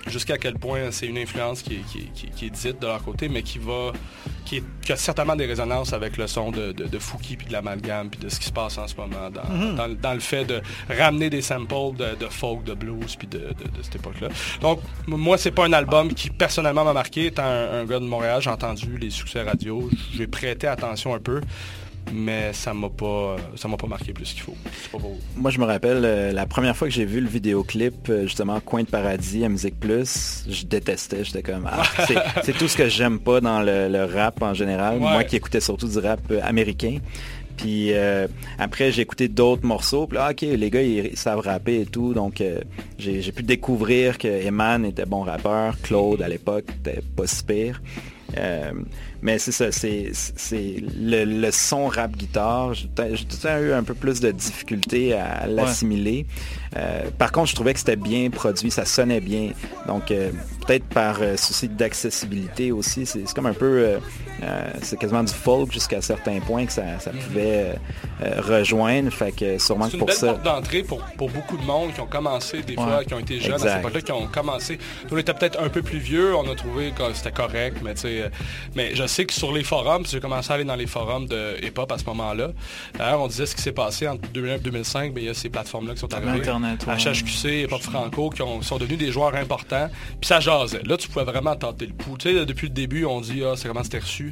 [0.08, 3.92] jusqu'à quel point c'est une influence qui est, dite de leur côté, mais qui va
[4.46, 8.20] qui, a certainement des résonances avec le son de, de, Fouki puis de l'amalgame puis
[8.20, 10.14] de ce qui se passe en ce moment dans, mhm.
[10.14, 13.50] le fait de ramener des samples de, folk, de blues puis de,
[13.84, 14.30] cette époque-là.
[14.62, 17.28] Donc moi c'est pas un album qui personnellement m'a marqué.
[17.28, 21.20] Étant un, un gars de Montréal, j'ai entendu les succès radio, j'ai prêté attention un
[21.20, 21.42] peu
[22.14, 24.56] mais ça m'a pas ça m'a pas marqué plus qu'il faut.
[25.36, 28.60] Moi je me rappelle euh, la première fois que j'ai vu le vidéoclip euh, justement
[28.60, 31.84] Coin de paradis à Musique Plus, je détestais, j'étais comme ah,
[32.44, 35.88] c'est tout ce que j'aime pas dans le, rap en général, moi qui écoutais surtout
[35.88, 36.98] du rap euh, américain.
[37.58, 37.92] Puis
[38.58, 40.08] après, j'ai écouté d'autres morceaux.
[40.08, 42.16] Puis là, ok, les gars, ils, savent rapper et tout.
[42.16, 42.42] Donc,
[42.98, 45.80] j'ai pu découvrir que Eman était bon rappeur.
[45.84, 47.80] Claude, à l'époque, était pas si pire.
[49.22, 50.12] Mais c'est ça, c'est
[50.98, 52.74] le, son rap guitare.
[52.74, 52.88] J'ai
[53.62, 56.26] eu un peu plus de difficulté à l'assimiler.
[56.76, 59.52] Euh, par contre, je trouvais que c'était bien produit, ça sonnait bien.
[59.88, 60.32] Donc, euh,
[60.66, 63.98] peut-être par euh, souci d'accessibilité aussi, c'est comme un peu,
[64.82, 66.84] c'est quasiment du folk jusqu'à certains points que ça,
[67.28, 67.76] pouvait
[68.38, 69.12] rejoindre.
[69.12, 72.08] Fait que sûrement que pour une belle porte d'entrée pour, beaucoup de monde qui ont
[72.08, 74.80] commencé des fois, qui ont été jeunes à cette époque-là, qui ont commencé.
[75.10, 77.94] Nous, on était peut-être un peu plus vieux, on a trouvé que c'était correct, mais
[77.94, 78.32] tu sais,
[78.76, 81.56] mais je sais que sur les forums, j'ai commencé à aller dans les forums de
[81.64, 82.52] hip-hop à ce moment-là.
[82.98, 85.34] D'ailleurs, on disait ce qui s'est passé entre 2001 et 2005, mais il y a
[85.34, 86.42] ces plateformes-là qui sont arrivées.
[86.42, 89.90] HHQC, Hip-Hop Franco, qui sont devenus des joueurs importants.
[90.20, 90.82] Puis ça jasait.
[90.84, 92.18] Là, tu pouvais vraiment tenter le pouls.
[92.18, 94.31] Tu sais, depuis le début, on dit, ah, c'est comment c'était reçu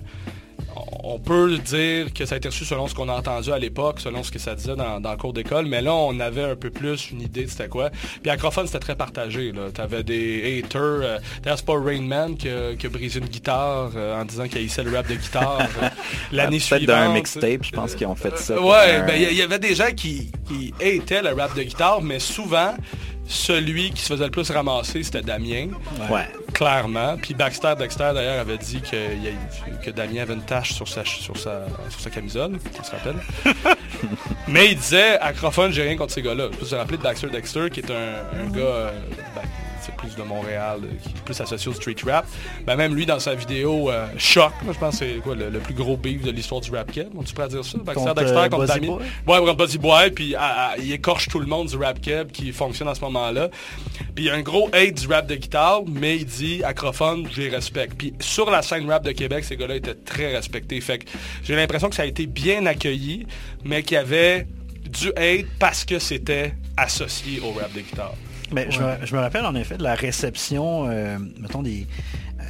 [1.03, 3.99] on peut dire que ça a été reçu selon ce qu'on a entendu à l'époque,
[3.99, 6.69] selon ce que ça disait dans, le cours d'école, mais là, on avait un peu
[6.69, 7.89] plus une idée de c'était quoi.
[8.21, 9.51] Puis Acrophone, c'était très partagé.
[9.73, 10.81] Tu avais des haters.
[10.81, 14.59] Euh, d'ailleurs, c'est pas Rain Man qui a, brisé une guitare euh, en disant qu'il
[14.59, 15.89] haïssait le rap de guitare euh,
[16.31, 16.85] l'année suivante.
[16.85, 18.61] Peut-être d'un mixtape, je pense qu'ils ont fait ça.
[18.61, 22.19] ouais, ben, il y, avait des gens qui, qui hataient le rap de guitare, mais
[22.19, 22.75] souvent,
[23.29, 25.67] celui qui se faisait le plus ramasser, c'était Damien.
[26.09, 26.27] Ouais.
[26.51, 27.15] clairement.
[27.21, 31.37] Puis Baxter Dexter, d'ailleurs, avait dit que, que Damien avait une tache sur sa, sur
[31.37, 33.17] sa, sur sa camisole, on se rappelle.
[34.47, 36.49] Mais il disait, acrophone, j'ai rien contre ces gars-là.
[36.51, 38.61] Je peux se rappeler de Baxter Dexter, qui est un, gars...
[38.61, 38.91] Euh,
[39.91, 42.25] plus de Montréal, euh, qui est plus associé au street rap.
[42.65, 45.73] Ben, même lui, dans sa vidéo euh, Choc, je pense que c'est quoi le, plus
[45.73, 47.09] gros beef de l'histoire du rap keb.
[47.15, 47.77] On tu pourrais dire ça?
[47.79, 48.97] Baxter Dexter euh, contre Damien.
[49.27, 50.35] Ouais, contre Buzzy Boy, puis
[50.79, 53.49] il écorche tout le monde du rap keb qui fonctionne à ce moment-là.
[54.15, 57.27] Puis il y a un gros hate du rap de guitare, mais il dit acrophone,
[57.33, 57.89] j'ai respect.
[57.97, 60.79] Puis sur la scène rap de Québec, ces gars-là étaient très respectés.
[60.81, 61.05] Fait que
[61.43, 63.25] j'ai l'impression que ça a été bien accueilli,
[63.63, 64.47] mais qu'il y avait
[64.89, 68.15] du hate parce que c'était associé au rap de guitare.
[68.51, 71.87] Mais je, me, rappelle en effet de la réception, euh, mettons, des
[72.39, 72.43] euh,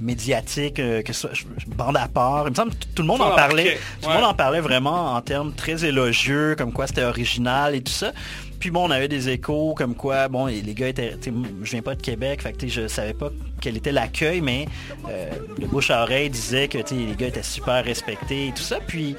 [0.00, 1.30] médiatiques, euh, que ça,
[1.66, 2.44] bande à part.
[2.46, 3.78] Il me semble que tout le monde en parlait.
[4.02, 7.80] Tout le monde en parlait vraiment en termes très élogieux, comme quoi c'était original et
[7.80, 8.12] tout ça.
[8.58, 11.94] Puis bon, on avait des échos comme quoi, bon, les gars étaient, je viens pas
[11.94, 13.30] de Québec, fait que je savais pas
[13.60, 14.66] quel était l'accueil, mais
[15.58, 18.78] le bouche à oreille disait que les gars étaient super respectés et tout ça.
[18.86, 19.16] Puis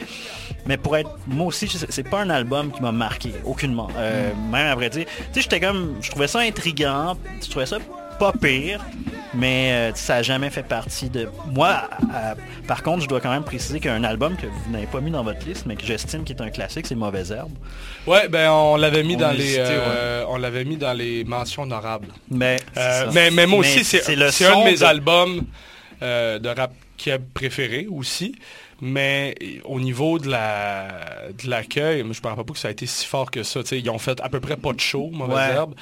[0.65, 3.87] mais pour être, moi aussi, c'est pas un album qui m'a marqué, aucunement.
[3.97, 4.51] Euh, mm.
[4.51, 7.79] Même à vrai dire, tu sais, j'étais comme, je trouvais ça intriguant, je trouvais ça
[8.19, 8.85] pas pire,
[9.33, 11.89] mais euh, ça n'a jamais fait partie de moi.
[12.67, 15.23] par contre, je dois quand même préciser qu'un album que vous n'avez pas mis dans
[15.23, 17.53] votre liste, mais que j'estime qui est un classique, c'est Mauvaise Herbe.
[18.05, 22.09] Ouais, ben on l'avait mis dans les, euh, on l'avait mis dans les mentions honorables.
[22.29, 22.57] Mais,
[23.13, 24.03] mais, mais, moi aussi, c'est
[24.45, 25.43] un de mes albums
[26.01, 28.35] de rap qui est préféré aussi.
[28.81, 30.87] Mais au niveau de la
[31.43, 33.61] de l'accueil, je ne me rappelle pas que ça a été si fort que ça.
[33.71, 35.73] ils ont fait à peu près pas de show, mauvaise herbe.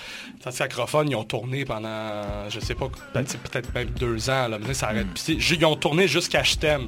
[0.49, 4.47] Sacrophone, ils ont tourné pendant, je sais pas, peut-être même deux ans.
[4.47, 5.07] Là, ça arrête.
[5.07, 5.33] Mm.
[5.37, 6.87] ils ont tourné jusqu'à Je t'aime,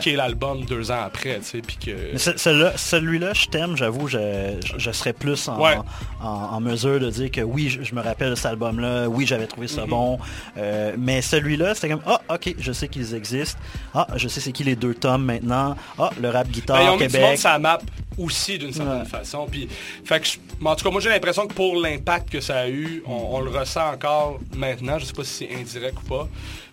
[0.00, 1.40] qui est l'album deux ans après.
[1.84, 2.16] Que...
[2.16, 5.84] Celui-là, Je t'aime, j'avoue, je, je, serais plus en,
[6.20, 9.68] en, mesure de dire que oui, je, me rappelle de cet album-là, oui, j'avais trouvé
[9.68, 9.88] ça mm-hmm.
[9.88, 10.18] bon.
[10.56, 13.58] Euh, mais celui-là, c'était comme, ah, ok, je sais qu'ils existent.
[13.94, 17.38] Ah, je sais c'est qui les deux tomes maintenant ah, le rap guitare ben, Québec.
[17.38, 17.80] Ça map
[18.18, 19.46] aussi d'une certaine façon.
[19.50, 19.68] Puis,
[20.04, 20.28] fait que
[20.64, 23.50] en tout cas, moi j'ai l'impression que pour l'impact que ça a eu, on, le
[23.50, 24.98] ressent encore maintenant.
[24.98, 26.28] Je sais pas si c'est indirect ou pas.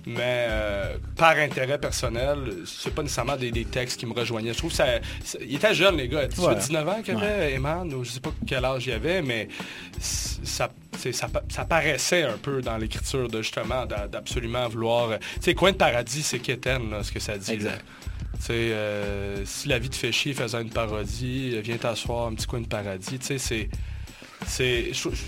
[0.08, 4.54] Mais euh, par intérêt personnel, c'est pas nécessairement des, textes qui me rejoignaient.
[4.54, 4.86] Je trouve que ça,
[5.42, 6.28] Il était jeune, les gars.
[6.28, 9.48] 19 ans qu'il avait, Eman, ou je sais pas quel âge il avait, mais
[10.00, 10.70] ça,
[11.12, 15.18] ça, paraissait un peu dans l'écriture de justement d'absolument vouloir.
[15.20, 17.52] Tu sais, Coin de paradis, c'est Kéten, ce que ça dit.
[17.52, 17.84] Exact.
[18.50, 22.62] Euh, si la vie te fait chier faisant une parodie, viens t'asseoir un petit coin
[22.62, 23.20] de paradis.
[23.22, 23.70] C'est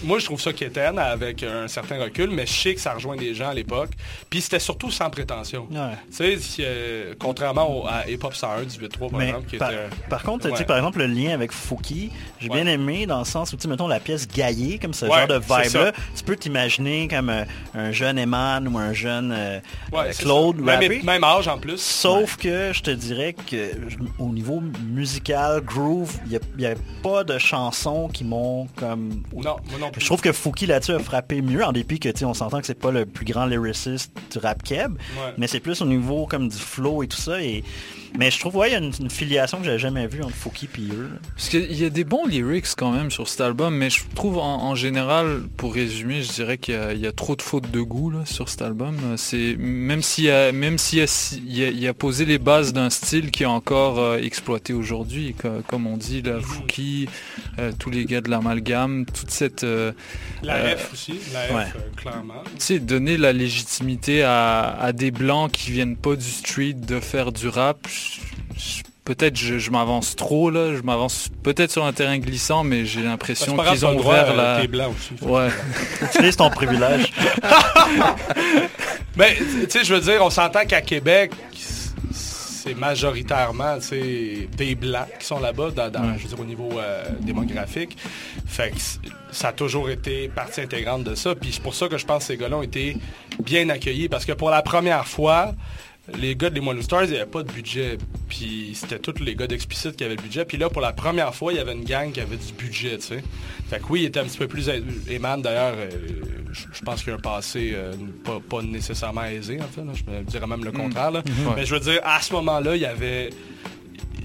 [0.04, 3.16] moi, je trouve ça quétaine avec un certain recul, mais je sais que ça rejoint
[3.16, 3.90] des gens à l'époque.
[4.30, 5.68] Puis c'était surtout sans prétention.
[5.68, 5.78] Tu
[6.12, 9.48] sais, euh, contrairement à Hip Hop 101 18.3 par exemple.
[9.48, 13.06] Qui par, était, par contre, sais, par exemple, le lien avec Fouki, j'ai bien aimé
[13.06, 16.24] dans le sens où, tu mettons, la pièce Gaillé, comme ce genre de vibe-là, tu
[16.24, 17.44] peux t'imaginer comme euh,
[17.74, 19.60] un jeune Eman ou un jeune euh,
[20.18, 20.58] Claude.
[20.58, 21.78] Même, même, âge en plus.
[21.78, 23.72] Sauf que je te dirais que
[24.20, 28.97] au niveau musical, groove, il n'y a, a, pas de chansons qui m'ont comme
[29.34, 29.58] non,
[29.98, 32.80] Je trouve que Fouki là-dessus a frappé mieux, en dépit que on s'entend que c'est
[32.80, 34.98] pas le plus grand lyriciste du rap keb,
[35.38, 37.42] mais c'est plus au niveau comme du flow et tout ça.
[37.42, 37.64] Et
[38.18, 40.68] mais je trouve, ouais, il y a une, filiation que j'avais jamais vue entre Fouki
[40.78, 41.10] et eux.
[41.36, 44.40] Parce qu'il y a des bons lyrics quand même sur cet album, mais je trouve
[44.40, 48.26] en, général, pour résumer, je dirais qu'il y, a trop de fautes de goût là,
[48.26, 48.98] sur cet album.
[49.18, 53.48] C'est même s'il a, même s'il a, a, posé les bases d'un style qui est
[53.48, 55.36] encore euh, exploité aujourd'hui,
[55.68, 57.08] comme on dit, là, Fouki,
[57.60, 59.64] euh, tous les gars de l'amalgame, toute cette...
[59.64, 59.92] Euh,
[60.42, 62.44] la F aussi, la F, clairement.
[62.56, 67.00] Tu sais, donner la légitimité à, à des blancs qui viennent pas du street de
[67.00, 67.88] faire du rap,
[69.08, 73.56] peut-être je, m'avance trop là, je m'avance peut-être sur un terrain glissant, mais j'ai l'impression
[73.56, 74.60] qu'ils ont ouvert la.
[74.90, 75.14] aussi.
[75.22, 75.48] Ouais.
[76.02, 77.14] Utilise ton privilège.
[79.16, 81.32] mais tu sais, je veux dire, on s'entend qu'à Québec,
[82.68, 83.78] c'est majoritairement
[84.58, 87.98] des blancs qui sont là-bas, dans, je veux dire, au niveau euh, démographique.
[88.46, 88.78] Fait que
[89.32, 91.34] ça a toujours été partie intégrante de ça.
[91.34, 92.98] Puis c'est pour ça que je pense que ces gars-là ont été
[93.42, 95.54] bien accueillis, parce que pour la première fois,
[96.16, 97.98] les gars de les Mono Stars, il n'y avait pas de budget.
[98.30, 100.46] Puis c'était tous les gars d'Explicit qui avaient le budget.
[100.46, 102.98] Puis là, pour la première fois, il y avait une gang qui avait du budget,
[102.98, 103.24] tu sais.
[103.70, 104.70] Fait que oui, il était un petit peu plus...
[105.10, 105.90] Eman, d'ailleurs, euh,
[106.54, 107.94] je pense qu'il a un passé euh,
[108.50, 109.82] pas, nécessairement aisé, en fait.
[110.08, 110.78] Je dirais même le mm.
[110.78, 111.12] contraire.
[111.56, 113.30] Mais je veux dire, à ce moment-là, il y avait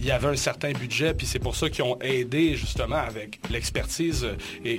[0.02, 3.38] il y avait un certain budget, puis c'est pour ça qu'ils ont aidé justement avec
[3.50, 4.26] l'expertise
[4.64, 4.78] et,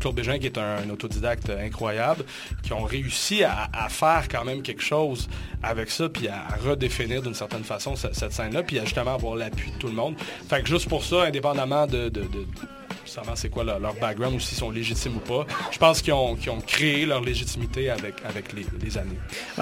[0.00, 2.24] Claude Bégin qui est un, autodidacte incroyable,
[2.64, 5.28] qui ont réussi à, faire quand même quelque chose
[5.62, 9.70] avec ça, puis à redéfinir d'une certaine façon cette, scène-là, puis à justement avoir l'appui
[9.70, 10.16] de tout le monde.
[10.48, 12.10] Fait que juste pour ça, indépendamment de
[13.34, 15.46] c'est quoi leur, background ou s'ils sont légitimes ou pas.
[15.70, 19.18] Je pense qu'ils ont, créé leur légitimité avec, avec les, années.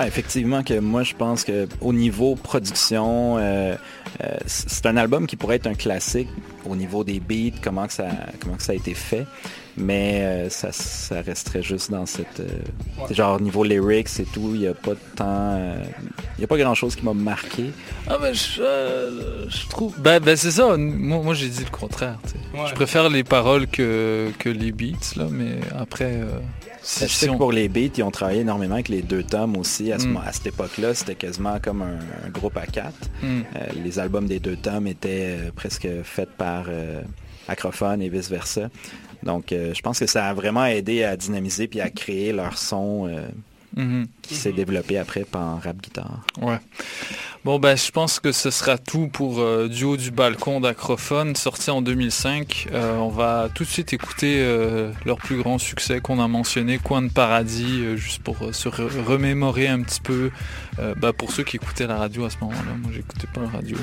[0.06, 3.76] effectivement, que moi, je pense qu'au niveau production, euh,
[4.22, 6.28] euh, c'est un album qui pourrait être un classique
[6.66, 8.06] au niveau des beats, comment, ça,
[8.40, 9.26] comment ça a été fait
[9.76, 14.66] mais euh, ça, resterait juste dans cette euh, genre niveau lyrics et tout il n'y
[14.66, 15.74] a pas de temps
[16.36, 17.70] il n'y a pas grand chose qui m'a marqué
[18.06, 22.18] ah ben je, euh, trouve ben, ben, c'est ça moi, j'ai dit le contraire
[22.66, 26.20] je préfère les paroles que, que les beats là mais après
[26.82, 29.90] je sais que pour les beats, ils ont travaillé énormément avec les deux tomes aussi.
[29.90, 30.20] À, mm.
[30.32, 33.08] cette époque-là, c'était quasiment comme un, groupe à quatre.
[33.22, 33.40] Mm.
[33.82, 36.66] les albums des deux tomes étaient presque faits par
[37.48, 38.68] Acrophone et vice-versa.
[39.24, 42.58] Donc, euh, je pense que ça a vraiment aidé à dynamiser puis à créer leur
[42.58, 43.26] son euh,
[43.76, 44.06] mm-hmm.
[44.26, 46.20] Qui s'est développé après par rap guitare.
[46.40, 46.58] Ouais.
[47.44, 51.70] Bon, ben, je pense que ce sera tout pour euh, Duo du balcon d'Acrophone, sorti
[51.70, 52.68] en 2005.
[52.72, 56.78] Euh, on va tout de suite écouter euh, leur plus grand succès qu'on a mentionné,
[56.78, 60.30] Coin de Paradis, juste pour se remémorer un petit peu.
[60.96, 63.76] Ben, pour ceux qui écoutaient la radio à ce moment-là, moi, j'écoutais pas la radio.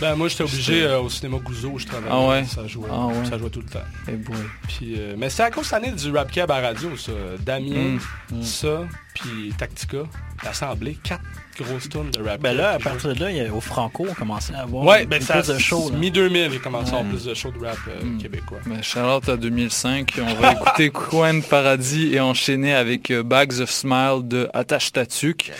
[0.00, 2.12] Ben, moi, j'étais obligé au cinéma Gouzo où je travaillais.
[2.12, 2.44] Ah ouais?
[2.44, 3.78] Ça jouait, ah ça jouait tout le temps.
[4.08, 4.32] Et eh
[4.68, 7.12] Puis, mais c'est à cause de du rap cab à radio, ça.
[7.40, 7.98] Damien,
[8.30, 8.36] mm.
[8.36, 8.42] Mm.
[8.42, 8.84] ça,
[9.14, 9.54] puis
[9.86, 10.08] Tactica,
[10.44, 11.22] l'Assemblée, quatre
[11.58, 12.40] grosse tonne de rap.
[12.40, 14.84] Ben là, à partir de là, il y a, au Franco, on commençait à avoir
[14.84, 15.90] ouais, ben plus de shows.
[15.92, 18.18] Mi-2000, il a commencé à avoir plus de shows de rap euh, mm.
[18.18, 18.58] québécois.
[18.66, 23.70] Ben, Charlotte à 2005, on va écouter Coin Paradis et enchaîner avec euh, Bags of
[23.70, 25.50] Smile de Attache Tatuk,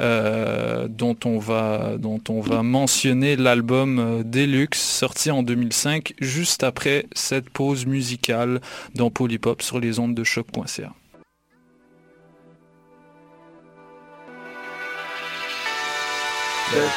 [0.00, 7.06] euh, dont, on va, dont on va mentionner l'album Deluxe, sorti en 2005, juste après
[7.12, 8.60] cette pause musicale
[8.94, 10.92] dans Polypop sur les ondes de choc.ca.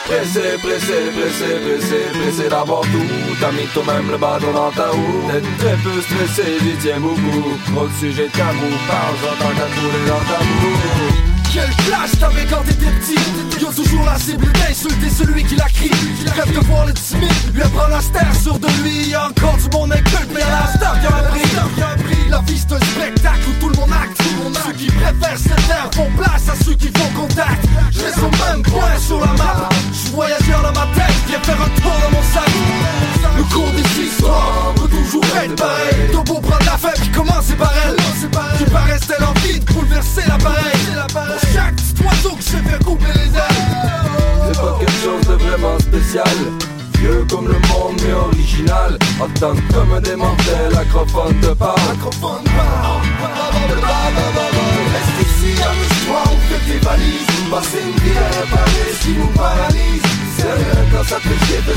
[0.05, 3.35] Pressé, pressé, pressé, pressé, pressé d'avoir tout.
[3.39, 7.57] T'as mis toi-même le bâton dans ta roue D'être très peu stressé, j'y tiens beaucoup
[7.73, 11.37] Trop de sujets tabou, parle-en tant qu'à trouver dans ta boue.
[11.53, 13.61] Quel flash t'avais quand t'étais petit.
[13.61, 15.91] Yo toujours la cible d'insulter celui qui l'a crie.
[16.35, 19.15] Rêve de voir le timide, lui apprendre la star sur de lui.
[19.15, 22.79] Encore du monde inculte mais y'a la star qui a appris La vie c'est un
[22.79, 24.26] spectacle où tout le monde acte
[24.65, 27.65] Ceux qui préfèrent se taire font place à ceux qui font contact.
[27.95, 29.69] Reste au même point sur la map.
[29.91, 32.49] Je voyageur dans ma tête, viens faire un tour dans mon sac.
[33.37, 36.09] Le cours des histoires peut toujours être pareil.
[36.11, 37.95] T'as beau prendre la fête commencer par elle
[38.57, 40.77] Qui paraissent telle envie de bouleverser l'appareil.
[41.53, 44.51] Chaque petit oiseau que je fais couper les ailes.
[44.51, 46.76] C'est pas quelque chose de vraiment spécial
[47.29, 48.97] Comme le monde mais original.
[49.21, 52.43] Attends comme un démantèle, acrophone de parle Acrophone
[54.93, 57.27] Reste ici, amuse-toi ou fais tes valises.
[57.51, 60.01] Passer une vie à Paris qui nous paralyse.
[60.37, 61.67] Sérieux quand ça te fait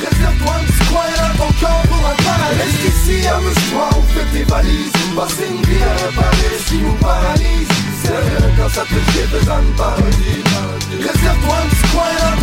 [0.00, 1.52] Réserve-toi un petit coin dans ton
[1.88, 6.78] pour un paradis Reste ici, amuse-toi ou fais tes valises Passer une vie à qui
[6.78, 7.68] nous paralyse
[8.56, 10.42] quand ça te fait besoin de parodie
[10.90, 12.36] Réserve-toi un petit coin dans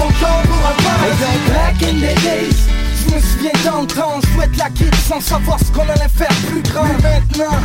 [0.47, 2.76] pour un paradis Back in the days
[3.07, 6.61] je me souviens d'antan, je souhaite la quitte sans savoir ce qu'on allait faire plus
[6.61, 6.83] grand.
[6.83, 7.57] Mais maintenant,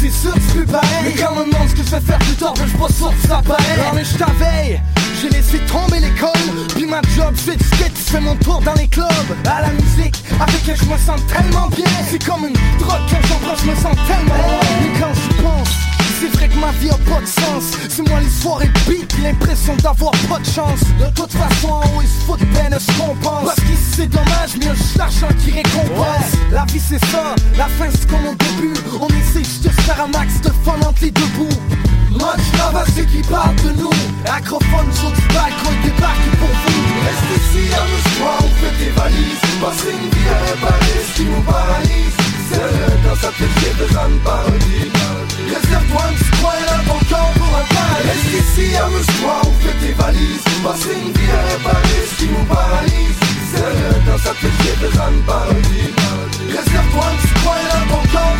[0.00, 0.88] c'est sûr que c'est plus pareil.
[1.04, 2.92] Mais quand on me demande ce que je vais faire plus tard, ben je pas
[2.92, 3.76] sûr que ça paraît.
[3.78, 4.80] Non mais je t'avais
[5.20, 6.32] j'ai laissé tomber l'école,
[6.74, 9.08] puis ma job, je fais du skate, je fais mon tour dans les clubs.
[9.46, 11.86] À la musique, avec elle je me sens tellement bien.
[12.10, 14.34] C'est comme une drogue quand j'en je me sens tellement.
[14.34, 15.83] Bien Mais quand j'y pense
[16.24, 17.76] c'est vrai que ma vie a pas de sens.
[17.88, 20.80] C'est moi soirées beat, l'impression d'avoir pas de chance.
[20.98, 23.44] De toute façon en haut ils se foutent peine ce qu'on pense.
[23.44, 26.32] Parce qu'ici c'est dommage juste l'argent qui récompense.
[26.50, 28.74] La vie c'est ça, la fin c'est comme au début.
[29.00, 31.58] On essaie juste de faire un max de fun entre les deux bouts.
[32.10, 33.90] Moi je travaille ceux qui parlent de nous.
[34.24, 36.80] Acrophone sur du balcon et débarque pour vous.
[37.04, 39.44] Reste ici, amuse-toi ou fais tes valises.
[39.60, 42.16] Passer une vie à réparer ce qui nous paralyse.
[42.48, 44.90] C'est quand ça te fait besoin de parodie
[45.46, 49.76] Réserve-toi un petit coin là ton corps pour un paradis Reste ici, amuse-toi ou fais
[49.86, 53.18] tes valises Passer une vie à ce qui nous paralyse
[53.50, 55.90] C'est quand ça te fait besoin de parodie
[56.48, 58.33] Réserve-toi un petit coin là ton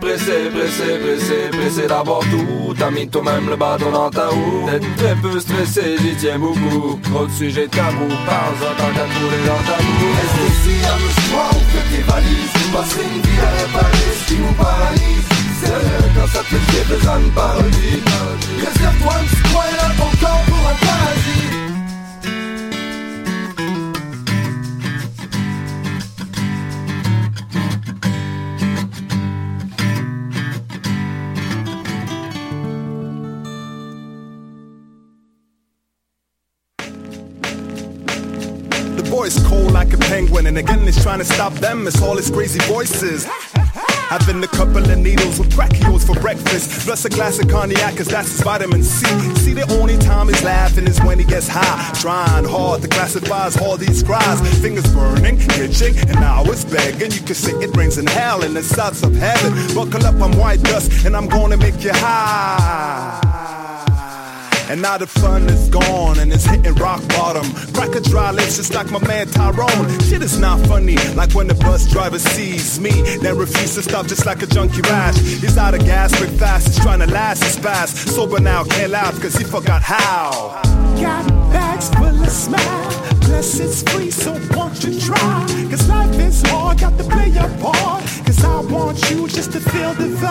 [0.00, 2.74] Pressé, pressé, pressé, pressé, pressé d'avoir tout.
[2.76, 6.98] T'as mis toi-même le bâton dans ta roue D'être très peu stressé, j'y tiens beaucoup.
[7.04, 11.60] Trop de sujets tabous, parle-en tant qu'à trouver dans ta boue Reste ici, amuse-toi ou
[11.70, 15.26] fais tes valises Passer une vie à réparer ce qui nous paralyse
[15.60, 18.02] C'est quand ça te fait besoin de parodie
[18.58, 20.10] Réserve-toi un petit coin là pour
[40.56, 41.84] And again, it's trying to stop them.
[41.84, 43.24] It's all his crazy voices.
[43.24, 46.86] Having a couple of needles with brachios for breakfast.
[46.86, 49.04] Plus a glass of cognac, cause that's his vitamin C.
[49.34, 51.92] See, the only time he's laughing is when he gets high.
[51.94, 54.40] Trying hard to classify all these cries.
[54.60, 57.10] Fingers burning, itching, and now it's begging.
[57.10, 59.52] You can say it rains in hell and the sides of heaven.
[59.74, 63.73] Buckle up, I'm white dust, and I'm gonna make you high.
[64.70, 67.44] And now the fun is gone and it's hitting rock bottom.
[67.74, 69.88] Crack a dry lips just like my man Tyrone.
[70.00, 74.06] Shit is not funny, like when the bus driver sees me, then refuses to stop
[74.06, 75.18] just like a junkie rash.
[75.18, 78.08] He's out of gas quick fast, he's trying to last his fast.
[78.08, 80.60] Sober now, can't laugh cause he forgot how.
[81.00, 82.90] Got bags full of smile,
[83.20, 85.46] plus it's free, so won't you try?
[85.70, 88.02] Cause life is hard, got to play your part.
[88.24, 90.30] Cause I want you just to feel the vibe.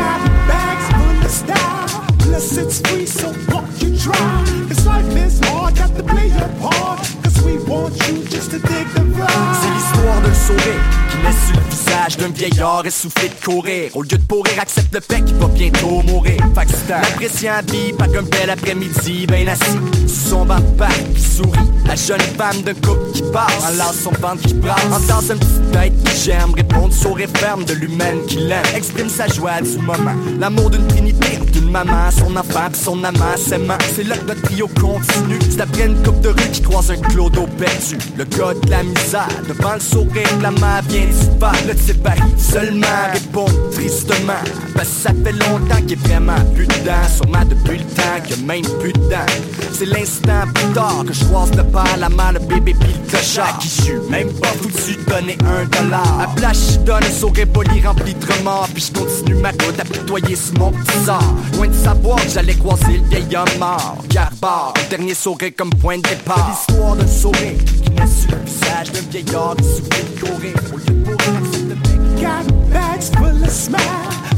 [0.00, 1.99] Got bags full of style.
[2.32, 4.44] It's free, so won't you try?
[4.68, 7.00] Cause life is hard, got to play your part.
[7.22, 9.54] Cause we want you just to dig the vibe.
[9.60, 13.96] C'est l'histoire d'un sourire qui met sur le visage d'un vieillard essoufflé de courir.
[13.96, 16.36] Au lieu de pourrir, accepte le fait qu'il va bientôt mourir.
[16.54, 21.22] Fait que l'appréciant vie par un bel après-midi, ben assis sur son banc de qui
[21.22, 21.58] sourit.
[21.86, 24.84] La jeune femme d'un couple qui passe, en son ventre qui brasse.
[24.92, 28.62] Entend une petite tête qui j'aime, répondre sourire ferme de l'humaine qui l'aime.
[28.74, 33.36] Exprime sa joie du moment, l'amour d'une trinité, d'une maman, son enfant pis son amant
[33.36, 33.78] s'aimant.
[33.94, 35.38] C'est là que notre trio continue.
[35.50, 37.98] C'est après une coupe de rue qui croise un clodo perdu.
[38.16, 41.66] Le gars de la misère, devant le sourire, la main vient disparaître.
[41.68, 44.42] Le type arrive seulement, répond tristement.
[44.74, 47.06] Parce que ça fait longtemps qu'il est vraiment plus dedans.
[47.14, 48.92] Sûrement depuis le temps qu'il même plus.
[49.72, 53.08] C'est l'instant plus tard que je croise le père, la main, le bébé pis le
[53.08, 53.58] clochard.
[53.58, 56.20] Qui je même pas foutu de donner un dollar.
[56.20, 58.68] À place, je donne un sourire poli rempli de remords.
[58.74, 61.34] Puis je continue ma route à pitoyer sur mon petit sort.
[61.54, 63.96] Loin de savoir que j'allais croiser le vieil homme mort.
[64.10, 66.50] Garbar, le dernier sourire comme point de départ.
[66.50, 70.99] L'histoire d'un sourire qui naît sur le visage d'un vieillard qui souffre de
[72.20, 73.50] Got bags full of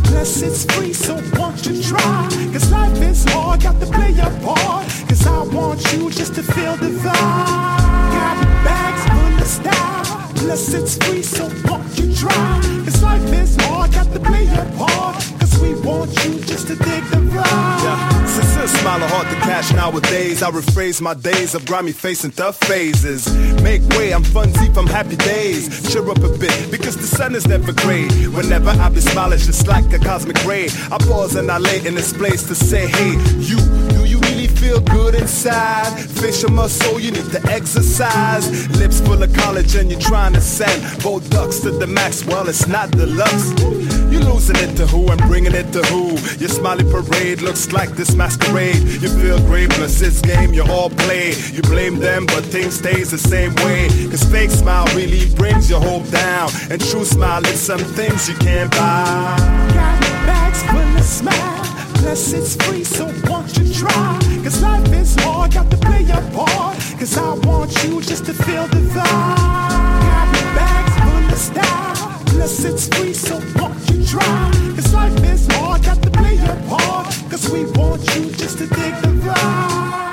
[0.05, 2.29] plus it's free, so won't you try?
[2.53, 4.87] Cause life is hard, got to play your part.
[5.09, 8.13] Cause I want you just to feel the vibe.
[8.17, 10.33] Got bags full of style,
[10.75, 12.61] it's free, so won't you try?
[12.85, 15.41] Cause life is hard, got to play your part.
[15.53, 17.45] Cause we want you just to dig the vibe.
[17.45, 18.27] Yeah.
[18.27, 20.43] Sincere smile are hard to catch nowadays.
[20.43, 23.31] I rephrase my days of grimy face and tough phases.
[23.63, 25.93] Make way, I'm fun deep from happy days.
[25.93, 28.09] Cheer up a bit, because the sun is never gray.
[28.29, 30.69] Whenever I be smiling, it's just like a cosmic ray.
[30.91, 33.59] I pause and I lay in this place to say, hey, you,
[33.91, 35.91] do you really feel good inside?
[36.01, 38.69] Facial muscle, you need to exercise.
[38.79, 42.25] Lips full of collagen, you're trying to send both ducks to the max.
[42.25, 43.51] Well, it's not deluxe.
[44.13, 46.11] You're losing it to who and bringing it to who?
[46.38, 48.82] Your smiley parade looks like this masquerade.
[49.03, 51.34] You feel great, plus this game you all play.
[51.53, 53.88] You blame them, but things stays the same way.
[54.11, 56.51] Cause fake smile really brings your hope down.
[56.70, 59.36] And true smile is some things you can't buy.
[59.74, 61.64] Got bags full of smile,
[62.01, 64.18] plus it's free, so won't you try?
[64.43, 66.76] Cause life is hard, got to play your part.
[66.99, 69.03] Cause I want you just to feel the vibe.
[70.07, 74.74] Got bags full of style, plus it's free, so won't you?
[74.74, 77.07] Cause life is hard, got to play your part.
[77.30, 80.12] Cause we want you just to dig the vibe.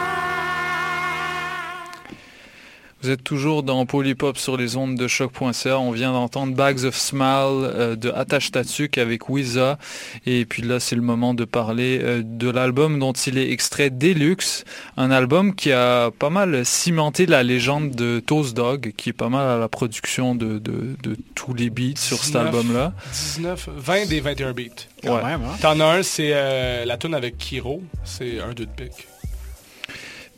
[3.02, 5.80] Vous êtes toujours dans Polypop sur les ondes de choc.ca.
[5.80, 7.24] On vient d'entendre Bags of Smile
[7.64, 9.78] euh, de Attache Tatsuk avec Wiza.
[10.26, 13.90] Et puis là, c'est le moment de parler euh, de l'album dont il est extrait
[13.90, 14.66] Deluxe.
[14.98, 19.30] Un album qui a pas mal cimenté la légende de Toast Dog, qui est pas
[19.30, 22.92] mal à la production de, de, de tous les beats sur cet album-là.
[23.14, 24.64] 19, 20 des 21 beats.
[25.06, 25.24] Ouais.
[25.24, 25.56] Même, hein?
[25.62, 27.82] T'en as un, c'est euh, la tune avec Kiro.
[28.04, 29.08] C'est un 2 de pique.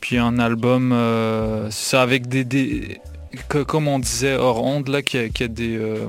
[0.02, 3.00] Puis un album, euh, c'est ça avec des, des
[3.48, 6.08] comme on disait hors onde là, qui a, des euh,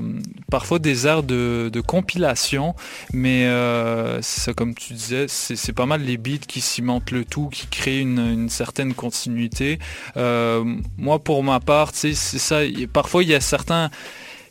[0.50, 2.74] parfois des airs de, compilation,
[3.14, 7.48] mais euh, ça comme tu disais, c'est pas mal les beats qui cimentent le tout,
[7.50, 9.78] qui créent une, certaine continuité.
[10.16, 12.60] Moi pour ma part, ça.
[12.92, 13.90] Parfois il y a certains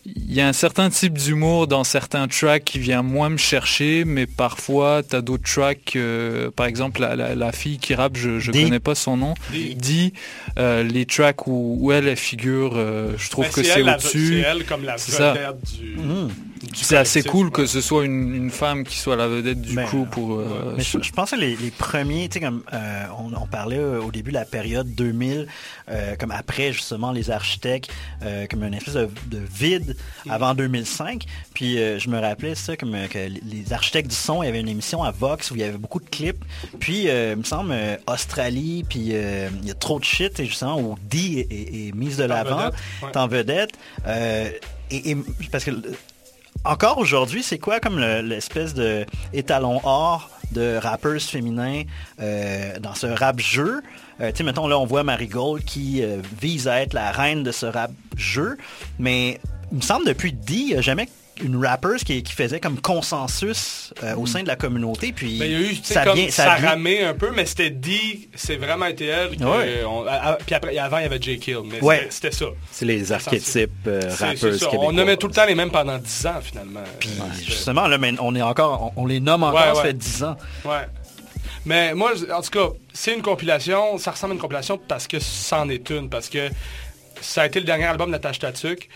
[0.06, 4.04] il y a un certain type d'humour dans certains tracks qui vient moins me chercher,
[4.06, 8.18] mais parfois tu as d'autres tracks, euh, par exemple la, la- la fille qui rappe,
[8.18, 8.64] je, Dee.
[8.66, 10.14] connais pas son nom, dit
[10.58, 14.42] les tracks où, où elle, elle figure, euh, je trouve Ben, que c'est au-dessus.
[14.44, 15.96] C'est elle comme la vedette du...
[15.98, 16.30] Mhm.
[16.74, 20.06] C'est assez cool que ce soit une, femme qui soit la vedette du ben, coup
[20.10, 20.40] pour.
[20.40, 24.32] Euh, mais je, pense que les, premiers, tu sais, comme euh, on, parlait au début
[24.32, 25.48] de la période 2000,
[25.90, 27.92] euh, comme après justement les architectes,
[28.50, 29.96] comme une espèce de, vide
[30.30, 31.26] avant 2005.
[31.54, 34.70] Puis je me rappelais ça, comme que les architectes du son, il y avait une
[34.70, 36.44] émission à Vox où il y avait beaucoup de clips.
[36.80, 37.76] Puis, il me semble,
[38.08, 42.70] Australie, puis il y a trop de shit, justement, où D est, mise de l'avant,
[43.16, 43.72] en vedette.
[44.90, 45.18] et,
[45.52, 45.72] parce que
[46.66, 51.84] encore aujourd'hui, c'est quoi comme l'espèce de étalon or de rappeurs féminins
[52.22, 53.82] euh, dans ce rap jeu?
[54.22, 57.44] Euh, tu sais, mettons, là, on voit Marigold qui euh, vise à être la reine
[57.44, 58.58] de ce rap jeu,
[59.00, 59.40] mais
[59.72, 61.10] il me semble depuis D, il n'y a jamais
[61.42, 65.12] une rapper qui, faisait comme consensus euh, au sein de la communauté.
[65.12, 68.30] Puis ben, il y a eu, ça, comme, ça, ramait un peu, mais c'était dit,
[68.36, 69.30] c'est vraiment été elle.
[69.30, 71.40] puis après, avant, il y avait J.
[71.40, 72.46] Kill, mais c'était ça.
[72.72, 76.42] C'est les archétypes euh, rappers On nommait tout le temps les mêmes pendant 10 ans,
[76.42, 76.84] finalement.
[77.00, 77.10] Puis
[77.46, 80.38] justement, là, on, est encore, on, les nomme encore, ça fait 10 ans.
[80.66, 80.88] Ouais.
[81.66, 85.20] Mais moi, en tout cas, c'est une compilation, ça ressemble à une compilation parce que
[85.20, 86.50] c'en est une, parce que
[87.22, 88.90] ça a été le dernier album de Natasha Tatuk.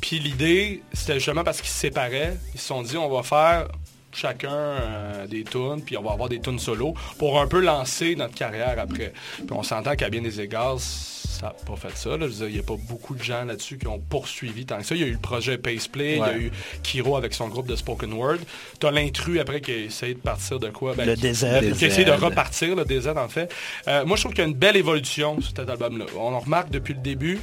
[0.00, 2.36] Puis l'idée, c'était justement parce qu'ils se séparaient.
[2.54, 3.68] Ils se sont dit, on va faire
[4.12, 8.16] chacun euh, des tunes, puis on va avoir des tunes solo pour un peu lancer
[8.16, 9.12] notre carrière après.
[9.36, 12.10] Puis on s'entend qu'à bien des égards, ça n'a pas fait ça.
[12.20, 14.94] Il n'y a pas beaucoup de gens là-dessus qui ont poursuivi tant que ça.
[14.94, 16.50] Il y a eu le projet Paceplay, il y a eu
[16.82, 18.38] Kiro avec son groupe de spoken word.
[18.78, 20.94] Tu as l'intrus après qui a essayé de partir de quoi?
[20.94, 21.60] Ben, le désert.
[21.60, 23.52] Qui a essayé de repartir, le désert en fait.
[23.86, 26.06] Euh, moi, je trouve qu'il y a une belle évolution sur cet album-là.
[26.16, 27.38] On en remarque depuis le début.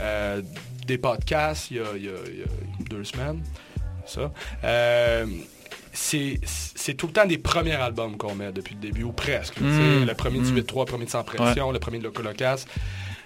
[0.00, 0.40] Euh,
[0.86, 3.42] des podcasts il y, a, deux semaines.
[4.06, 4.32] Ça.
[4.64, 5.26] Euh,
[5.92, 9.56] c'est tout le temps des premiers albums qu'on met depuis le début, ou presque.
[9.60, 10.78] Le premier de 8-3, hmm.
[10.78, 12.64] le premier de Sans Pression, le premier de Locolocas.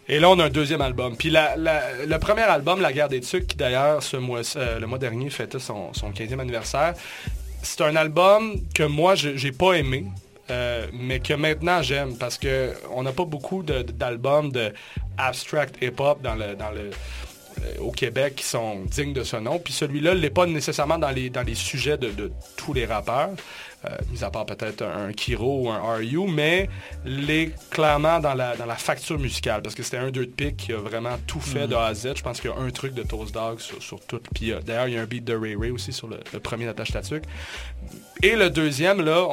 [0.07, 1.17] Et là, on a un deuxième album.
[1.17, 4.99] Puis le premier album, La guerre des Tucs, qui d'ailleurs, ce mois, euh, le mois
[4.99, 6.95] dernier, fêtait son, 15e anniversaire,
[7.63, 10.07] c'est un album que moi, j'ai pas aimé.
[10.51, 14.75] Euh, mais que maintenant j'aime parce que on n'a pas beaucoup d'albums de,
[15.17, 16.91] abstract hip-hop dans le, dans le
[17.81, 19.59] au Québec qui sont dignes de ce nom.
[19.59, 23.31] Puis celui-là n'est pas nécessairement dans les, dans les sujets de, tous les rappeurs,
[23.85, 26.69] euh, mis à part peut-être un, Kiro ou un RU, mais
[27.05, 30.57] les clairement dans la, dans la facture musicale, parce que c'était un deux de pique
[30.57, 32.15] qui a vraiment tout fait de A à Z.
[32.17, 34.21] Je pense qu'il y a un truc de Toast Dog sur, tout.
[34.35, 36.67] Puis euh, d'ailleurs, il y a un beat de Ray Ray aussi sur le, premier
[36.67, 37.25] Natasha Tatuc.
[38.23, 39.27] Et le deuxième, là,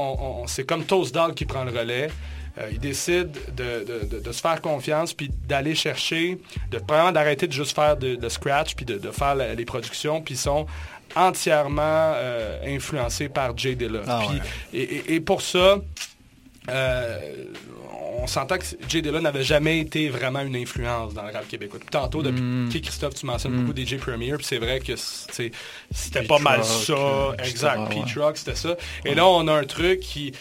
[0.48, 2.10] c'est comme Toast Dog qui prend le relais.
[2.58, 6.38] Euh, il décide de, se faire confiance, puis d'aller chercher,
[6.70, 10.38] de vraiment d'arrêter de juste faire de, scratch, puis de, faire les productions, puis ils
[10.38, 10.66] sont
[11.16, 14.02] entièrement euh, influencés par Jay Dilla.
[14.08, 14.24] Ah
[14.74, 15.80] et, pour ça,
[16.70, 17.20] euh,
[18.20, 21.80] on s'entend que Jay Dilla n'avait jamais été vraiment une influence dans le rap québécois.
[21.90, 22.70] Tantôt, depuis mm.
[22.70, 23.86] Christophe, tu mentionnes beaucoup mm.
[23.86, 27.36] DJ Premier, puis c'est vrai que c'était pas mal ça.
[27.40, 27.90] Exact.
[27.90, 28.76] Pete Rock, c'était ça.
[29.06, 30.34] Et là, on a un truc qui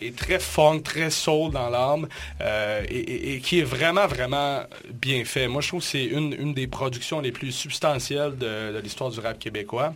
[0.00, 2.08] est très funk, très soul dans l'âme
[2.40, 5.48] euh, et, qui est vraiment, vraiment bien fait.
[5.48, 9.38] Moi, je trouve que c'est une, des productions les plus substantielles de, l'histoire du rap
[9.38, 9.94] québécois.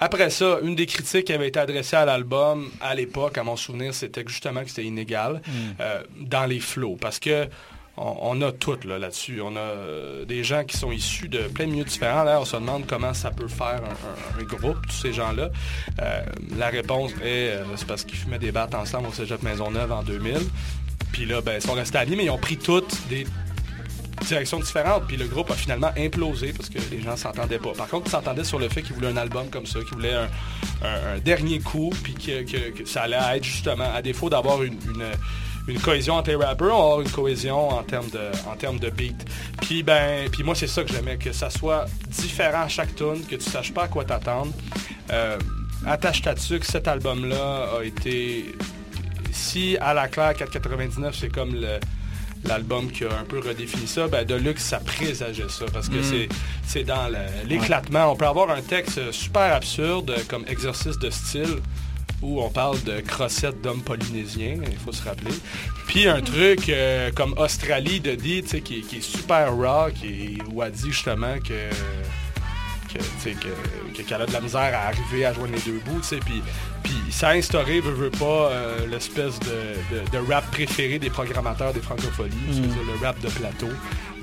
[0.00, 3.56] Après ça, une des critiques qui avait été adressée à l'album à l'époque, à mon
[3.56, 5.50] souvenir, c'était justement que c'était inégal mm.
[5.80, 6.96] euh, dans les flots.
[7.00, 7.48] Parce que
[7.96, 9.40] on, a tout là-dessus.
[9.40, 12.24] on a euh, des gens qui sont issus de plein de milieux différents.
[12.24, 13.82] Là, on se demande comment ça peut faire
[14.38, 15.50] un, groupe, tous ces gens-là.
[16.00, 16.22] Euh,
[16.56, 20.02] la réponse est, euh, c'est parce qu'ils fumaient des battes ensemble au Cégep Maisonneuve en
[20.02, 20.38] 2000.
[21.12, 23.26] Puis là, ben, ils sont restés amis, mais ils ont pris toutes des
[24.26, 25.06] directions différentes.
[25.06, 27.72] Puis le groupe a finalement implosé parce que les gens s'entendaient pas.
[27.72, 30.14] Par contre, ils s'entendaient sur le fait qu'ils voulaient un album comme ça, qu'ils voulaient
[30.14, 34.76] un, dernier coup, puis que, ça allait être justement, à défaut d'avoir une
[35.82, 38.90] cohésion entre les rappers, on va avoir une cohésion en termes de, en termes de
[38.90, 39.16] beat.
[39.62, 43.24] Puis ben, puis moi c'est ça que j'aimais, que ça soit différent à chaque tune,
[43.28, 44.52] que tu saches pas à quoi t'attendre.
[45.10, 45.38] Euh,
[45.86, 48.54] Attache ta que cet album-là a été,
[49.32, 51.54] si à la claire 4,99 c'est comme
[52.44, 56.28] l'album qui a un peu redéfini ça, ben Deluxe, ça présageait ça, parce que mm.
[56.66, 57.10] c'est dans
[57.46, 58.12] l'éclatement.
[58.12, 61.58] On peut avoir un texte super absurde, comme exercice de style,
[62.24, 65.34] où on parle de crossettes d'hommes polynésiens, il faut se rappeler.
[65.86, 70.62] Puis un truc euh, comme Australie de dit, qui, qui est super rock et où
[70.62, 71.70] a dit justement que
[74.06, 76.42] qu'elle a de la misère à arriver à joindre les deux bouts, puis
[76.82, 81.80] puis ça a instauré, veut, veut pas, euh, l'espèce de, rap préféré des programmateurs des
[81.80, 82.92] francophonies, mm.
[82.92, 83.68] le rap de plateau.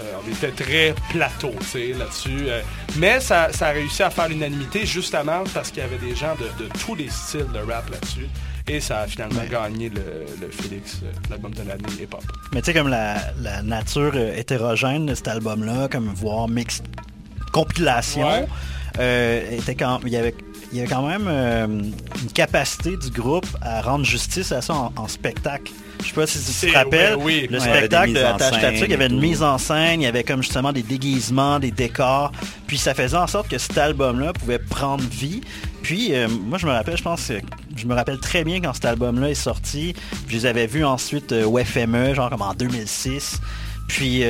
[0.02, 1.52] Euh, on était très plateau
[1.98, 2.48] là-dessus.
[2.48, 2.62] Euh.
[2.98, 6.68] mais ça, a réussi à faire l'unanimité justement parce qu'il y avait des gens de,
[6.80, 8.28] tous les styles de rap là-dessus.
[8.68, 12.24] Et ça a finalement gagné le, Félix, l'album de l'année hip-hop.
[12.54, 13.34] Mais tu sais, comme la,
[13.64, 16.82] nature hétérogène de cet album-là, comme voir mix
[17.52, 18.48] compilation,
[18.96, 20.36] était quand il y avait
[20.72, 25.08] il y a quand même une capacité du groupe à rendre justice à ça en,
[25.08, 25.72] spectacle.
[26.02, 27.18] Je sais pas si tu te rappelles,
[27.50, 30.42] le spectacle de Attache il y avait une mise en scène, il y avait comme
[30.42, 32.32] justement des déguisements, des décors,
[32.68, 35.42] puis ça faisait en sorte que cet album-là pouvait prendre vie.
[35.84, 37.32] Puis moi je me rappelle, je pense,
[37.76, 39.94] je me rappelle très bien quand cet album-là est sorti.
[40.28, 43.40] Je les avais vus ensuite au FME, genre comme en 2006.
[43.88, 44.24] Puis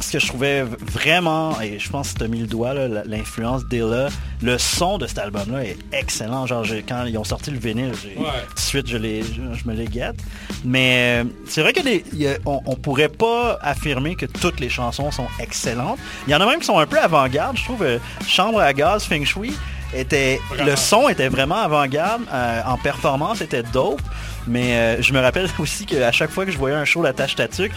[0.00, 2.74] ce que je trouvais vraiment, et je pense que tu as mis le doigt,
[3.04, 4.08] l'influence d'Ella,
[4.42, 6.46] le son de cet album-là est excellent.
[6.46, 8.22] Genre, quand ils ont sorti le vinyle, tout
[8.54, 10.20] de suite, je, je, me les guette.
[10.64, 15.98] Mais euh, c'est vrai qu'on on pourrait pas affirmer que toutes les chansons sont excellentes.
[16.26, 17.56] Il y en a même qui sont un peu avant-garde.
[17.56, 19.52] Je trouve euh, Chambre à gaz, Feng Shui,
[19.94, 22.22] était, le son était vraiment avant-garde.
[22.32, 24.02] Euh, en performance, était dope.
[24.46, 27.72] Mais je me rappelle aussi qu'à chaque fois que je voyais un show d'Attache Tatuc,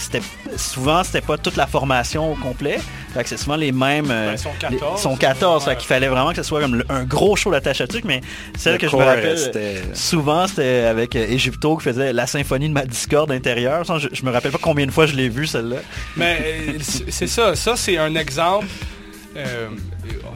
[0.00, 0.22] c'était
[0.56, 2.78] souvent c'était pas toute la formation au complet.
[3.24, 4.10] c'est souvent les mêmes.
[4.10, 5.00] Euh, ben, sont 14.
[5.00, 5.64] sont 14.
[5.76, 8.20] qu'il fallait vraiment que ce soit comme un gros show d'attache à mais
[8.56, 9.38] celle que je me rappelle
[9.94, 13.84] souvent c'était avec euh, Egypto qui faisait la symphonie de ma discorde intérieure.
[13.98, 15.78] Je, je me rappelle pas combien de fois je l'ai vu celle-là.
[16.16, 18.66] Mais euh, c'est ça, ça c'est un exemple.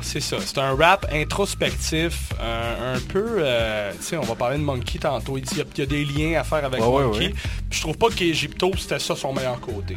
[0.01, 0.37] C'est ça.
[0.41, 3.37] C'est un rap introspectif, un, peu.
[3.39, 5.39] Euh, tu sais, on va parler de Monkey tantôt.
[5.39, 7.33] Il y, a, des liens à faire avec Monkey.
[7.71, 9.97] Je trouve pas qu'Egypto, c'était ça son meilleur côté.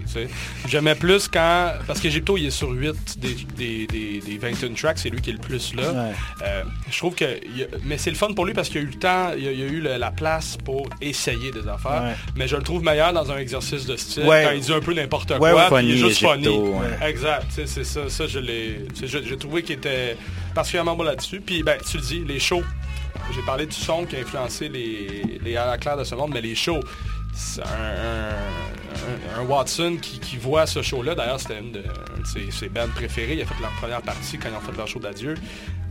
[0.67, 1.73] J'aimais plus quand.
[1.85, 4.99] Parce qu'Egypto, il est sur 8 des, des, des, 21 tracks.
[4.99, 6.11] C'est lui qui est le plus là.
[6.43, 7.39] Euh, je trouve que.
[7.83, 9.53] mais c'est le fun pour lui parce qu'il a eu le temps, il a, a
[9.53, 12.15] eu la place pour essayer des affaires.
[12.35, 14.23] Mais je le trouve meilleur dans un exercice de style.
[14.23, 15.81] Quand il dit un peu n'importe quoi.
[15.81, 16.47] il est juste funny.
[17.01, 17.45] Exact.
[17.49, 18.09] C'est ça.
[18.09, 18.87] Ça, je l'ai.
[19.03, 20.17] J'ai trouvé qu'il était
[20.55, 21.41] particulièrement bon là-dessus.
[21.41, 22.63] Puis, ben, tu le dis, les shows.
[23.33, 26.31] J'ai parlé du son qui a influencé les, les à la claire de ce monde,
[26.33, 26.79] mais les shows,
[27.33, 31.13] c'est un, Watson qui, voit ce show-là.
[31.13, 31.83] D'ailleurs, c'était une de,
[32.51, 33.35] ses, bandes préférées.
[33.35, 35.35] Il a fait leur première partie quand ils ont fait leur show d'adieu.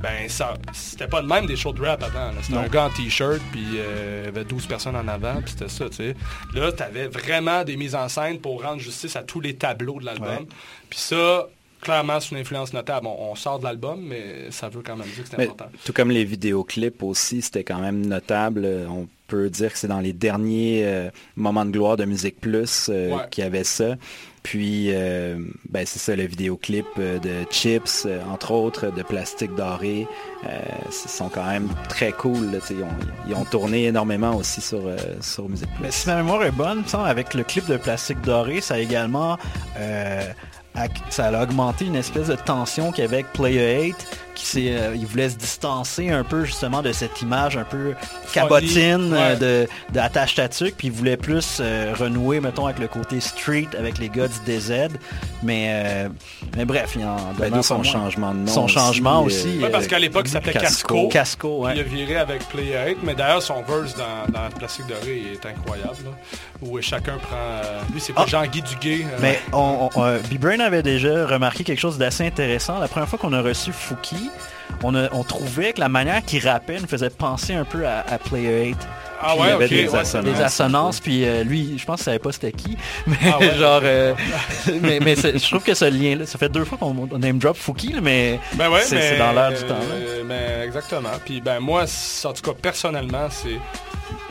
[0.01, 2.33] Ben, ça, c'était pas de même des shows de rap avant.
[2.43, 5.53] C'était un gars en t-shirt, puis euh, il y avait 12 personnes en avant, puis
[5.53, 6.17] c'était ça, tu sais.
[6.55, 10.05] Là, t'avais vraiment des mises en scène pour rendre justice à tous les tableaux de
[10.05, 10.47] l'album.
[10.91, 11.47] Puis ça,
[11.81, 13.07] clairement c'est une influence notable.
[13.07, 15.67] On, sort de l'album, mais ça veut quand même dire que c'est important.
[15.85, 18.67] Tout comme les vidéoclips aussi, c'était quand même notable.
[18.89, 22.89] On peut dire que c'est dans les derniers euh, moments de gloire de Musique Plus
[22.89, 23.97] euh, qu'il y avait ça.
[24.43, 30.07] Puis, euh, ben, c'est ça, le vidéoclip de Chips, entre autres, de Plastique Doré,
[30.89, 32.61] ce sont quand même très cool.
[33.27, 34.83] ils, ont, tourné énormément aussi sur,
[35.21, 35.83] sur Musique Plus.
[35.83, 39.37] Mais si ma mémoire est bonne, avec le clip de Plastique Doré, ça a également
[41.11, 45.37] ça a augmenté une espèce de tension qu'avec Player 8 qui euh, il voulait se
[45.37, 47.95] distancer un peu justement de cette image un peu
[48.33, 53.19] cabotine euh, de d'attache tatuc puis il voulait plus euh, renouer mettons avec le côté
[53.21, 54.89] street avec les gars du DZ
[55.43, 56.09] mais
[56.57, 60.27] mais bref il en ben, son changement de nom son changement aussi, parce qu'à l'époque
[60.27, 61.09] il s'appelait Casco.
[61.09, 65.23] Casco il a viré avec Player 8 mais d'ailleurs son verse dans, dans Plastique Doré
[65.33, 65.97] est incroyable
[66.61, 67.63] où chacun prend
[67.93, 68.29] lui c'est pas ah.
[68.29, 69.89] Jean-Guy Duguay mais on,
[70.31, 72.79] B-Brain avait déjà remarqué quelque chose d'assez intéressant.
[72.79, 74.26] La première fois qu'on a reçu Fouki
[74.83, 78.77] on, trouvait que la manière qu'il rappait nous faisait penser un peu à, Player 8.
[79.21, 81.01] Ah ouais, il y avait des, assonances.
[81.01, 82.77] puis euh, lui, je pense qu'il savait pas c'était qui.
[83.07, 84.15] Mais ah genre, euh,
[84.83, 88.39] mais, je trouve que ce lien-là, ça fait deux fois qu'on name drop Fouki, mais
[88.55, 89.75] ben c'est dans l'air du temps.
[90.27, 91.09] mais exactement.
[91.25, 91.85] Puis ben moi,
[92.25, 93.59] en tout cas, personnellement, c'est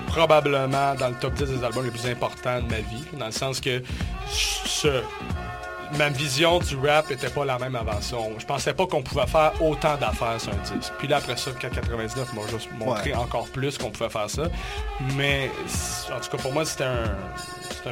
[0.07, 3.31] probablement dans le top 10 des albums les plus importants de ma vie, dans le
[3.31, 3.81] sens que
[4.29, 5.01] ce
[5.97, 8.17] ma vision du rap était pas la même avant ça.
[8.37, 10.93] Je pensais pas qu'on pouvait faire autant d'affaires sur un disque.
[10.97, 14.49] Puis là, après ça, 99 m'a juste montré encore plus qu'on pouvait faire ça.
[15.15, 15.49] Mais
[16.15, 17.15] en tout cas, pour moi, c'était un,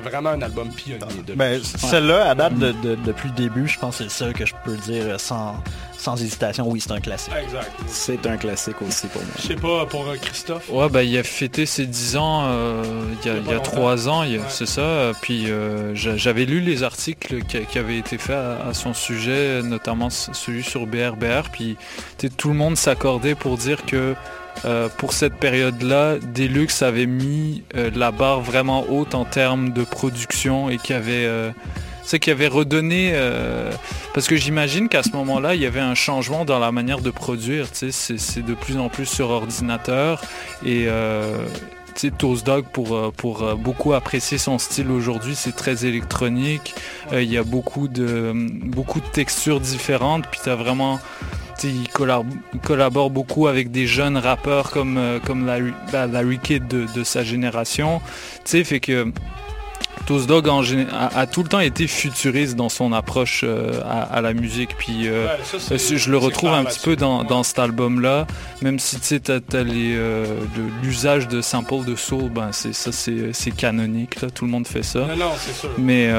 [0.01, 1.23] vraiment un album pionnier.
[1.25, 2.73] De ben, Celle-là, à date de,
[3.05, 5.55] depuis le début, je pense que c'est le seul que je peux dire sans,
[6.03, 7.33] sans hésitation, oui, c'est un classique.
[7.41, 7.71] Exact.
[7.87, 9.31] C'est un classique aussi pour moi.
[9.37, 10.69] Je sais pas, pour euh, Christophe?
[10.69, 12.83] Ouais, ben, il a fêté ses 10 ans euh,
[13.23, 15.13] il y a, 3 ans, c'est ça.
[15.21, 20.63] Puis euh, j'avais lu les articles qui, avaient été faits à, son sujet, notamment celui
[20.63, 21.49] sur BRBR.
[21.51, 21.77] Puis
[22.37, 24.13] tout le monde s'accordait pour dire que
[24.97, 30.77] pour cette période-là, Deluxe avait mis la barre vraiment haute en termes de production et
[30.77, 31.53] qu'il avait
[32.03, 33.71] c'est qu'il avait redonné, euh,
[34.13, 37.09] parce que j'imagine qu'à ce moment-là, il y avait un changement dans la manière de
[37.09, 37.67] produire.
[37.71, 40.21] C'est de plus en plus sur ordinateur
[40.65, 41.45] et euh,
[42.17, 46.75] Toast Dog pour, euh, pour euh, beaucoup apprécier son style aujourd'hui, c'est très électronique.
[47.13, 48.33] il y a beaucoup de,
[48.65, 50.27] beaucoup de textures différentes.
[50.27, 50.99] Puis tu as vraiment
[51.63, 55.73] il collabore, beaucoup avec des jeunes rappeurs comme, comme Larry,
[56.59, 58.01] de, de sa génération.
[58.45, 59.11] Tu sais, fait que
[60.05, 64.75] Toast Dog a, tout le temps été futuriste dans son approche euh, à, la musique.
[64.77, 65.27] Puis euh,
[65.69, 68.27] je le retrouve un petit peu dans, cet album-là,
[68.61, 70.25] même si tu sais, euh,
[70.81, 74.21] l'usage de samples de soul, ben c'est ça, c'est canonique.
[74.21, 75.07] Là, tout le monde fait ça.
[75.77, 76.11] Mais,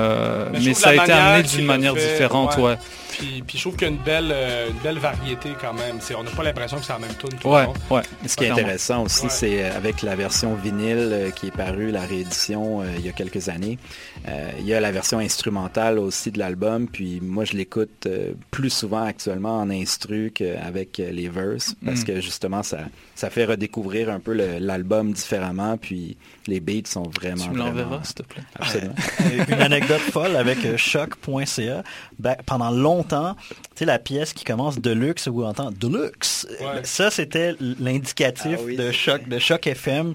[0.53, 2.77] mais, ça a été amené d'une manière différente, ouais.
[3.19, 5.99] Puis, je trouve qu'il y a une belle, euh, une belle variété quand même.
[6.17, 7.67] on n'a pas l'impression que c'est la même tune tout ouais.
[7.91, 8.03] Ouais.
[8.27, 11.91] Ce qui est intéressant aussi, c'est euh, avec la version vinyle euh, qui est parue,
[11.91, 16.39] la réédition il y a quelques années, il y a la version instrumentale aussi de
[16.39, 16.89] l'album.
[16.89, 18.09] Puis moi, je l'écoute
[18.51, 22.05] plus souvent actuellement en instru qu'avec les verses parce mm.
[22.05, 22.81] que justement, ça,
[23.15, 25.77] ça fait redécouvrir un peu l'album différemment.
[25.77, 27.45] Puis les beats sont vraiment.
[27.45, 28.43] Tu me l'enverras, s'il te plaît.
[28.59, 28.95] Absolument.
[29.49, 31.83] Une anecdote folle avec choc.ca.
[32.19, 36.47] Ben, pendant longtemps, tu sais, la pièce qui commence Deluxe, où on entend Deluxe,
[36.83, 40.15] ça, c'était l'indicatif ah de choc de choc FM,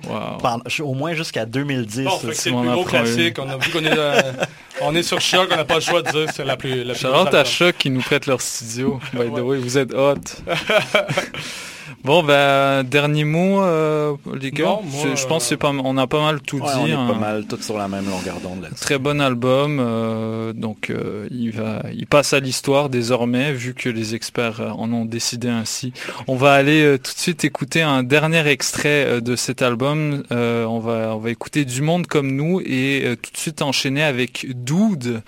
[0.82, 2.08] au moins jusqu'à 2010.
[2.34, 3.38] c'est le plus gros classique.
[3.40, 4.22] On a vu qu'on est, euh,
[4.82, 6.84] on est sur choc, on n'a pas le choix de dire c'est la plus.
[6.84, 9.00] La plus à choc qui nous prête leur studio.
[9.14, 10.16] By the way, vous êtes hot.
[12.04, 14.80] Bon, ben, dernier mot, euh, les gars.
[15.16, 16.66] je, pense c'est pas, on a pas mal tout dit.
[16.78, 17.20] On est pas hein.
[17.20, 18.68] mal tout sur la même longueur d'onde.
[18.80, 19.80] Très bon album.
[19.80, 24.92] Euh, donc, euh, il va, il passe à l'histoire désormais, vu que les experts en
[24.92, 25.94] ont décidé ainsi.
[26.28, 30.24] On va aller tout de suite écouter un dernier extrait de cet album.
[30.32, 34.48] on va, on va écouter Du Monde comme nous et tout de suite enchaîner avec
[34.64, 35.22] Dude.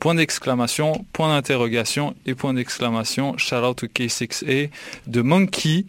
[0.00, 3.36] point d'exclamation, point d'interrogation et point d'exclamation.
[3.38, 4.70] Shout out to K6A
[5.06, 5.86] de Monkey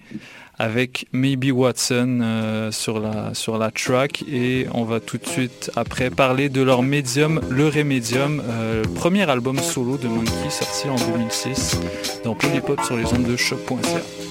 [0.59, 5.71] avec Maybe Watson euh, sur, la, sur la track et on va tout de suite
[5.75, 10.95] après parler de leur médium, le Remedium, euh, premier album solo de Monkey sorti en
[10.95, 11.79] 2006
[12.23, 14.30] dans Polypop sur les ondes de choc.ca.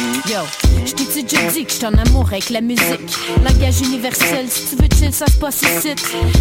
[0.00, 0.40] Yo,
[0.86, 3.00] je t'ai déjà dit que je en amour avec la musique.
[3.44, 5.94] Langage universel, si tu veux chill, ça se passe ici.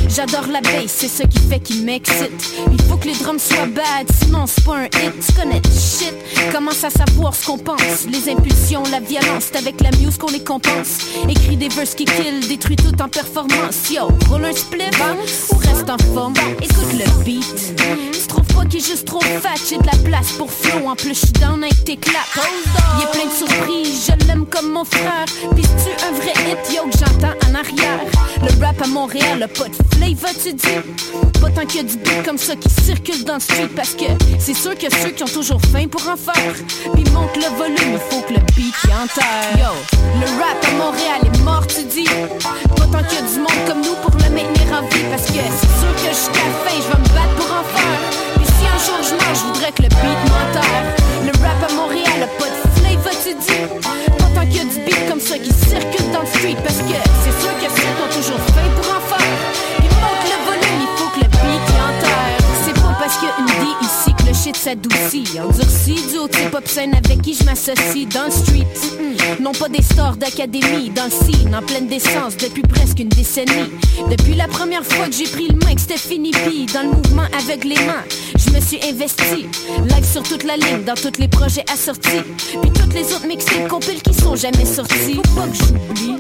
[0.08, 2.54] J'adore la bass, c'est ce qui fait qu'il m'excite.
[2.72, 5.26] Il faut que les drums soient bad, sinon c'est pas un hit.
[5.26, 6.14] Tu connais shit,
[6.54, 8.06] commence à savoir ce qu'on pense.
[8.10, 11.00] Les impulsions, la violence, c'est avec la muse qu'on les compense.
[11.28, 13.90] Écris des verses qui kill, détruis tout en performance.
[13.92, 14.84] Yo, roule un split,
[15.52, 16.34] ou reste en forme.
[16.62, 17.76] Écoute le beat.
[18.14, 20.88] Tu trouves pas qu'il est juste trop fat, j'ai de la place pour flow.
[20.88, 22.38] En plus, je suis down avec tes claps.
[23.02, 25.26] Est plein de je l'aime comme mon frère.
[25.56, 28.00] Pis tu un vrai hit, yo, que j'entends en arrière?
[28.42, 31.42] Le rap à Montréal, le pas de flavor, tu dis?
[31.42, 33.70] Pas tant qu'il y a du beat comme ça qui circule dans le street.
[33.76, 34.06] Parce que
[34.40, 36.54] c'est sûr a ceux qui ont toujours faim pour en faire.
[36.94, 39.58] Puis monte le volume, il faut que le beat y enterre.
[39.58, 39.72] Yo,
[40.20, 42.10] le rap à Montréal est mort, tu dis?
[42.76, 45.04] Pas tant qu'il y a du monde comme nous pour le maintenir en vie.
[45.10, 48.00] Parce que c'est sûr que jusqu'à la fin, je vais me battre pour en faire.
[48.42, 50.86] Et si un jour je meurs, je voudrais que le beat m'enterre.
[51.26, 52.69] Le rap à Montréal, a pas de
[53.02, 53.80] flavor, tu dis.
[54.18, 56.58] Pas tant qu'il du beat comme ça qui circule dans le street.
[56.64, 57.94] Parce que c'est sûr que ceux
[64.50, 65.40] shit s'adoucit.
[65.40, 68.68] Endurci du haut pop scène avec qui je m'associe dans le street.
[69.40, 73.70] Non pas des stores d'académie, dans le scene, en pleine décence depuis presque une décennie.
[74.10, 77.28] Depuis la première fois que j'ai pris le que c'était fini, pis dans le mouvement
[77.38, 78.02] aveuglément,
[78.36, 79.48] je me suis investi.
[79.88, 82.24] Live sur toute la ligne, dans tous les projets assortis.
[82.62, 85.16] Puis toutes les autres mixtapes compiles qui sont jamais sortis.
[85.16, 86.16] Faut pas que j'oublie.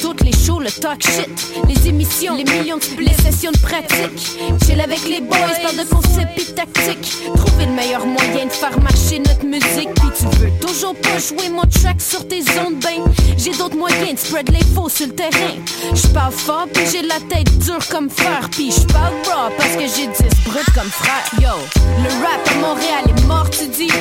[0.00, 1.28] Toutes les shows, le talk shit,
[1.68, 4.36] les émissions, les millions de les sessions de pratique.
[4.64, 7.12] Chill avec les boys, parle de concepts et tactiques.
[7.36, 9.92] Trouver le meilleur moyen de faire marcher notre musique.
[9.94, 13.04] Puis tu veux toujours pas jouer mon track sur tes ondes, ben
[13.36, 15.54] j'ai d'autres moyens de spread les faux sur le terrain.
[15.94, 18.48] Je parle fort puis j'ai la tête dure comme fer.
[18.50, 20.12] Puis je parle raw parce que j'ai 10
[20.46, 21.24] brut comme frère.
[21.40, 21.54] Yo,
[22.02, 23.92] le rap à Montréal est mort, tu dis.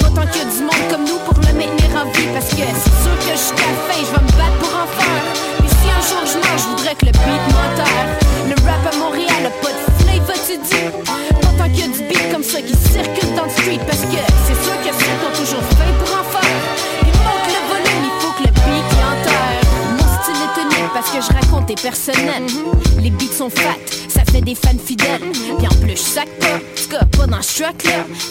[0.00, 2.28] Pas tant qu'il y a du monde comme nous pour le maintenir en vie.
[2.32, 3.36] Parce que c'est sûr que la
[3.88, 5.22] fin, je vais me battre pour en faire.
[5.58, 8.08] Puis si un jour je meurs, je voudrais que le beat m'enterre.
[8.48, 11.47] Le rap à Montréal a pas de flavor, tu dis.
[11.58, 13.80] Tant qu'il y a du beat comme ça qui circule dans le street.
[13.86, 16.62] Parce que c'est sûr que ont toujours faim pour en faire.
[17.02, 19.62] Il manque le volume, il faut que le beat y enterre.
[19.98, 22.46] Mon style est tonique parce que je raconte des personnels.
[22.98, 23.76] Les beats sont fat,
[24.08, 25.20] ça fait des fans fidèles.
[25.58, 26.58] Puis en plus, sac pas,
[26.96, 27.70] en pas dans ce là.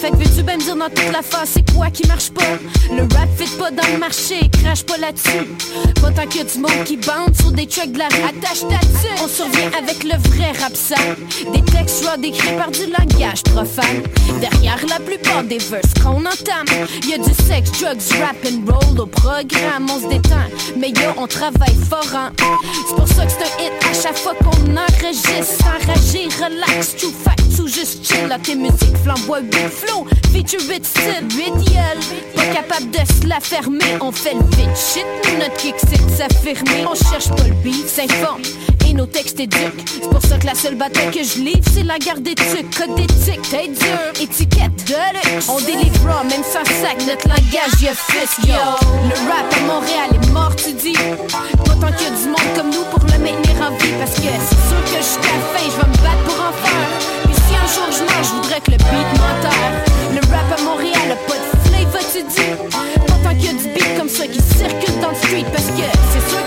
[0.02, 2.44] Fait que veux-tu bien me dire dans toute la face, c'est quoi qui marche pas?
[2.92, 5.48] Le rap fit pas dans le marché, crache pas là-dessus.
[6.02, 8.64] Pas tant qu'il y a du monde qui bande sur des tracks de la attache
[8.64, 9.24] là-dessus.
[9.24, 11.18] On survient avec le vrai rap sale.
[11.54, 14.02] Des textes raw décrits par du langage profane.
[14.42, 16.66] Derrière la plupart des verses qu'on entame,
[17.08, 19.88] y a du sexe, drugs, rap and roll au programme.
[19.92, 22.32] On se détend, mais yo, on travaille fort hein.
[22.88, 25.66] C'est pour ça c'est un hit à chaque fois qu'on enregistre.
[25.66, 28.28] Enragé, relax, tu fact, ou juste chill.
[28.28, 31.98] Là, t'es musique flamboie, big flow, feature bit style, radial.
[32.36, 35.06] Pas capable de se la fermer, on fait le vite shit,
[35.40, 36.86] notre kick c'est de s'affirmer.
[36.90, 38.42] On cherche pas le beat, s'informe
[38.94, 39.86] nos textes éduquent.
[40.02, 42.76] C'est pour ça que la seule bataille que je livre, c'est la garde d'éthique.
[42.78, 45.50] Code d'éthique, t'es dur, étiquette de luxe.
[45.50, 48.56] On délivre même sans sac, notre langage y'a fist, yo.
[49.10, 50.98] Le rap à Montréal est mort, tu dis.
[51.66, 53.94] Pas tant qu'il y a du monde comme nous pour le maintenir en vie.
[54.00, 56.90] Parce que c'est sûr que jusqu'à la fin, je vais me battre pour en faire.
[57.30, 59.74] Et si un jour je meurs, je voudrais que le beat m'enterre.
[60.14, 62.52] Le rap à Montréal a pas de flavor, tu dis.
[63.08, 65.46] Pas tant qu'il y a du beat comme ça qui circule dans le street.
[65.52, 66.42] Parce que c'est sûr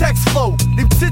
[0.00, 0.59] text flow.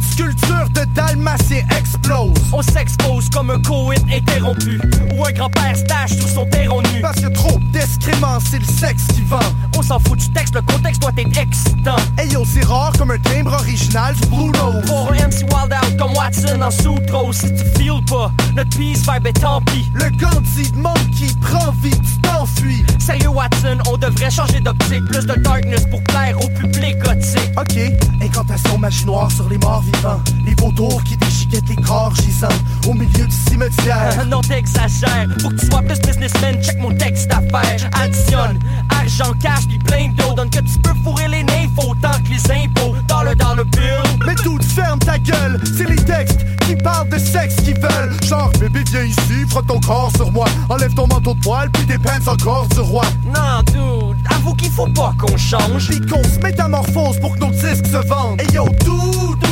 [0.02, 2.32] Sculptures de Dalmatien explosent.
[2.52, 4.80] On s'expose comme un coït interrompu
[5.16, 9.06] Ou un grand-père stache sur son perron nu Parce que trop d'escréments, c'est le sexe
[9.14, 9.38] qui vend.
[9.76, 13.10] On s'en fout du texte, le contexte doit être excitant Hey yo, c'est rare comme
[13.10, 14.80] un timbre original du Bruno.
[14.86, 19.02] Pour un MC wild out comme Watson en sous-trop Si tu feel pas, notre peace
[19.10, 22.84] vibe est tant pis Le Gandhi de Monkey prend vie, tu t'enfuis.
[22.98, 27.78] Sérieux Watson, on devrait changer d'optique Plus de darkness pour plaire au public gothique Ok,
[28.22, 30.20] incantation magie noire sur les morts vivants.
[30.44, 32.48] Les vautours qui déchiquettent les corps gisants
[32.86, 34.26] au milieu du cimetière.
[34.28, 38.58] non t'exagères, faut que tu sois plus businessman, check mon texte d'affaires Additionne,
[38.90, 42.64] argent, cash, puis plein d'eau Donne que tu peux fourrer les nymphs autant que les
[42.64, 46.76] impôts Dans le dans le bill Mais tout ferme ta gueule, c'est les textes qui
[46.76, 48.12] parlent de sexe qui veulent.
[48.24, 50.46] Genre, bébé, viens ici, frotte ton corps sur moi.
[50.68, 53.04] Enlève ton manteau de poil, puis pants encore du roi.
[53.24, 57.50] Non dude, avoue qu'il faut pas qu'on change Puis qu'on se métamorphose pour que nos
[57.50, 58.40] disques se vendent.
[58.40, 59.47] Hey yo, dude.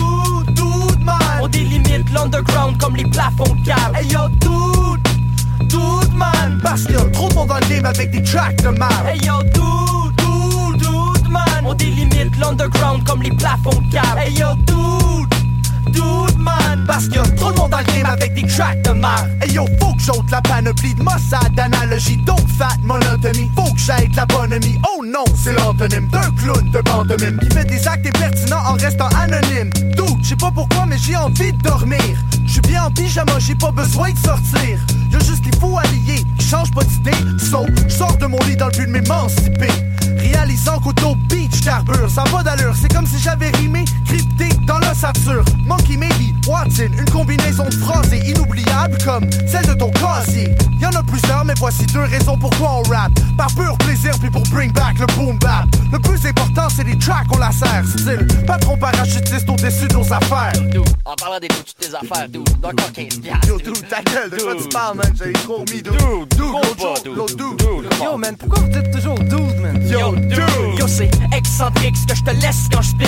[1.86, 6.58] On délimite l'underground comme les plafonds de cave Hey yo, dude, dude, man.
[6.62, 8.90] Parce qu'il y a trop de monde dans le game avec des tracks de mal.
[9.06, 14.32] Hey yo dude, dude, dude man On délimite l'underground comme les plafonds de cave Hey
[14.34, 16.84] yo, dude, dude, man.
[16.86, 19.38] Parce a trop de monde dans le game avec des tracks de mal.
[19.42, 22.16] Hey yo, faut que j'ôte la panoplie de Mossad d'analogie.
[22.18, 24.80] Donc fat monotomie, faut que j'aide la bonhomie.
[24.90, 29.08] Oh non, c'est l'antonyme d'un clown de pantomime qui fait des actes impertinents en restant
[29.20, 29.70] anonyme.
[29.96, 32.00] Dude, je sais pas pourquoi, mais j'ai envie de dormir.
[32.44, 34.80] Je suis bien en pyjama, j'ai pas besoin de sortir.
[35.12, 37.16] Y'a juste les fous alliés qui changent pas d'idée.
[37.38, 39.70] So, je sors de mon lit dans le but de m'émanciper.
[40.18, 42.74] Réalisant qu'auto beach carbure, ça va d'allure.
[42.80, 45.44] C'est comme si j'avais rimé, crypté dans l'ossature.
[45.66, 50.54] Monkey Maybe, Watson, une combinaison de phrases et inoubliable comme celle de ton casier.
[50.80, 53.12] Y'en a plusieurs, mais voici deux raisons pourquoi on rap.
[53.36, 55.66] Par pur plaisir, puis pour bring back le boom bap.
[55.92, 57.84] Le plus important, c'est les tracks qu'on la sert.
[57.86, 60.52] Style, pas trop parachutiste au-dessus de nos affaires.
[60.70, 64.30] Dude, en parlant des toutes tes affaires, dude, donc 15 piastres Yo, dude, ta gueule,
[64.30, 65.12] de quoi tu parles, man?
[65.16, 65.92] J'ai trop mis, dude.
[65.92, 67.86] Dude, dude, jour, l'autre dude.
[68.02, 69.82] Yo man, pourquoi vous dites toujours dude man?
[69.98, 70.78] Yo dude.
[70.78, 73.06] Yo c'est excentrique ce que je te laisse quand je spit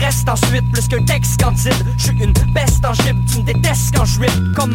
[0.00, 3.96] reste ensuite plus qu'un texte candide Je suis une peste en gib, tu me détestes
[3.96, 4.20] quand je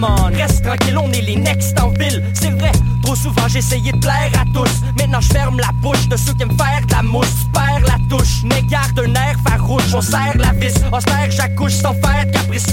[0.02, 2.24] on, reste tranquille, on est les next en ville.
[2.34, 2.72] C'est vrai,
[3.02, 4.82] trop souvent essayé de plaire à tous.
[4.98, 7.48] Maintenant je ferme la bouche de ceux qui me faire de la mousse.
[7.54, 9.94] Perds la touche, mais garde un air farouche.
[9.94, 12.68] On serre la vis, on serre j'accouche sans faire de caprice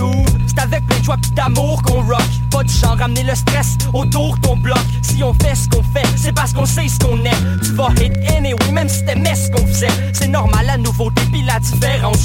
[0.46, 2.22] C'est avec plein de joie pis d'amour qu'on rock.
[2.50, 4.78] Pas du genre ramener le stress autour ton bloc.
[5.02, 7.88] Si on fait ce qu'on fait, c'est parce qu'on sait ce qu'on est Tu vas
[8.00, 9.88] hit anyway, même si t'aimais ce qu'on faisait.
[10.12, 12.20] C'est normal la nouveauté pis la différence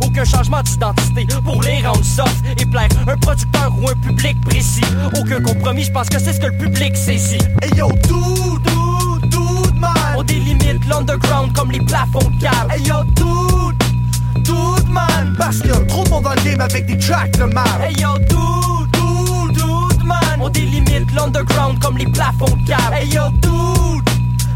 [0.00, 2.88] Aucun changement d'identité pour les rendre soft Et plaire.
[3.06, 4.84] Un producteur ou un public précis.
[5.18, 7.38] Aucun compromis, je pense que c'est ce que le public saisit.
[7.62, 9.92] Hey yo, dude, dude, dude, man.
[10.16, 12.68] On délimite l'underground comme les plafonds de cave.
[12.70, 15.34] Hey yo, dude, dude, man.
[15.38, 17.64] Parce qu'il y a trop de monde dans le game avec des tracks de mal.
[17.82, 20.18] Hey yo dude, dude, dude man.
[20.40, 24.11] On délimite l'underground comme les plafonds de Hey yo, dude,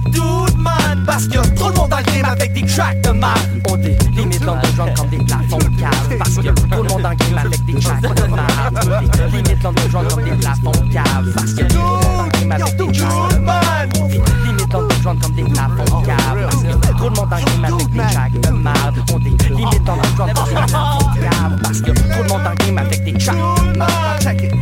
[0.08, 1.04] dude, man.
[1.06, 3.38] Parce qu'il y a trop de monde dans le game avec des tracks de mal.
[3.68, 6.18] On délimite l'underground comme des plafonds de cave.
[6.18, 8.78] Parce qu'il y a trop de monde dans le game avec des tracks de marde
[8.82, 11.32] On délimite l'underground comme des plafonds de cave.
[11.34, 13.92] Parce qu'il y a trop de monde dans le game avec des tracks de marde
[14.00, 16.38] On délimite l'underground comme des plafonds de cave.
[16.42, 19.18] Parce qu'il y a trop de monde dans le game avec des tracks de On
[19.18, 21.58] délimite l'underground comme des plafonds de cave.
[21.62, 24.22] Parce qu'il y a trop de monde dans le game avec des tracks de marde
[24.22, 24.52] Check it.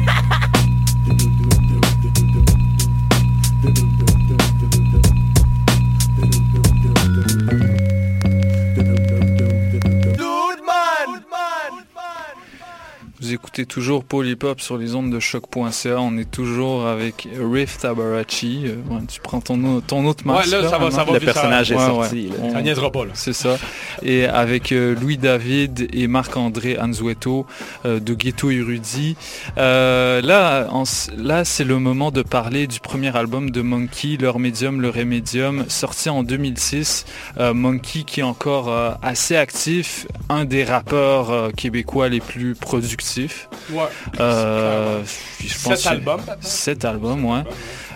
[13.33, 15.99] Écoutez toujours Polypop sur les ondes de choc.ca.
[15.99, 18.65] On est toujours avec Riff Tabarachi.
[18.67, 18.77] Euh,
[19.09, 20.53] tu prends ton, ton autre masque.
[20.53, 22.31] Ouais, là, ça va, ça va Le personnage est sorti.
[22.41, 23.05] On, ça niaisera pas.
[23.15, 23.57] C'est ça.
[24.03, 27.47] Et avec euh, Louis David et Marc-André Anzueto
[27.85, 29.17] euh, de Ghetto Érudit.
[29.57, 30.23] là,
[31.17, 35.65] là c'est le moment de parler du premier album de Monkey, Leur Medium, Le Remedium,
[35.69, 37.07] sorti en 2006.
[37.39, 38.73] Monkey qui est encore
[39.03, 43.14] assez actif, un des rappeurs québécois les plus productifs.
[43.23, 43.83] Ouais.
[44.21, 45.03] Euh,
[45.41, 46.23] je pense Sept albums.
[46.41, 47.43] Sept albums, ouais.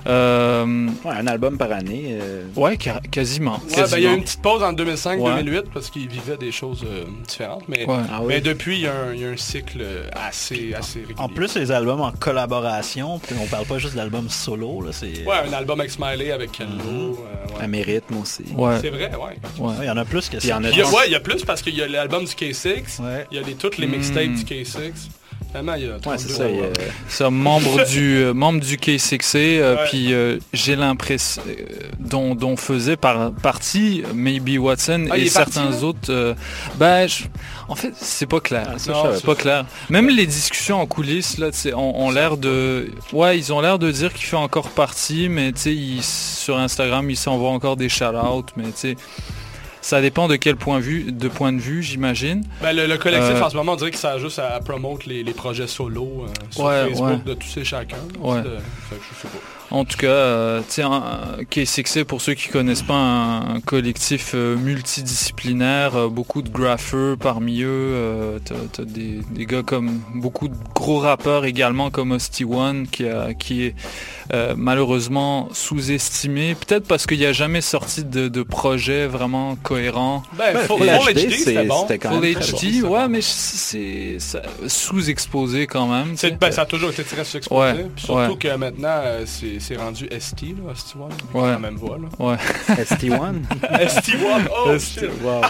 [0.08, 2.18] Euh, ouais, un album par année.
[2.20, 2.44] Euh...
[2.56, 3.60] Ouais, ca quasiment.
[3.76, 6.50] Ouais, ben, il y a eu une petite pause en 2005-2008 parce qu'il vivait des
[6.50, 7.64] choses euh, différentes.
[7.68, 11.00] Mais, ah mais depuis, il y, a un, il y, a un cycle assez, assez
[11.00, 11.18] régulier.
[11.18, 14.80] En plus, les albums en collaboration, on parle pas juste d'albums solo.
[14.82, 16.84] Là, ouais, un album avec Smiley, avec Kendo.
[16.84, 17.10] Mm -hmm.
[17.10, 17.64] ouais.
[17.64, 18.44] Un mérite, moi aussi.
[18.80, 19.74] C'est vrai, ouais.
[19.80, 20.46] Il y en a plus que ça.
[20.46, 22.32] Il y, en a, ouais, il y a plus parce qu'il y a l'album du
[22.32, 24.92] K6, il y a les, toutes les mixtapes du K6.
[25.52, 26.44] Vraiment, il y a ouais, c'est ça,
[27.08, 29.88] ça, membre du euh, membre du K6C, euh, ouais.
[29.88, 31.40] puis euh, j'ai l'impression
[31.98, 36.36] dont, dont faisait par, partie Maybe Watson ah, et certains parti, autres.
[36.76, 37.24] ben, je,
[37.68, 38.74] en fait, c'est pas clair.
[38.74, 39.64] Ah, c'est pas clair.
[39.88, 43.90] Même les discussions en coulisses là, ont, ont l'air de, ouais, ils ont l'air de
[43.90, 48.52] dire qu'il fait encore partie, mais tu sais, sur Instagram, il s'envoie encore des shout-outs,
[48.56, 48.96] mais tu sais.
[49.80, 52.44] Ça dépend de quel point, vue, de, point de vue, j'imagine.
[52.60, 54.54] Ben, le, le, collectif, euh, en ce moment, on dirait que ça a juste à,
[54.54, 57.18] à promote les, les, projets solo euh, sur ouais, Facebook ouais.
[57.24, 57.96] de tous et chacun.
[58.20, 58.42] Ouais.
[58.42, 58.58] De,
[58.90, 59.38] je sais pas.
[59.70, 65.94] En tout cas, euh, K6 pour ceux qui connaissent pas, un, un collectif euh, multidisciplinaire,
[65.94, 70.56] euh, beaucoup de graffeurs parmi eux, euh, t'as, as des, des, gars comme beaucoup de
[70.74, 73.74] gros rappeurs également comme Hosty One qui, a, qui est
[74.32, 80.22] euh, malheureusement sous-estimé, peut-être parce qu'il n'y a jamais sorti de, de, projet vraiment cohérent.
[80.36, 81.86] Ben, ben Full, full HD, c'était bon.
[81.86, 84.18] Full HD, bon, ouais, mais c'est
[84.66, 86.14] sous-exposé quand même.
[86.40, 87.60] Ben, ça a toujours été très sous-exposé.
[87.60, 88.36] Ouais, surtout ouais.
[88.38, 91.08] que maintenant, c'est c'est rendu ST, là, ST1.
[91.34, 91.50] Ouais.
[91.50, 92.08] La même voix, là.
[92.18, 92.36] Ouais.
[92.74, 93.42] ST1?
[93.62, 95.42] ST1, oh, ST wow.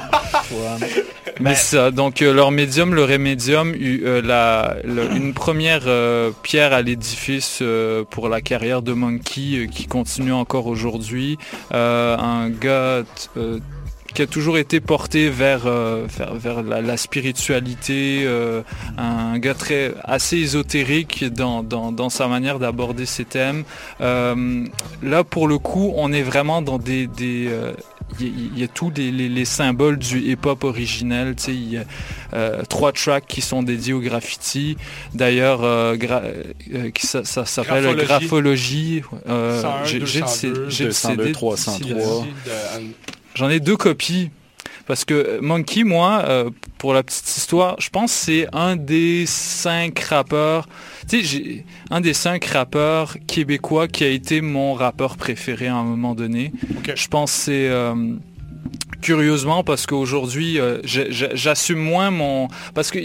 [1.40, 6.82] Mais ça, donc euh, leur médium, le euh, la, la, une première euh, pierre à
[6.82, 11.38] l'édifice euh, pour la carrière de Monkey qui continue encore aujourd'hui.
[11.70, 13.02] un gars
[14.14, 18.62] qui a toujours été porté vers, euh, vers, vers la, la, spiritualité, euh,
[18.96, 23.64] un gars très assez ésotérique dans, dans, dans sa manière d'aborder ces thèmes.
[24.00, 24.64] Euh,
[25.02, 27.06] là, pour le coup, on est vraiment dans des...
[27.06, 27.50] des
[28.20, 31.34] il y, y, a tous les, les, les symboles du hip-hop originel.
[31.36, 31.84] Tu sais, il y a
[32.32, 34.76] euh, trois tracks qui sont dédiés au graffiti.
[35.14, 35.96] D'ailleurs, euh,
[36.98, 39.02] ça, ça s'appelle Graphologie.
[39.84, 42.26] J'ai le CD 303.
[43.38, 44.30] J'en ai deux copies.
[44.88, 49.26] Parce que Monkey, moi, euh, pour la petite histoire, je pense que c'est un des
[49.26, 50.66] cinq rappeurs,
[51.08, 55.76] tu sais, j'ai un des cinq rappeurs québécois qui a été mon rappeur préféré à
[55.76, 56.52] un moment donné.
[56.78, 56.94] Okay.
[56.96, 57.68] Je pense que c'est...
[57.68, 57.94] Euh,
[59.00, 62.98] curieusement parce qu'aujourd'hui euh, j'assume moins mon parce que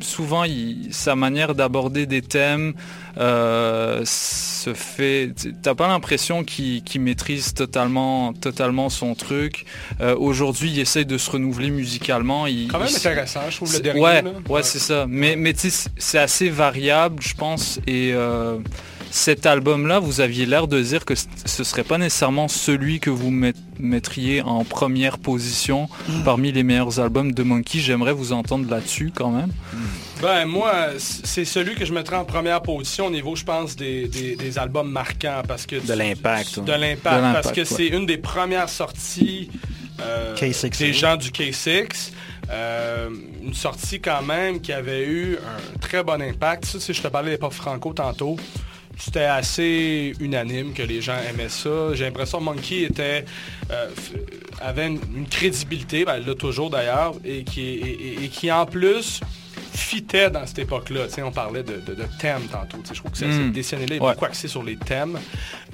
[0.00, 2.74] souvent il, sa manière d'aborder des thèmes
[3.18, 5.32] euh, se fait
[5.62, 9.64] t'as pas l'impression qu'il qu maîtrise totalement totalement son truc?
[10.00, 13.72] Euh, aujourd'hui il essaye de se renouveler musicalement il, quand même il, intéressant je trouve
[13.72, 14.30] le dernier ouais là.
[14.30, 14.62] ouais, ouais.
[14.62, 18.58] c'est ça mais mais c'est assez variable je pense et euh,
[19.10, 23.30] cet album-là, vous aviez l'air de dire que ce serait pas nécessairement celui que vous
[23.30, 26.24] met mettriez en première position mmh.
[26.24, 27.78] parmi les meilleurs albums de Monkey.
[27.78, 29.50] J'aimerais vous entendre là-dessus quand même.
[29.72, 29.78] Mmh.
[30.20, 34.08] Ben moi, c'est celui que je mettrais en première position au niveau, je pense, des,
[34.08, 36.60] des, des albums marquants parce que de l'impact.
[36.60, 37.64] De l'impact, parce que ouais.
[37.64, 39.48] c'est une des premières sorties
[40.00, 40.34] euh,
[40.78, 42.12] des gens du K6.
[42.50, 43.10] Euh,
[43.44, 46.64] une sortie quand même qui avait eu un très bon impact.
[46.64, 48.36] Ça, si je te parlais d'époque franco tantôt,
[48.96, 51.94] c'était assez unanime que les gens aimaient ça.
[51.94, 53.24] J'ai l'impression que Monkey était,
[53.70, 53.88] euh,
[54.60, 58.66] avait une, une crédibilité, ben, là toujours d'ailleurs, et qui, et, et, et qui en
[58.66, 59.20] plus
[59.72, 61.06] fitait dans cette époque-là.
[61.24, 62.78] On parlait de, de, de thèmes tantôt.
[62.86, 63.52] Je trouve que cette, mm.
[63.52, 64.12] décennie-là est ouais.
[64.12, 65.18] beaucoup axée sur les thèmes.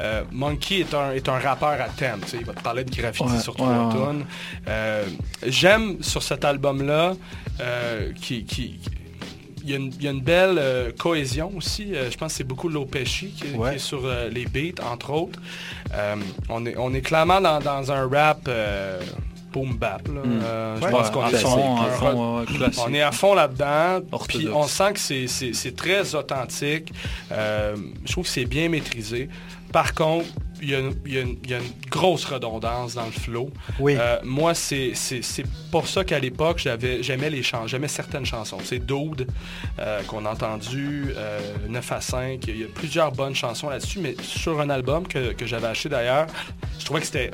[0.00, 2.20] Euh, Monkey est un, est un rappeur à thème.
[2.32, 4.24] Il va te parler de graffiti ouais, sur trois tonnes.
[4.68, 5.04] Euh,
[5.46, 7.14] J'aime sur cet album-là
[7.60, 8.80] euh, qui, qui
[9.64, 11.94] il y, a une, il y a une belle euh, cohésion aussi.
[11.94, 13.70] Euh, je pense que c'est beaucoup Lopechi qui, ouais.
[13.70, 15.40] qui, est sur euh, les beats, entre autres.
[16.50, 18.48] on, est, on est clairement dans, dans un rap
[19.54, 20.08] boom bap.
[20.08, 20.20] Là.
[20.24, 20.40] Mm.
[20.42, 24.00] Euh, ouais, je pense qu'on est, fond, à fond, ouais, on est à fond là-dedans.
[24.28, 26.92] Puis on sent que c'est très authentique.
[27.30, 29.28] Euh, je trouve que c'est bien maîtrisé.
[29.72, 30.26] Par contre,
[30.64, 31.36] il y, a une,
[31.90, 33.50] grosse redondance dans le flow.
[33.78, 33.96] Oui.
[33.98, 34.94] Euh, moi, c'est
[35.70, 36.66] pour ça qu'à l'époque,
[37.00, 38.58] j'aimais les chansons, j'aimais certaines chansons.
[38.64, 39.26] C'est Dude
[39.78, 41.06] euh, qu'on a entendu,
[41.68, 42.46] 9 à 5.
[42.48, 46.26] Il y a plusieurs bonnes chansons là-dessus, mais sur un album que, j'avais acheté d'ailleurs,
[46.78, 47.30] je trouvais que c'était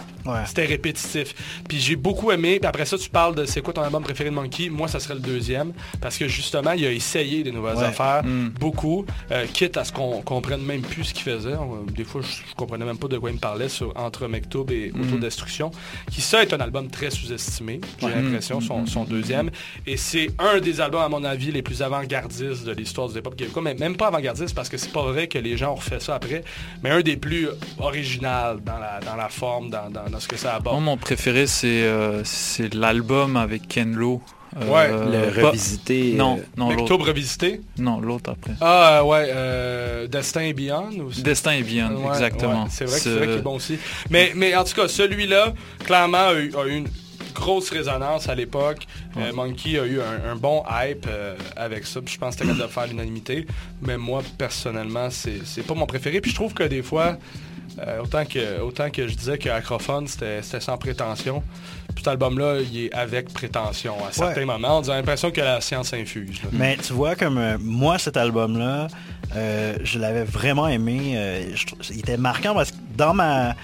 [0.47, 1.63] c'était répétitif.
[1.69, 2.59] Puis j'ai beaucoup aimé.
[2.59, 4.69] Puis après ça, tu parles de c'est quoi ton album préféré de Monkey?
[4.69, 5.73] Moi, ça serait le deuxième.
[6.01, 8.23] Parce que justement, il a essayé des nouvelles affaires.
[8.25, 8.49] Mm.
[8.59, 9.07] Beaucoup.
[9.53, 11.55] quitte à ce qu'on comprenne même plus ce qu'il faisait.
[11.95, 14.67] Des fois, je, je comprenais même pas de quoi il me parlait sur Entre Mektoub
[14.71, 15.01] et mm.
[15.01, 15.71] Autodestruction,
[16.11, 19.51] qui ça est un album très sous-estimé, j'ai l'impression, son, son, deuxième.
[19.87, 23.37] Et c'est un des albums, à mon avis, les plus avant-gardistes de l'histoire du hip-hop
[23.37, 23.63] québécois.
[23.63, 26.15] Mais même pas avant-gardiste, parce que c'est pas vrai que les gens ont refait ça
[26.15, 26.45] après,
[26.83, 27.49] mais un des plus
[27.79, 30.83] original dans la, dans la forme, dans, dans, ce que ça aborde.
[30.83, 34.23] mon préféré, c'est euh, c'est l'album avec Ken Lo.
[34.57, 34.89] Ouais.
[34.91, 36.15] Euh, le revisité.
[36.15, 36.71] Non, euh, non.
[36.71, 37.61] Octobre revisité?
[37.79, 38.53] Non, l'autre après.
[38.61, 39.27] Ah, ouais.
[39.29, 41.23] Euh, Destin et Beyond aussi.
[41.23, 42.67] Destin et Beyond, exactement.
[42.69, 43.79] C'est vrai, qu'il est bon aussi.
[44.11, 45.55] Mais, mais en tout cas, celui-là,
[45.85, 46.89] clairement, a eu, une
[47.33, 48.87] grosse résonance à l'époque.
[49.35, 51.07] Monkey a eu un, bon hype
[51.57, 52.01] avec ça.
[52.05, 53.47] je pense que c'était capable de faire l'unanimité.
[53.83, 56.21] Mais moi, personnellement, c'est pas mon préféré.
[56.21, 57.19] Puis je trouve que des fois,
[58.03, 61.45] autant, que, autant que je disais que Acrophone, c'était sans prétention
[61.97, 63.95] cet album-là, il est avec prétention.
[64.07, 66.41] À certains moments, on a l'impression que la science infuse.
[66.53, 68.89] Mais tu vois, comme euh, moi, cet album-là,
[69.37, 71.15] euh, je l'avais vraiment aimé.
[71.17, 71.55] Euh,
[71.91, 73.55] il était marquant parce que dans ma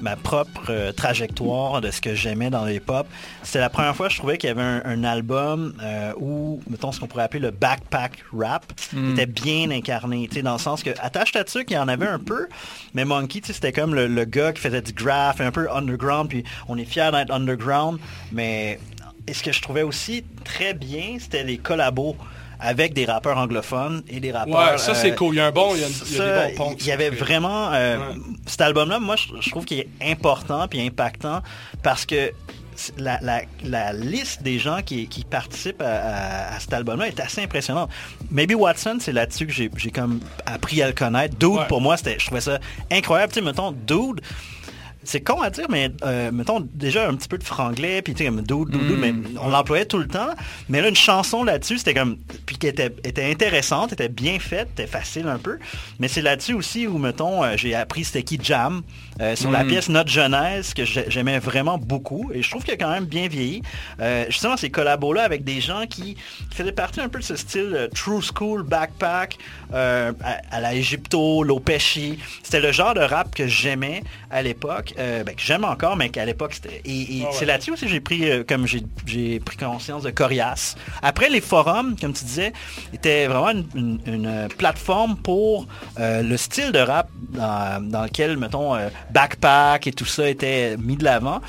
[0.00, 3.06] ma propre euh, trajectoire de ce que j'aimais dans les pop.
[3.42, 6.92] C'était la première fois que je trouvais qu'il y avait un, album euh, où, mettons,
[6.92, 9.12] ce qu'on pourrait appeler le backpack rap hmm.
[9.12, 12.48] était bien incarné, dans le sens que Attache dessus qu'il y en avait un peu,
[12.94, 16.78] mais Monkey, c'était comme le, gars qui faisait du graph, un peu underground, puis on
[16.78, 17.98] est fier d'être underground,
[18.32, 18.78] mais
[19.32, 22.16] ce que je trouvais aussi très bien, c'était les collabos
[22.64, 24.72] avec des rappeurs anglophones et des rappeurs...
[24.72, 25.34] Ouais, ça c'est euh, cool.
[25.34, 26.76] Il y a un bon, il y a, des bons ponts.
[26.80, 27.72] Il y avait vraiment...
[27.72, 27.98] Euh,
[28.46, 31.42] cet album-là, moi, je, trouve qu'il est important puis impactant
[31.82, 32.32] parce que
[32.98, 37.90] la, liste des gens qui, participent à, cet album-là est assez impressionnante.
[38.30, 41.36] Maybe Watson, c'est là-dessus que j'ai comme appris à le connaître.
[41.36, 42.58] Dude, pour moi, je trouvais ça
[42.90, 43.32] incroyable.
[43.32, 44.22] Tu sais, mettons, Dude,
[45.04, 48.24] c'est con à dire, mais euh, mettons déjà un petit peu de franglais, puis tu
[48.24, 48.42] sais, comme
[48.98, 49.38] mais mm.
[49.40, 50.30] on l'employait tout le temps.
[50.68, 52.16] Mais là, une chanson là-dessus, c'était comme,
[52.46, 55.58] puis qui était, était intéressante, était bien faite, était facile un peu.
[55.98, 58.82] Mais c'est là-dessus aussi où, mettons, euh, j'ai appris c'était qui Jam,
[59.20, 59.68] euh, sur la mm.
[59.68, 62.30] pièce Notre Genèse, que j'aimais vraiment beaucoup.
[62.34, 63.62] Et je trouve qu'il a quand même bien vieilli.
[64.28, 66.16] justement, ces collabos-là avec des gens qui,
[66.50, 69.38] faisaient partie un peu de ce style true school, backpack,
[69.72, 72.18] à, la Egypto, Lopechi.
[72.42, 74.93] C'était le genre de rap que j'aimais à l'époque.
[74.98, 76.80] Euh, ben, que j'aime encore, mais qu'à l'époque, c'était...
[76.84, 80.76] Et, ah c'est là-dessus aussi que j'ai pris, euh, comme j'ai, pris conscience de Corias.
[81.02, 82.52] Après, les forums, comme tu disais,
[82.92, 85.66] étaient vraiment une, plateforme pour
[85.98, 88.76] euh, le style de rap dans, lequel, mettons,
[89.12, 91.40] Backpack et tout ça était mis de l'avant.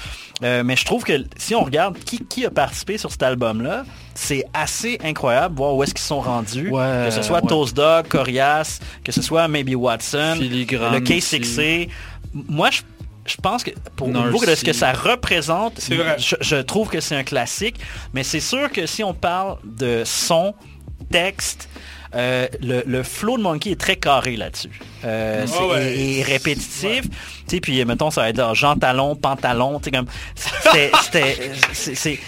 [0.41, 4.97] mais je trouve que si on regarde qui, a participé sur cet album-là, c'est assez
[5.03, 6.71] incroyable voir où est-ce qu'ils sont rendus.
[6.71, 11.89] que ce soit Toast Dog, Corias, que ce soit Maybe Watson, le K6C.
[12.33, 12.81] Moi, je
[13.25, 17.23] je pense que pour niveau de ce que ça représente, je, trouve que c'est un
[17.23, 17.77] classique.
[18.13, 20.53] Mais c'est sûr que si on parle de son,
[21.11, 21.69] texte,
[22.15, 24.69] euh, le, le flow de Monkey est très carré là-dessus.
[25.03, 27.01] Euh, ah et, répétitif.
[27.01, 27.09] Tu
[27.47, 30.07] sais, puis mettons, ça va être Jean Talon, pantalon, tu sais, comme.
[31.03, 32.19] C'était.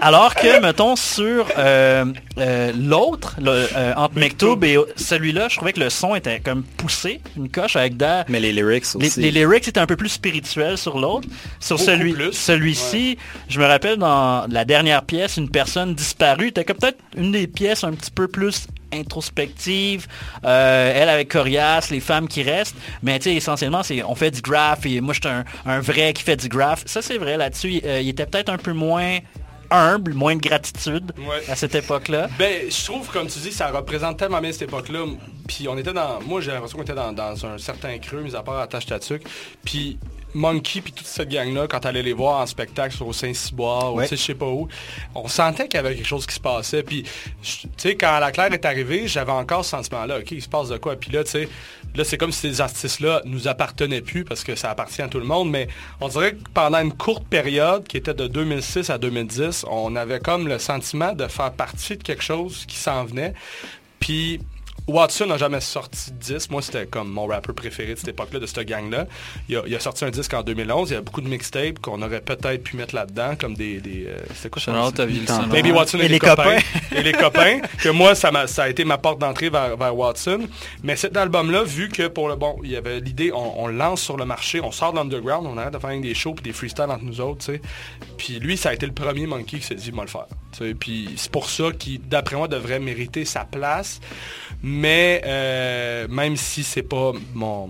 [0.00, 2.04] Alors que, mettons, sur euh,
[2.76, 3.36] l'autre,
[3.96, 7.96] entre Mektoub et celui-là, je trouvais que le son était comme poussé, une coche avec
[7.96, 8.24] d'air.
[8.28, 9.20] Mais les lyrics aussi.
[9.20, 11.28] Les, lyrics étaient un peu plus spirituels sur l'autre.
[11.60, 13.16] Sur celui, celui-ci,
[13.48, 17.46] je me rappelle dans la dernière pièce, une personne disparue, était comme peut-être une des
[17.46, 20.06] pièces un petit peu plus introspective,
[20.44, 24.30] euh, elle avec Corias, les femmes qui restent, mais tu sais, essentiellement, c'est on fait
[24.30, 25.36] du graph et moi, je suis
[25.66, 26.82] un, vrai qui fait du graph.
[26.86, 29.18] Ça, c'est vrai, là-dessus, euh, il était peut-être un peu moins
[29.70, 31.12] humble, moins de gratitude
[31.48, 32.28] à cette époque-là.
[32.38, 35.04] Ben, je trouve, comme tu dis, ça représente tellement bien cette époque-là.
[35.48, 36.20] Puis on était dans...
[36.22, 38.86] Moi, j'ai l'impression qu'on était dans, un certain creux, mis à part à Tâche
[39.64, 39.98] Puis
[40.34, 44.16] Monkey puis toute cette gang-là, quand allait les voir en spectacle au Saint-Cyboire ou je
[44.16, 44.68] sais pas où,
[45.14, 46.82] on sentait qu'il y avait quelque chose qui se passait.
[46.82, 47.04] Puis,
[47.42, 50.18] tu sais, quand la Claire est arrivée, j'avais encore ce sentiment-là.
[50.18, 50.96] OK, il se passe de quoi?
[50.96, 51.48] Puis là, tu sais,
[51.94, 55.18] là, c'est comme si ces artistes-là nous appartenaient plus parce que ça appartient à tout
[55.18, 55.50] le monde.
[55.50, 55.68] Mais
[56.00, 60.20] on dirait que pendant une courte période, qui était de 2006 à 2010, on avait
[60.20, 63.32] comme le sentiment de faire partie de quelque chose qui s'en venait.
[64.00, 64.40] Puis
[64.88, 66.50] Watson n'a jamais sorti de disque.
[66.50, 69.06] Moi, c'était comme mon rappeur préféré de cette époque-là, de cette gang-là.
[69.48, 70.90] Il, a, sorti un disque en 2011.
[70.90, 73.80] Il y a beaucoup de mixtapes qu'on aurait peut-être pu mettre là-dedans, comme des...
[73.80, 74.72] des euh, c'est quoi ça?
[75.50, 76.58] Baby Watson et, les, copains.
[76.94, 77.60] et les copains.
[77.82, 80.46] Que moi, ça, a, ça a été ma porte d'entrée vers, Watson.
[80.84, 84.16] Mais cet album-là, vu que pour le bon, il y avait l'idée, on, lance sur
[84.16, 86.84] le marché, on sort de l'underground, on arrête de faire des shows et des freestyles
[86.84, 87.60] entre nous autres, tu sais.
[88.16, 90.26] Puis lui, ça a été le premier Monkey qui s'est dit, moi le faire.
[90.78, 94.00] Puis c'est pour ça qu'il, d'après moi, devrait mériter sa place.
[94.62, 97.68] Mais euh, même si c'est pas mon,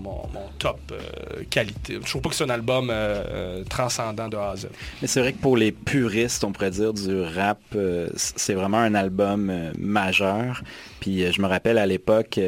[0.57, 4.55] top euh, qualité, je trouve pas que c'est un album euh, transcendant de A à
[4.55, 4.67] Z.
[5.01, 7.59] Mais c'est vrai que pour les puristes, on pourrait dire, du rap,
[8.15, 10.63] c'est vraiment un album majeur.
[10.99, 12.39] Puis je me rappelle à l'époque,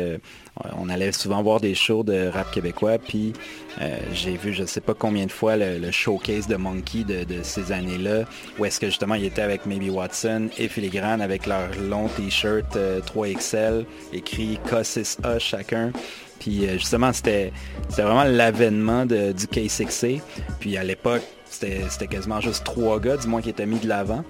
[0.77, 3.33] on allait souvent voir des shows de rap québécois, puis
[3.81, 7.43] euh, j'ai vu je ne sais pas combien de fois le, showcase de Monkey de,
[7.43, 8.25] ces années-là,
[8.57, 12.75] où est-ce que justement il était avec Maybe Watson et Filigrane avec leur long t-shirt
[12.75, 15.91] 3XL, euh, écrit K6A chacun.
[16.39, 17.51] Puis euh, justement, c'était
[17.89, 20.21] vraiment l'avènement du K6A.
[20.59, 21.23] Puis à l'époque,
[21.89, 24.23] c'était quasiment juste trois gars, du moins, qui étaient mis de l'avant.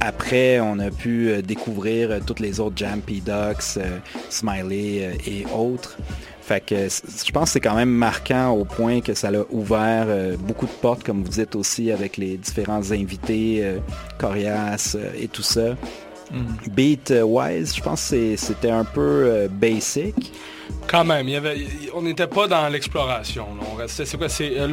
[0.00, 3.98] Après, on a pu euh, découvrir euh, toutes les autres Jam Ducks, euh,
[4.30, 5.96] Smiley et autres.
[6.40, 10.36] Fait que je pense que c'est quand même marquant au point que ça a ouvert
[10.38, 13.64] beaucoup de portes, comme vous dites aussi, avec les différents invités,
[14.18, 15.74] Corias et tout ça.
[16.32, 16.68] Mm.
[16.72, 20.32] Beat-wise, je pense que c'était un peu basic.
[20.86, 21.56] Quand même, il y avait,
[21.94, 23.46] on n'était pas dans l'exploration.
[23.72, 24.66] On restait, c'est quoi, c'est euh,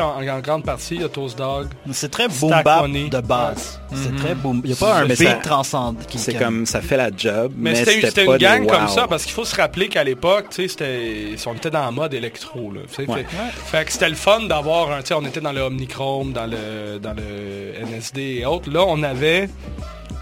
[0.00, 1.68] en, grande partie, il y a Toast Dog.
[1.92, 3.80] C'est très boom bap de base.
[3.92, 4.40] C'est très mhm.
[4.40, 4.60] boom.
[4.64, 6.00] Il n'y a pas un beat transcendant.
[6.14, 7.52] C'est comme, ça fait la job.
[7.56, 11.36] Mais, c'était une gang comme ça, parce qu'il faut se rappeler qu'à l'époque, tu sais,
[11.46, 12.80] on était dans le mode électro, là.
[12.88, 16.46] Fait, que c'était le fun d'avoir un, tu sais, on était dans le Omnichrome, dans
[16.46, 18.70] le, dans le NSD et autres.
[18.70, 19.48] Là, on avait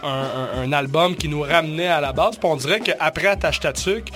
[0.02, 2.36] un, album qui nous ramenait à la base.
[2.36, 4.10] Puis on dirait qu'après Attache Tatuc,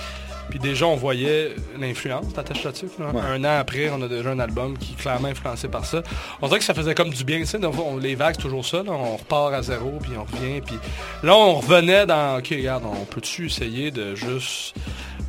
[0.51, 2.87] puis déjà, on voyait l'influence d'Attache là-dessus.
[2.99, 6.03] Un an après, on a déjà un album qui est clairement influencé par ça.
[6.41, 7.41] On dirait que ça faisait comme du bien.
[8.01, 8.83] les vagues, c'est toujours ça.
[8.85, 10.59] On repart à zéro, puis on revient.
[10.59, 10.75] Puis
[11.23, 12.37] là, on revenait dans...
[12.37, 14.75] OK, regarde, on peut-tu essayer de juste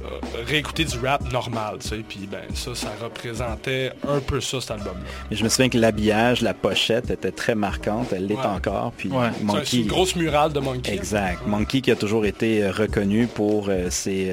[0.05, 1.79] euh, réécouter du rap normal,
[2.09, 5.09] Puis ben, ça, ça représentait un peu ça, cet album-là.
[5.31, 8.13] Mais je me souviens que l'habillage, la pochette était très marquante.
[8.13, 8.93] Elle l'est encore.
[8.97, 9.11] Puis
[9.65, 10.93] C'est une grosse murale de Monkey.
[10.93, 11.47] Exact.
[11.47, 14.33] Monkey qui a toujours été euh, reconnu pour euh, ses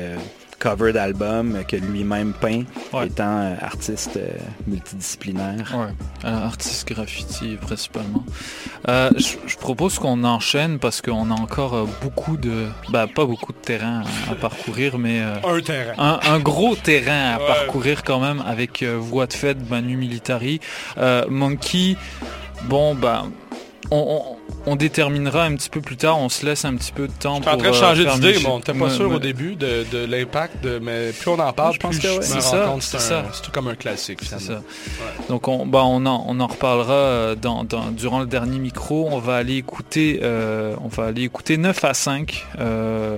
[0.59, 2.63] cover d'album que lui-même peint,
[3.03, 4.29] étant euh, artiste euh,
[4.67, 5.73] multidisciplinaire.
[5.75, 5.93] Ouais.
[6.25, 8.23] Euh, artiste graffiti principalement.
[8.87, 12.67] je propose qu'on enchaîne parce qu'on a encore beaucoup de...
[12.89, 15.21] Ben, pas beaucoup de terrain à, parcourir, mais...
[15.21, 16.19] un terrain.
[16.21, 20.59] Un, gros terrain à parcourir quand même avec Voix de fête, Manu Militari.
[21.29, 21.95] Monkey,
[22.65, 23.31] bon, ben...
[23.91, 24.38] on on
[24.79, 27.53] déterminera un petit peu plus tard, on se laisse un petit peu de temps pour...
[27.53, 31.11] en train de changer euh, d'idée, bon, t'es pas sûr au début de, l'impact, mais
[31.11, 34.23] plus on en parle, je pense que c'est ça, c'est tout comme un classique.
[34.23, 34.37] Ça.
[35.27, 39.07] Donc on, bah, on, en, on en reparlera euh, dans, durant le dernier micro.
[39.11, 42.45] On va aller écouter, euh, on va aller écouter 9 à 5,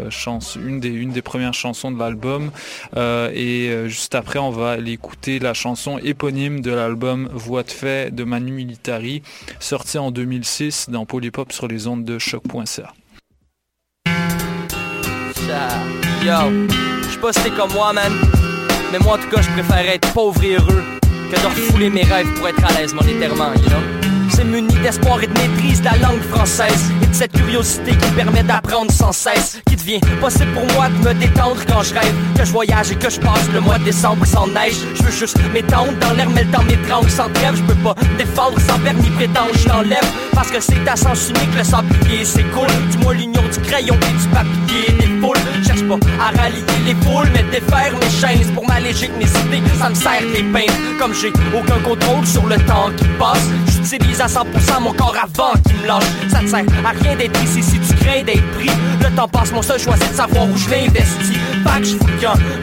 [0.09, 2.51] chance, une, des, une des premières chansons de l'album.
[2.97, 8.13] et juste après, on va aller écouter la chanson éponyme de l'album Voix de fait
[8.13, 9.21] de Manu Militari,
[9.59, 12.93] sorti en 2006 dans Polypop sur les ondes de choc.ca.
[16.23, 16.33] Yo,
[17.03, 18.11] je sais pas si comme moi, man.
[18.91, 20.81] Mais moi, en tout cas, je préfère être pauvre et heureux
[21.31, 24.00] que de refouler mes rêves pour être à l'aise monétairement, you know?
[24.43, 26.91] Muni d'espoir et de maîtrise de la langue française.
[27.03, 30.89] Et de cette curiosité qui me permet d'apprendre sans cesse Qui devient possible pour moi
[30.89, 32.13] de me détendre quand je rêve.
[32.37, 34.77] Que je voyage et que je passe le mois de décembre sans neige.
[34.95, 37.55] Je veux juste m'étendre dans l'air mais le temps m'étrangle sans trêve.
[37.55, 40.05] Je peux pas défendre sans permis prétendre je t'enlève.
[40.33, 42.67] Parce que c'est à sens unique le sablier c'est cool.
[42.91, 45.37] Du moins l'union du crayon et du papier des foules.
[45.65, 49.63] Cherche pas à rallier les foules mais défaire mes chaînes Pour m'alléger mes idées.
[49.77, 53.49] Ça me sert les peines Comme j'ai aucun contrôle sur le temps qui passe
[53.83, 56.03] J'utilise à 100% mon corps avant qu'il me lâche.
[56.29, 58.69] Ça ne sert à rien d'être ici si tu crains d'être pris.
[59.01, 61.37] Le temps passe, mon seul choix c'est de savoir où je l'investis.
[61.63, 62.05] Pas que je fous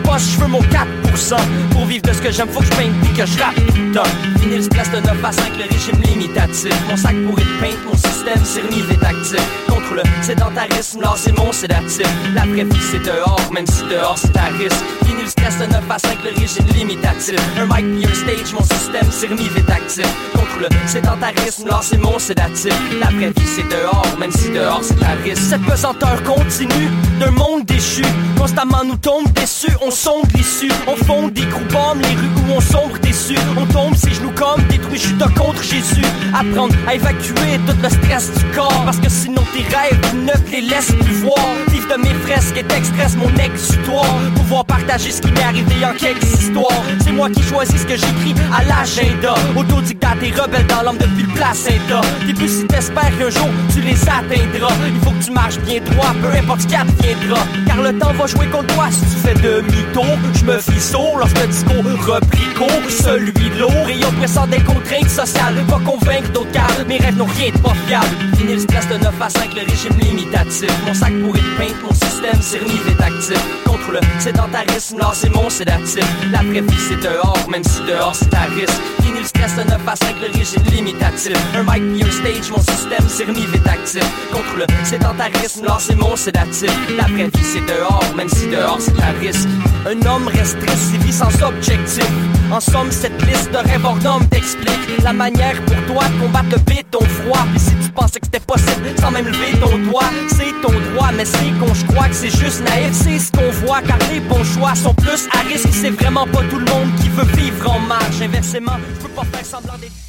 [0.05, 1.37] pas je veux mon 4%.
[1.71, 3.77] Pour vivre de ce que j'aime, faut que je peinte puis que je rappe tout
[3.77, 4.41] le temps.
[4.41, 6.75] Finir se place de 9 à 5, le régime limitatif.
[6.89, 9.43] Mon sac pourri de peinte, mon système cernif est actif.
[9.69, 12.07] Contre le sédentarisme, là c'est mon sédatif.
[12.35, 14.85] La vraie vie c'est dehors, même si dehors c'est à risque.
[15.21, 17.37] Le stress de 9 à 5, le régime limitatif.
[17.59, 20.07] Un mic puis un stage, mon système Sirmiv est actif.
[20.33, 22.75] Contre le sédentarisme, là c'est mon sédatif.
[23.01, 25.43] La vraie vie c'est dehors, même si dehors c'est à risque.
[25.43, 28.03] Cette pesanteur continue d'un monde déchu.
[28.39, 30.73] Constamment nous tombe déçus, on sonde l'issue.
[30.87, 31.69] On fonde des groupes
[32.01, 33.37] les rues où on sombre déçu.
[33.57, 36.05] On tombe ses genoux comme détruit, je contre Jésus.
[36.35, 38.83] Apprendre à évacuer tout le stress du corps.
[38.85, 41.39] Parce que sinon tes rêves ne te les laissent plus voir.
[41.69, 44.19] Vivre de mes fresques et express mon exutoire.
[44.37, 46.83] Pouvoir partager ce qui m'est arrivé en quelques histoires.
[47.01, 49.35] C'est moi qui choisis ce que j'écris à l'agenda.
[49.57, 52.01] Autodictate et rebelle dans l'homme depuis le placenta.
[52.27, 54.75] Début si t'espères qu'un jour tu les atteindras.
[54.87, 57.41] Il faut que tu marches bien droit, peu importe ce qui adviendra.
[57.67, 60.19] Car le temps va jouer contre toi si tu fais demi-tour.
[60.35, 62.69] Je me fie sourd lorsque le discours repris court.
[62.89, 65.65] Celui lourd et oppressant des contraintes sociales.
[65.69, 68.07] Pas convaincre d'autres car mes rêves n'ont rien de pas fiable.
[68.37, 70.71] Fini le stress de 9 à 5, le régime limitatif.
[70.87, 73.41] Mon sac pourri de peinte, mon système Cyrnive est actif.
[73.65, 76.05] Contre le sédentarisme, c'est mon sédatif.
[76.33, 78.81] La vie c'est dehors, même si dehors c'est à risque.
[79.03, 81.37] Fini le stress de 9 à 5, le régime limitatif.
[81.55, 84.05] Un mic un stage, mon système Cyrnive est actif.
[84.33, 86.73] Contre le sédentarisme, c'est mon sédatif.
[86.97, 89.49] La vie c'est dehors, même si dehors c'est à risque.
[89.87, 92.09] Un homme reste très vit sans objectif.
[92.51, 93.99] En somme, cette liste de rêves hors
[94.31, 97.47] t'explique la manière pour toi de combattre le béton froid.
[97.51, 101.11] Puis si tu pensais que c'était possible sans même lever ton doigt, c'est ton droit.
[101.17, 103.81] Mais c'est qu'on je crois que c'est juste naïf, c'est ce qu'on voit.
[103.83, 105.69] Car les bons choix sont plus à risque.
[105.73, 108.21] C'est vraiment pas tout le monde qui veut vivre en marche.
[108.21, 110.08] Inversement, je peux pas faire semblant d'être.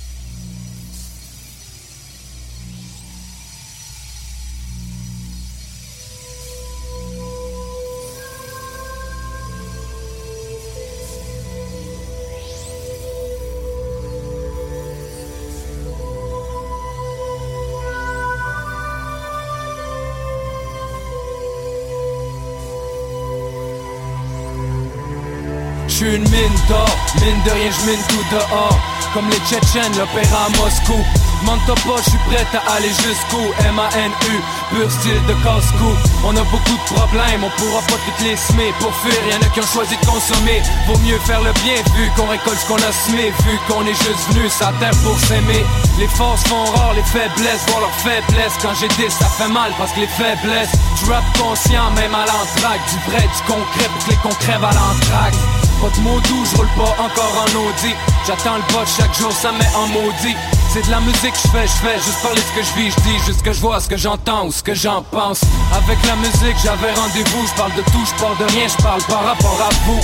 [25.99, 26.87] Suis une mine d'or,
[27.19, 28.79] mine de rien, je mine tout dehors.
[29.13, 30.95] Comme les Tchétchènes, l'opéra à Moscou.
[31.41, 33.43] Demande pas, je suis prêt à aller jusqu'où?
[33.67, 34.35] M-A-N-U,
[34.71, 35.91] pur style de casse-cou.
[36.23, 38.71] On a beaucoup de problèmes, on pourra pas toutes les semer.
[38.79, 40.61] Pour fuir, y'en a qui ont choisi de consommer.
[40.87, 43.33] Vaut mieux faire le bien vu qu'on récolte ce qu'on a semé.
[43.43, 45.65] Vu qu'on est juste venu sa terre pour s'aimer.
[45.99, 49.73] Les forces font rare, les faiblesses voir leurs faiblesses Quand j'ai dit ça fait mal
[49.77, 52.83] parce que les faiblesses Tu rap conscient même à l'entraque.
[52.87, 56.67] Du vrai, du concret pour que les concrets à l'entraque de mots doux, je roule
[56.75, 57.95] pas encore en Audi.
[58.27, 60.35] J'attends le bot chaque jour, ça met en maudit.
[60.73, 62.91] C'est de la musique que je fais, je fais juste parler ce que je vis,
[62.91, 65.41] je dis juste ce que je vois, ce que j'entends ou ce que j'en pense.
[65.73, 69.01] Avec la musique, j'avais rendez-vous, je parle de tout, je parle de rien, je parle
[69.03, 70.01] par rapport à vous.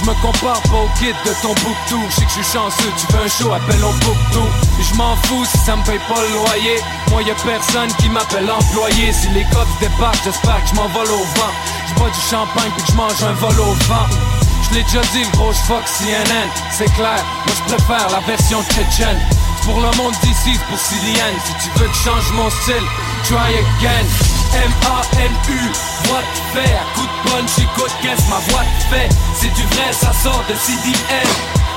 [0.00, 1.54] Je me compare pas au kit de ton
[1.88, 3.92] tout Je sais que je suis chanceux, tu veux un show, appelle on
[4.32, 4.48] tout
[4.80, 6.80] Et je m'en fous si ça me paye pas le loyer.
[7.10, 9.12] Moi y'a personne qui m'appelle employé.
[9.12, 11.52] Si les codes débarquent, j'espère que je m'envole au vent.
[11.88, 14.29] Je bois du champagne puis que je mange un vol au vent
[14.70, 18.62] Je l'ai déjà dit, le gros fuck CNN C'est clair, moi je préfère la version
[18.62, 19.18] tchétchène.
[19.64, 22.86] Pour le monde d'ici, pour Siliane Si tu veux que je change mon style,
[23.24, 24.06] try again.
[24.54, 25.60] M-A-N-U,
[26.04, 29.08] voix de fait coup de punch, écoute qu'est-ce ma voix te fait?
[29.34, 31.30] C'est du vrai, ça sort de CDN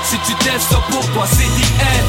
[0.04, 2.06] Si tu testes ça pour toi, c'est DN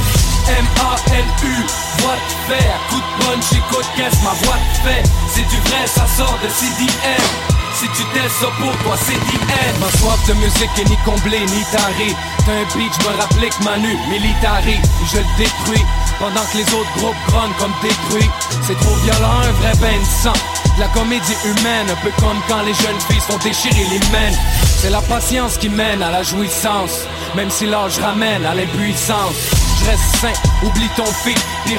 [0.47, 1.65] M-A-N-U,
[1.99, 3.61] voix de fait À coup de punch,
[3.95, 5.03] qu'est-ce ma voix te fait?
[5.33, 9.75] C'est du vrai, ça sort de CDN si tu t'es ça pour toi, c'est DN
[9.79, 12.15] Ma soif de musique est ni comblée ni tarée.
[12.45, 14.79] T'as un beat, je me rappelais que Manu, militari.
[15.11, 15.85] Je le détruis,
[16.19, 18.29] pendant que les autres groupes grognent comme détruits.
[18.63, 20.39] C'est trop violent, un vrai bain de sang.
[20.79, 24.37] La comédie humaine, un peu comme quand les jeunes filles sont déchirées les mènes.
[24.77, 29.64] C'est la patience qui mène à la jouissance, même si l'âge ramène à l'impuissance.
[29.85, 30.33] Reste sain,
[30.63, 31.75] oublie ton fils, puis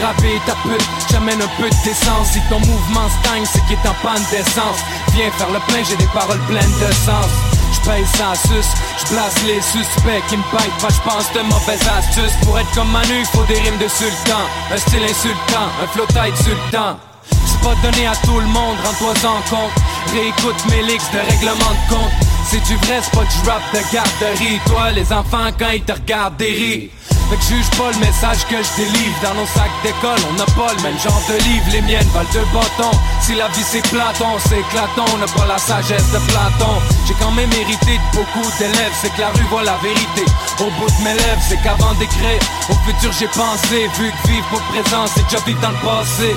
[0.46, 2.28] ta pute, j'amène un peu d'essence.
[2.32, 4.78] Si ton mouvement stagne, c'est qu'il est en panne d'essence.
[5.12, 7.26] Viens faire le plein, j'ai des paroles pleines de sens.
[7.74, 8.68] J'paye sans sus,
[9.00, 12.36] j'blasse les suspects qui me payent pas, j'pense de mauvaises astuces.
[12.44, 14.42] Pour être comme Manu, faut des rimes de sultan,
[14.72, 16.98] un style insultant, un flow tight sultan.
[17.28, 19.72] C'est pas donné à tout le monde, rends-toi en compte.
[20.12, 22.12] Réécoute mes licks de règlement de compte.
[22.48, 24.60] C'est du vrai, c'est pas du rap de garderie.
[24.66, 26.90] Toi, les enfants, quand ils te regardent, rires.
[27.28, 29.16] Fait que juge pas le message que je délivre.
[29.22, 31.66] Dans nos sacs d'école, on n'a pas le même genre de livre.
[31.72, 32.96] Les miennes valent deux bâtons.
[33.20, 35.04] Si la vie c'est Platon, c'est éclatant.
[35.12, 36.78] On n'a pas la sagesse de Platon.
[37.06, 38.94] J'ai quand même hérité de beaucoup d'élèves.
[39.00, 40.24] C'est que la rue voit la vérité.
[40.60, 42.38] Au bout de mes lèvres, c'est qu'avant d'écrire
[42.70, 43.90] Au futur j'ai pensé.
[43.98, 46.30] Vu que vivre pour présent, c'est déjà vivre dans le passé.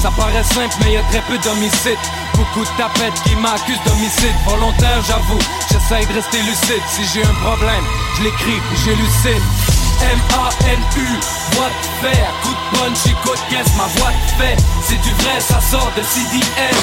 [0.00, 2.06] Ça paraît simple mais y a très peu d'homicides.
[2.36, 4.36] Beaucoup de tapettes qui m'accusent d'homicide.
[4.46, 5.42] Volontaire, j'avoue.
[5.72, 6.84] J'essaye de rester lucide.
[6.86, 7.84] Si j'ai un problème,
[8.16, 9.85] je l'écris j'élucide.
[10.00, 11.08] M-A-N-U,
[11.52, 14.56] voix de fer, coup de punch, écoute qu'est-ce ma voix te fait.
[14.86, 16.78] C'est du vrai, ça sort de CDN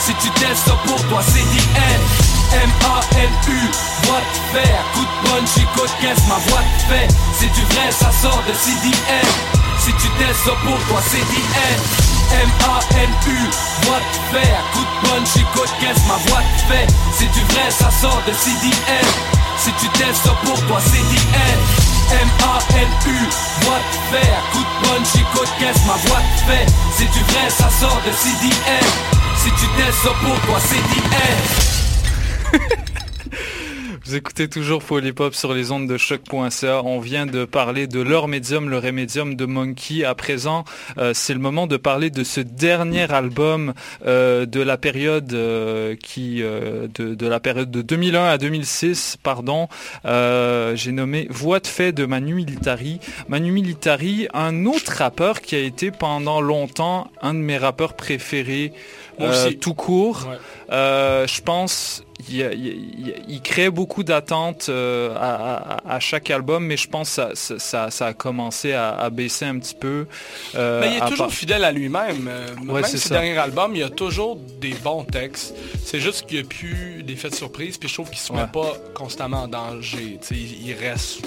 [0.00, 2.00] Si tu testes ça pour toi, c'est DN
[2.52, 3.60] M-A-L-U,
[4.04, 7.08] voix de fer, coup de punch, écoute qu'est-ce ma voix te fait.
[7.38, 9.30] C'est du vrai, ça sort de CDM
[9.80, 11.80] Si tu testes ça pour toi, c'est DN
[12.30, 13.38] M-A-L-U,
[13.82, 16.86] voix de fer, coup de punch, écoute qu'est-ce ma voix te fait.
[17.18, 19.08] C'est du vrai, ça sort de CDM
[19.58, 23.18] Si tu testes ça pour toi, c'est DN M-A-L-U,
[23.62, 23.82] voix de
[24.16, 26.66] fer, coup de punch, écoute qu'est-ce ma voix te fait?
[26.96, 28.88] C'est du vrai, ça sort de CDM
[29.36, 31.38] Si tu testes ça pour toi, c'est DN
[34.08, 36.80] Vous écoutez toujours Polypop sur les ondes de choc.ca.
[36.82, 40.02] On vient de parler de leur médium, le rémédium de Monkey.
[40.02, 40.64] À présent,
[40.96, 43.74] euh, c'est le moment de parler de ce dernier album
[44.06, 49.68] euh, de la période euh, qui de, la période de 2001 à 2006, pardon.
[50.06, 53.00] J'ai nommé Voix de fait de Manu Militari.
[53.28, 58.72] Manu Militari, un autre rappeur qui a été pendant longtemps un de mes rappeurs préférés.
[59.60, 60.30] tout court.
[60.70, 67.90] je pense il, crée beaucoup d'attentes euh, à, chaque album, mais je pense que ça,
[67.90, 70.06] ça, a commencé à, baisser un petit peu.
[70.54, 72.28] Euh, mais il est toujours fidèle à lui-même.
[72.28, 75.54] Euh, même ses derniers albums, il y a toujours des bons textes.
[75.84, 78.32] C'est juste qu'il n'y a plus d'effets de surprise, puis je trouve qu'il ne se
[78.32, 80.18] met pas constamment en danger.
[80.30, 81.22] Il, il, reste...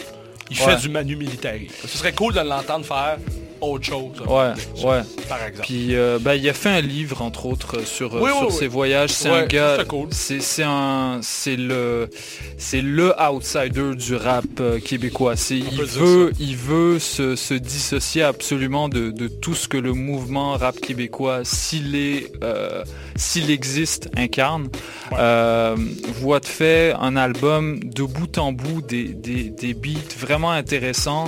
[0.50, 1.60] Il fait du manu militaire.
[1.82, 3.18] Ce serait cool de l'entendre faire
[3.62, 4.20] autre chose.
[4.28, 5.02] Ouais, ouais.
[5.30, 5.68] Par exemple.
[5.68, 9.12] Puis euh, ben, il a fait un livre, entre autres, sur, sur ses voyages.
[9.12, 9.78] C'est un gars.
[10.12, 11.20] C'est un.
[11.22, 12.10] C'est le.
[12.58, 15.36] C'est le outsider du rap euh, québécois.
[15.50, 20.54] Il veut, il veut se, se, dissocier absolument de, de, tout ce que le mouvement
[20.54, 22.84] rap québécois, s'il est euh,
[23.16, 24.70] s'il existe, incarne.
[25.12, 31.28] voix de fait, un album de bout en bout, des, des, des beats vraiment intéressants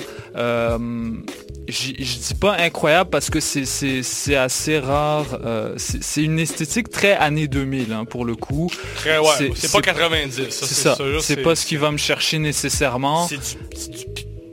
[1.67, 1.93] je
[2.27, 5.25] dis pas incroyable parce que c'est assez rare.
[5.43, 8.71] Euh, c'est une esthétique très année 2000 hein, pour le coup.
[8.95, 9.51] Très ouais.
[9.55, 10.49] C'est pas 90.
[10.49, 10.97] C'est ça.
[11.21, 13.27] C'est pas ce qui va me chercher nécessairement.
[13.27, 13.37] C'est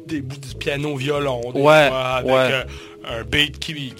[0.06, 1.40] du, du, piano violon.
[1.54, 1.72] ouais.
[1.72, 2.64] avec euh,
[3.08, 3.92] un beat qui,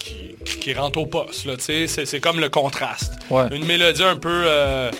[0.45, 1.47] qui, rentre au poste.
[1.59, 3.13] C'est comme le contraste.
[3.51, 4.43] Une mélodie un peu.
[4.45, 4.91] Euh,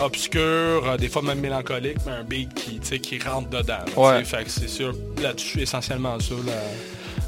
[0.00, 0.40] obscur,
[0.86, 3.84] euh, des fois même mélancolique, mais un beat qui, qui rentre dedans.
[4.24, 6.34] Fait que c'est sûr, là-dessus, essentiellement ça,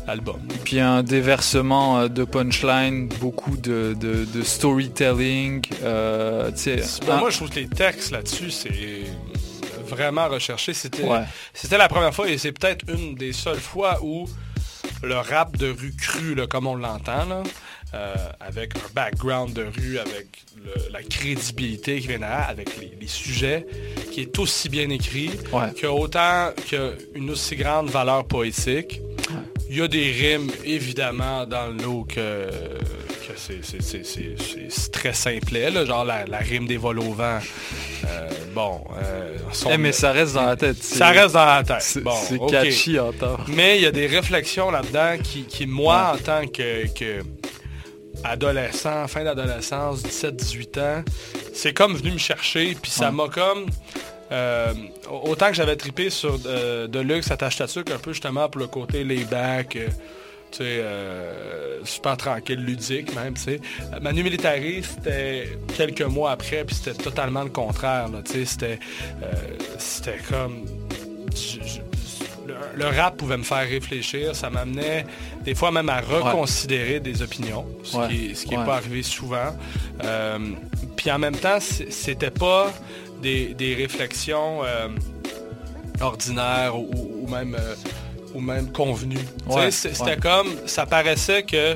[0.06, 0.40] l'album.
[0.64, 5.62] Puis un déversement euh, de punchline, beaucoup de, de, storytelling.
[5.82, 6.50] Euh,
[7.06, 9.04] ben, Moi, je trouve que les textes là-dessus, c'est
[9.86, 10.72] vraiment recherché.
[10.74, 14.26] C'était la première fois et c'est peut-être une des seules fois où
[15.02, 17.42] le rap de rue cru, comme on l'entend,
[17.94, 20.44] euh, avec un background de rue, avec
[20.90, 23.66] la crédibilité qui vient derrière, avec les, sujets,
[24.12, 25.30] qui est aussi bien écrit,
[25.80, 29.00] que autant qu'une aussi grande valeur poétique.
[29.68, 32.48] Il y a des rimes, évidemment, dans le lot que,
[33.36, 37.38] c'est très simplet, là, genre la, rime des vols au vent.
[38.06, 38.80] Euh, bon.
[39.02, 39.36] Euh,
[39.70, 40.82] eh, mais ça reste dans la tête.
[40.82, 41.82] Ça reste dans la tête.
[41.82, 43.38] C'est catchy en temps.
[43.48, 47.22] Mais il y a des réflexions là-dedans qui, moi, en tant que
[48.24, 51.04] adolescent, fin d'adolescence, 17-18 ans,
[51.52, 53.66] c'est comme venu me chercher, puis ça m'a comme...
[54.32, 54.74] Euh,
[55.08, 58.66] autant que j'avais tripé sur euh, de luxe attache à un peu justement pour le
[58.66, 59.88] côté layback, euh,
[60.50, 60.82] tu sais,
[61.84, 63.60] super tranquille, ludique même, tu sais.
[64.00, 68.78] Manu Militari, c'était quelques mois après, puis c'était totalement le contraire, tu sais, c'était,
[69.78, 70.64] c'était comme
[72.74, 74.34] le, rap pouvait me faire réfléchir.
[74.34, 75.06] Ça m'amenait
[75.44, 79.56] des fois même à reconsidérer des opinions, ce qui n'est pas arrivé souvent.
[80.04, 80.38] Euh,
[80.96, 82.72] puis en même temps, c'était pas
[83.22, 84.88] des, réflexions euh,
[86.00, 87.74] ordinaires ou, même, euh,
[88.34, 89.26] ou même convenues.
[89.70, 91.74] C'était comme, ça paraissait que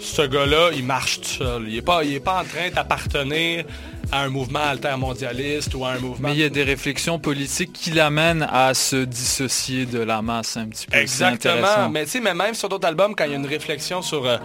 [0.00, 1.68] ce gars-là, il marche tout seul.
[1.68, 3.64] Il n'est pas, il est pas en train d'appartenir
[4.10, 6.28] à un mouvement altermondialiste ou à un mouvement...
[6.28, 10.58] Mais il y a des réflexions politiques qui l'amènent à se dissocier de la masse
[10.58, 10.98] un petit peu.
[10.98, 11.88] Exactement.
[11.90, 14.26] Mais tu sais, mais même sur d'autres albums, quand il y a une réflexion sur,
[14.26, 14.36] euh,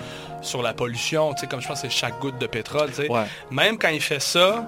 [0.42, 3.10] sur la pollution, tu sais, comme je pense c'est chaque goutte de pétrole, tu sais,
[3.52, 4.66] même quand il fait ça,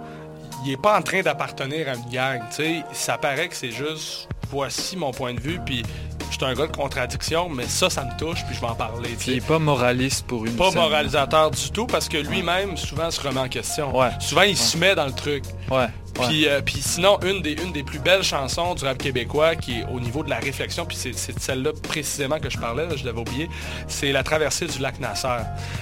[0.64, 2.84] il n'est pas en train d'appartenir à une gang, tu sais.
[2.94, 5.84] Ça paraît que c'est juste, voici mon point de vue, puis
[6.31, 8.76] je suis un gars de contradiction, mais ça, ça me touche, puis je vais en
[8.76, 9.10] parler.
[9.27, 13.19] Il n'est pas moraliste pour une Pas moralisateur du tout, parce que lui-même, souvent, se
[13.22, 13.91] remet en question.
[14.19, 15.44] Souvent, il se met dans le truc.
[15.72, 15.88] Ouais.
[16.19, 19.86] Euh, puis, sinon, une des, une des plus belles chansons du rap québécois qui est
[19.94, 23.49] au niveau de la réflexion, puis c'est celle-là précisément que je parlais, je l'avais oublié,
[23.88, 25.27] c'est La traversée du lac Nasser.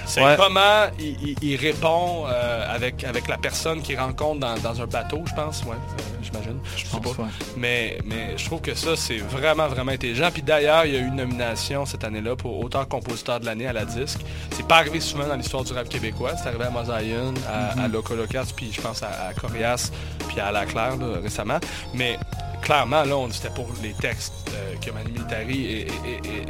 [0.06, 5.34] C'est comment il, répond euh, avec, avec la personne qu'il rencontre dans, un bateau, je
[5.34, 6.58] pense, ouais, euh, j'imagine.
[6.76, 7.28] Je sais pas.
[7.56, 10.30] Mais, mais je trouve que ça, c'est vraiment, vraiment intelligent.
[10.32, 13.72] Puis d'ailleurs, il y a eu une nomination cette année-là pour auteur-compositeur de l'année à
[13.72, 14.20] la disque.
[14.52, 16.32] C'est pas arrivé souvent dans l'histoire du rap québécois.
[16.36, 18.40] C'est arrivé à Mosaïen, à, mm -hmm.
[18.40, 21.60] à puis je pense à, à Corias, puis puis à la Claire récemment.
[21.94, 22.18] Mais
[22.60, 25.86] clairement, là, on était pour les textes euh, que Manu Militari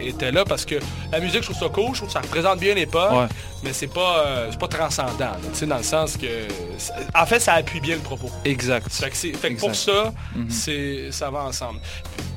[0.01, 0.77] était là parce que
[1.13, 3.31] la musique, je trouve ça cool, je trouve que ça représente bien l'époque,
[3.63, 5.33] mais c'est pas, euh, pas transcendant,
[5.67, 6.47] dans le sens que...
[7.15, 8.31] En fait, ça appuie bien le propos.
[8.45, 8.89] Exact.
[8.91, 10.51] Fait que, pour ça, mhm.
[10.51, 11.81] c'est ça va ensemble.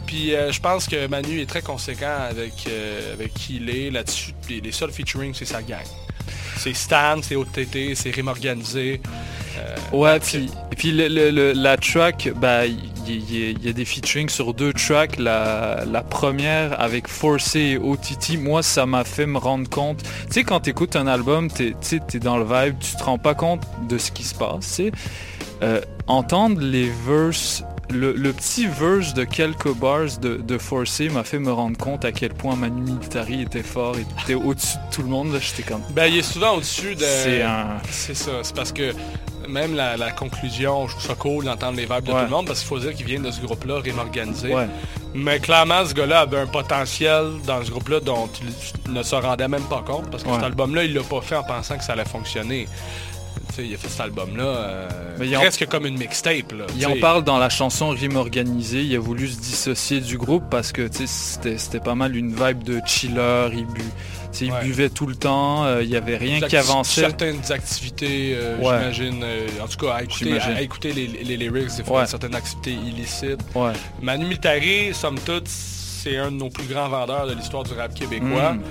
[0.05, 2.67] Puis euh, je pense que Manu est très conséquent avec,
[3.13, 4.33] avec qui il est là-dessus.
[4.49, 5.79] Les, seuls featuring, c'est sa gang.
[6.63, 9.01] C'est Stan, c'est OTT, c'est Rime Organisé.
[9.91, 15.17] ouais, puis, et puis la track, bah, il y, a des featuring sur deux tracks.
[15.17, 20.03] La, première avec Forcé et OTT, moi ça m'a fait me rendre compte.
[20.03, 23.17] Tu sais, quand tu écoutes un album, tu es, dans le vibe, tu te rends
[23.17, 24.81] pas compte de ce qui se passe.
[25.63, 31.39] Euh, entendre les verses le, petit verse de quelques bars de, de Forcé m'a fait
[31.39, 35.01] me rendre compte à quel point Manu Militari était fort et était au-dessus de tout
[35.01, 35.37] le monde.
[35.39, 35.81] J'étais comme...
[35.91, 37.03] Ben, il est souvent au-dessus de...
[37.03, 37.77] C'est un...
[37.89, 38.31] C'est ça.
[38.43, 38.93] C'est parce que
[39.47, 42.59] même la, conclusion, je trouve ça cool d'entendre les verbes de tout le monde parce
[42.59, 44.53] qu'il faut dire qu'il vient de ce groupe-là, Rime Organisé.
[45.13, 48.29] Mais clairement, ce gars-là avait un potentiel dans ce groupe-là dont
[48.87, 51.35] il ne se rendait même pas compte parce que cet album-là, il l'a pas fait
[51.35, 52.67] en pensant que ça allait fonctionner.
[53.59, 54.89] Il a fait cet album-là euh,
[55.33, 56.53] presque comme une mixtape.
[56.75, 58.81] il en parle dans la chanson Rime Organisé.
[58.81, 62.81] Il a voulu se dissocier du groupe parce que c'était pas mal une vibe de
[62.85, 63.49] chiller.
[63.53, 63.81] Il bu
[64.39, 67.01] il buvait tout le temps, euh, il n'y avait rien qui avançait.
[67.01, 69.25] Certaines activités, euh, j'imagine,
[69.61, 73.41] en tout cas, à écouter, les, les, lyrics, des fois, certaines activités illicites.
[74.01, 77.93] Manu Militari, somme toute, c'est un de nos plus grands vendeurs de l'histoire du rap
[77.93, 78.53] québécois.
[78.53, 78.61] Mm.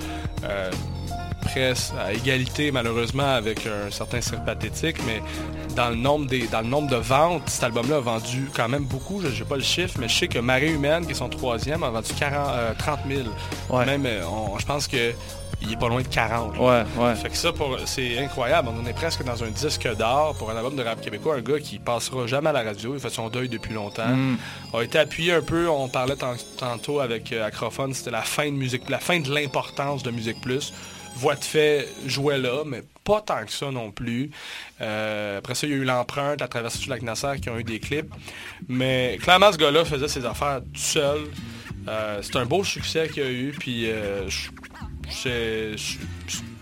[1.41, 5.23] Presque à égalité malheureusement avec un certain cirque pathétique, mais
[5.75, 8.85] dans le nombre des, dans le nombre de ventes, cet album-là a vendu quand même
[8.85, 9.21] beaucoup.
[9.23, 11.83] Je n'ai pas le chiffre, mais je sais que Marée Humaine, qui est son troisième,
[11.83, 13.85] a vendu 40, 30 000.
[13.87, 14.07] Même,
[14.59, 15.13] je pense que
[15.63, 16.59] il est pas loin de 40.
[16.59, 17.15] Ouais, ouais.
[17.17, 17.53] Fait que ça,
[17.85, 18.71] c'est incroyable.
[18.73, 21.37] On est presque dans un disque d'or pour un album de rap québécois.
[21.37, 22.95] Un gars qui passera jamais à la radio.
[22.95, 24.09] Il fait son deuil depuis longtemps.
[24.09, 24.39] Mm.
[24.73, 25.69] A été appuyé un peu.
[25.69, 26.17] On parlait
[26.59, 27.93] tantôt avec euh, Acrophone.
[27.93, 30.73] C'était la fin de musique, la fin de l'importance de Musique Plus.
[31.21, 34.31] Voix de fait jouait là, mais pas tant que ça non plus.
[34.81, 37.59] Euh, après ça, il y a eu l'empreinte, la traversée du lac Nasser qui ont
[37.59, 38.11] eu des clips.
[38.69, 41.21] Mais clairement, ce gars-là faisait ses affaires tout seul.
[41.89, 43.55] Euh, c'est un beau succès qu'il a eu.
[43.59, 43.87] Puis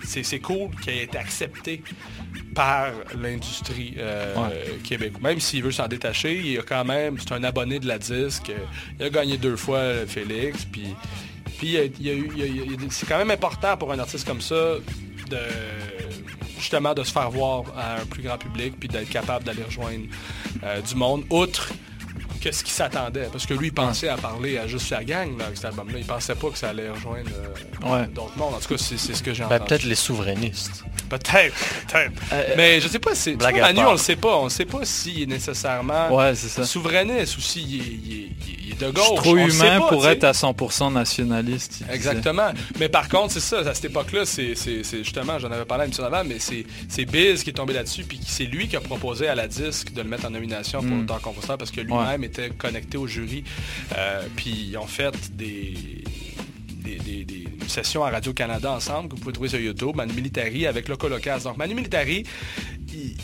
[0.02, 1.82] c'est cool qu'il ait été accepté
[2.54, 4.50] par l'industrie euh,
[4.82, 5.22] québécoise.
[5.22, 8.50] Même s'il veut s'en détacher, il a quand même, c'est un abonné de la disque.
[8.98, 10.64] Il a gagné deux fois Félix.
[10.64, 10.88] Puis,
[11.58, 11.76] puis
[12.90, 14.76] c'est quand même important pour un artiste comme ça
[15.30, 15.38] de
[16.58, 20.06] justement de se faire voir à un plus grand public puis d'être capable d'aller rejoindre
[20.64, 21.24] euh, du monde.
[21.30, 21.72] Outre
[22.40, 23.28] qu'est-ce qu'il s'attendait?
[23.30, 25.98] Parce que lui, il pensait à parler à juste sa gang là, avec cet album-là.
[25.98, 27.30] Il pensait pas que ça allait rejoindre
[27.84, 28.54] euh, d'autres mondes.
[28.54, 29.68] En tout cas, c'est ce que j'ai ben, entendu.
[29.68, 30.84] Peut-être les souverainistes.
[31.08, 31.54] Peut-être,
[31.86, 32.12] peut-être.
[32.32, 33.36] Euh, mais je sais pas si.
[33.36, 34.36] Manu, on le sait pas.
[34.36, 36.64] On ne sait pas s'il est nécessairement ouais, ça.
[36.64, 39.14] souverainiste ou s'il est, est, de gauche.
[39.16, 41.82] trop humain pour être à 100% nationaliste.
[41.90, 42.50] Exactement.
[42.78, 43.58] Mais par contre, c'est ça.
[43.60, 44.54] À cette époque-là, c'est
[45.02, 48.04] justement, j'en avais parlé un petit avant, mais c'est Biz qui est tombé là-dessus.
[48.04, 50.90] Puis c'est lui qui a proposé à la disque de le mettre en nomination pour
[50.90, 51.00] mm.
[51.00, 53.44] le temps composteur parce que lui-même était connecté au jury.
[53.96, 56.04] Euh, puis ils ont fait des
[56.96, 61.08] des, sessions à Radio-Canada ensemble que vous pouvez trouver sur YouTube, Manu Militari avec Loco
[61.08, 61.40] Locas.
[61.40, 62.24] Donc Manu Militari,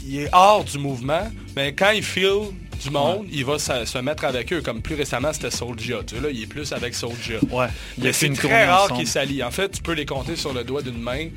[0.07, 2.53] il, est hors du mouvement, mais quand il feel
[2.83, 6.03] du monde, il va se, mettre avec eux, comme plus récemment c'était Soulja.
[6.07, 7.39] Tu là, il est plus avec Soulja.
[7.51, 7.67] Ouais.
[7.99, 9.43] Mais c'est très rare qu'il s'allie.
[9.43, 11.29] En fait, tu peux les compter sur le doigt d'une main,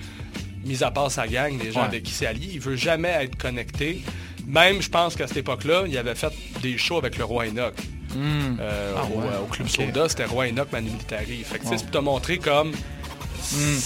[0.65, 2.49] mis à part sa gang, les gens avec qui s'est allié.
[2.53, 4.01] Il veut jamais être connecté.
[4.47, 7.75] Même, je pense qu'à cette époque-là, il avait fait des shows avec le roi Enoch.
[8.15, 8.55] Hmm.
[8.59, 11.43] Euh, ah au, Club Soda, c'était Roy Enoch Manu Militari.
[11.43, 13.77] Fait que c'est pour te montrer comme hmm.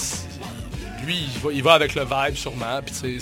[1.05, 1.17] lui,
[1.53, 2.79] il va, avec le vibe sûrement.
[2.85, 3.19] Puis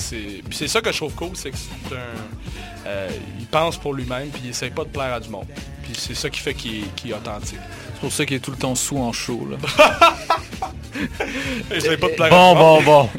[0.51, 2.87] c'est ça que je trouve cool, c'est que c'est un.
[2.87, 3.09] Euh,
[3.39, 5.47] il pense pour lui-même, puis il essaie pas de plaire à du monde.
[5.83, 7.59] Puis c'est ça qui fait qu'il est authentique.
[7.93, 9.47] C'est pour ça qu'il est tout le temps sous en show.
[9.49, 9.57] Là.
[10.59, 13.09] pas de bon, bon, bon,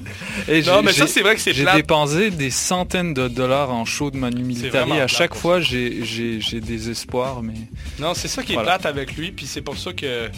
[0.66, 4.10] non, mais ça, c'est vrai que c'est J'ai dépensé des centaines de dollars en show
[4.10, 5.00] de Manu Militari.
[5.00, 7.54] À chaque fois, j'ai des espoirs, mais...
[7.98, 10.30] Non, c'est ça qui est plate avec lui, puis c'est pour ça que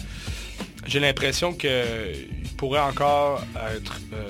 [0.85, 1.69] j'ai l'impression qu'il
[2.57, 3.41] pourrait encore
[3.75, 3.99] être...
[4.13, 4.27] Euh,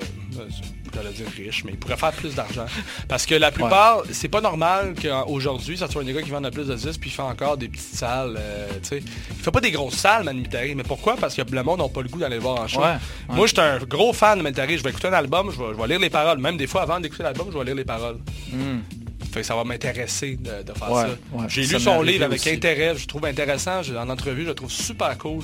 [0.94, 2.66] j'allais dire riche, mais il pourrait faire plus d'argent.
[3.08, 6.50] Parce que la plupart, c'est pas normal qu'aujourd'hui, ça soit un gars qui vend le
[6.50, 8.36] plus de 10 puis il fait encore des petites salles.
[8.38, 8.98] Euh, sais.
[8.98, 11.16] il fait pas des grosses salles, Manu Mais pourquoi?
[11.16, 12.82] Parce que le monde n'a pas le goût d'aller le voir en show.
[13.28, 14.78] Moi, j'étais un gros fan de Manitari.
[14.78, 16.38] Je vais écouter un album, je vais, lire les paroles.
[16.38, 18.18] Même des fois, avant d'écouter l'album, je vais lire les paroles.
[18.52, 18.80] Hmm.
[19.42, 21.08] ça va m'intéresser de, faire ça.
[21.48, 23.80] J'ai lu son livre avec intérêt, je trouve intéressant.
[23.96, 25.42] En entrevue, je le trouve super cool.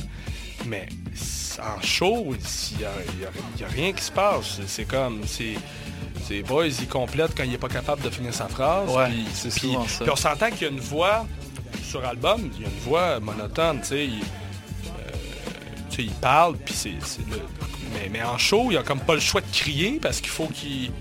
[0.67, 0.87] Mais
[1.61, 2.35] en show,
[2.73, 4.61] il n'y a, rien qui se passe.
[4.67, 5.55] C'est comme, c'est...
[6.23, 8.89] C'est boys, il complète quand il n'est pas capable de finir sa phrase.
[9.33, 11.27] c'est puis, on s'entend qu'il y a une voix
[11.83, 14.05] sur album, il y a une voix monotone, tu sais.
[14.05, 16.93] Il, euh, il parle, puis c'est,
[17.93, 20.47] mais, mais, en show, il a comme pas le choix de crier parce qu'il faut
[20.47, 20.93] qu'il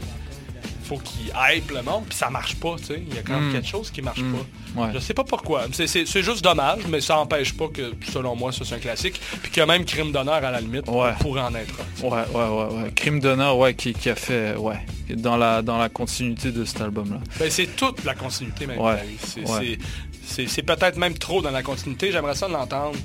[0.89, 3.03] faut qu'il hype le monde, puis ça marche pas, tu sais.
[3.07, 3.53] Il y a quand même hmm.
[3.53, 4.33] quelque chose qui marche hmm.
[4.75, 4.91] pas.
[4.93, 5.65] Je sais pas pourquoi.
[5.71, 9.21] C'est juste dommage, mais ça empêche pas que, selon moi, ce soit un classique.
[9.43, 11.11] Puis qu'il y a même Crime d'honneur à la limite ouais.
[11.19, 12.91] pourrait en être Ouais, ouais, ouais, ouais.
[12.95, 14.79] Crime d'honneur, ouais, qui, a fait, ouais,
[15.15, 17.19] dans la, dans la continuité de cet album-là.
[17.39, 18.79] Ben, c'est toute la continuité, même.
[20.25, 22.11] C'est peut-être même trop dans la continuité.
[22.11, 22.97] J'aimerais ça l'entendre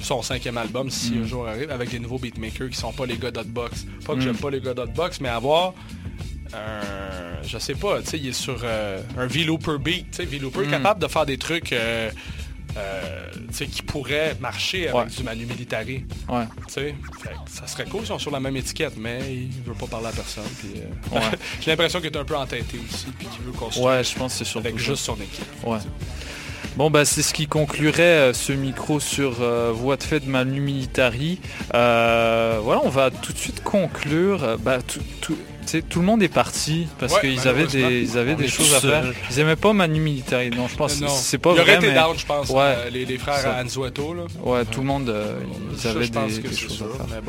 [0.00, 1.22] son cinquième album, si hmm.
[1.22, 3.86] un jour arrive, avec des nouveaux beatmakers qui sont pas les gars d'Hotbox.
[4.06, 5.72] Pas que j'aime pas les gars d'Hotbox, mais avoir
[6.54, 10.24] un, je sais pas, tu sais, il est sur euh, un V-Looper beat, tu sais,
[10.24, 10.70] V-Looper mm.
[10.70, 12.10] capable de faire des trucs euh,
[12.76, 16.04] euh, qui pourraient marcher avec du Manu Militari.
[16.28, 16.44] Ouais.
[16.66, 20.12] ça serait cool si on sur la même étiquette, mais il veut pas parler à
[20.12, 20.44] personne.
[21.60, 24.42] J'ai l'impression qu'il est un peu entêté aussi, puis qu'il veut construire ouais, je pense
[24.42, 25.44] c'est avec juste son équipe.
[25.64, 25.78] Ouais.
[26.76, 31.40] Bon, bah, c'est ce qui conclurait ce micro sur Voix de fait de Manu Militari.
[31.72, 34.58] voilà, on va tout de suite conclure.
[34.58, 35.36] Bah, tout, tout
[35.72, 39.04] le monde est parti parce qu'ils avaient des, ils avaient des choses à faire.
[39.30, 40.50] Ils aimaient pas Manu Militari.
[40.50, 41.02] Non, je pense.
[41.22, 41.78] C'est pas vrai.
[41.80, 41.94] mais...
[41.94, 42.52] down, je pense.
[42.54, 44.14] Euh, les, frères Anzueto.
[44.14, 44.22] Là.
[44.42, 45.38] Ouais, tout le monde, euh,
[45.72, 47.22] ils avaient des, choses à faire.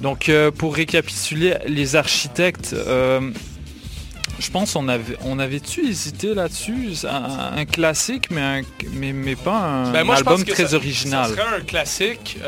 [0.00, 2.74] Donc, euh, pour récapituler, les architectes.
[2.74, 8.60] je pense on avait on avait-tu hésité là-dessus un, classique mais un,
[8.92, 11.30] mais, mais pas un ben, album très original.
[11.30, 12.38] Ça serait un classique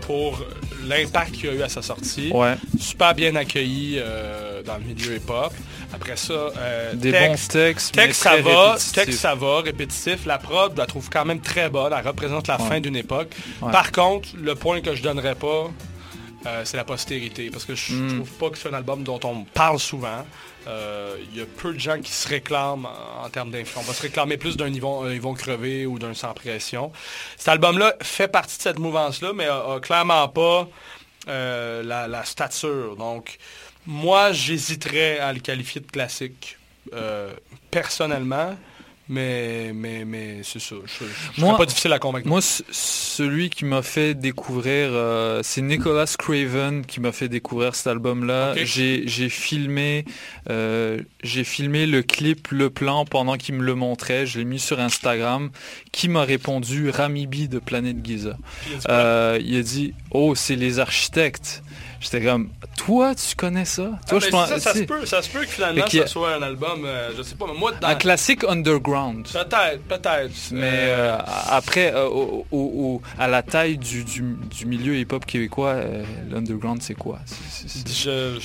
[0.00, 0.44] pour
[0.88, 2.32] l'impact qu'il y a eu à sa sortie.
[2.78, 5.52] Super bien accueilli euh, dans le milieu hip-hop.
[5.94, 7.94] Après ça, euh, des bons textes.
[7.94, 8.76] Texte, ça va.
[8.94, 9.60] Texte, ça va.
[9.60, 10.24] Répétitif.
[10.26, 11.92] La prod, je la trouve quand même très bonne.
[11.96, 13.28] Elle représente la fin d'une époque.
[13.60, 15.70] Par contre, le point que je donnerais pas,
[16.46, 17.50] euh, c'est la postérité.
[17.50, 18.16] Parce que je, hmm.
[18.16, 20.24] trouve pas que c'est un album dont on parle souvent.
[20.68, 23.84] Euh, il y a peu de gens qui se réclament en, termes d'influence.
[23.84, 26.92] On va se réclamer plus d'un niveau, ils vont crever ou d'un sans pression.
[27.36, 30.68] Cet album-là fait partie de cette mouvance-là, mais a, clairement pas
[31.28, 32.96] euh, la, stature.
[32.96, 33.38] Donc,
[33.86, 36.58] moi, j'hésiterais à le qualifier de classique.
[37.70, 38.56] personnellement,
[39.08, 40.76] mais, mais, mais c'est ça.
[40.86, 42.28] Je, moi, pas difficile à convaincre.
[42.28, 47.88] Moi, celui qui m'a fait découvrir, euh, c'est Nicholas Craven qui m'a fait découvrir cet
[47.88, 48.54] album-là.
[48.64, 50.04] J'ai filmé,
[50.50, 54.26] euh, j'ai filmé le clip, le plan pendant qu'il me le montrait.
[54.26, 55.50] Je l'ai mis sur Instagram.
[55.90, 56.90] Qui m'a répondu?
[56.90, 58.36] Rami B de Planète Giza.
[58.88, 61.62] Euh, il a dit, oh, c'est les architectes.
[62.02, 63.92] J'étais comme, toi, tu connais ça?
[64.08, 66.42] Toi, ah, je pense, ça, se peut, ça se peut que finalement, ça soit un
[66.42, 67.70] album, euh, je sais pas, mais moi...
[67.80, 67.86] Dans...
[67.86, 69.28] Un classique underground.
[69.28, 70.32] Peut-être, peut-être.
[70.50, 71.16] Mais euh,
[71.48, 75.76] après, euh, au, à la taille du, du, milieu hip-hop québécois,
[76.28, 77.20] l'underground, c'est quoi?
[77.86, 78.36] Je,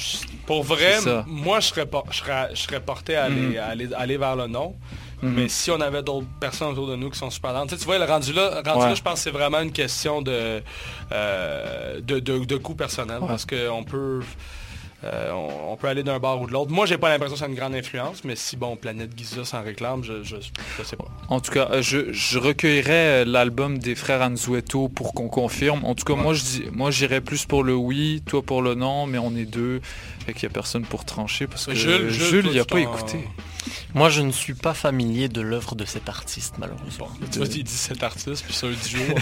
[0.46, 3.58] pour vrai, moi, je serais, je serais, je serais porté à aller, mhm.
[3.58, 4.76] aller, aller vers le nom.
[5.22, 5.34] Mhm.
[5.34, 7.98] Mais si on avait d'autres personnes autour de nous qui sont super lentes, tu, vois,
[7.98, 10.62] le rendu là, rendu là je pense que c'est vraiment une question de,
[11.12, 13.20] euh, de, de, coût personnel.
[13.28, 14.22] Parce qu'on peut.
[15.04, 16.72] Euh, on, peut aller d'un bar ou de l'autre.
[16.72, 19.62] Moi, j'ai pas l'impression que c'est une grande influence, mais si bon, Planète Giza s'en
[19.62, 20.38] réclame, je, je,
[20.84, 21.06] sais pas.
[21.30, 25.86] En tout cas, je, je recueillerais l'album des frères Anzueto pour qu'on confirme.
[25.86, 28.74] En tout cas, moi, je dis, moi, j'irais plus pour le oui, toi pour le
[28.74, 29.82] non, mais on est deux,
[30.34, 33.28] qu'il n'y a personne pour trancher parce que Jules, il a pas écouté.
[33.94, 37.10] Moi, je ne suis pas familier de l'œuvre de cet artiste, malheureusement.
[37.32, 39.16] tu vois, il dit cet artiste, puis c'est un duo.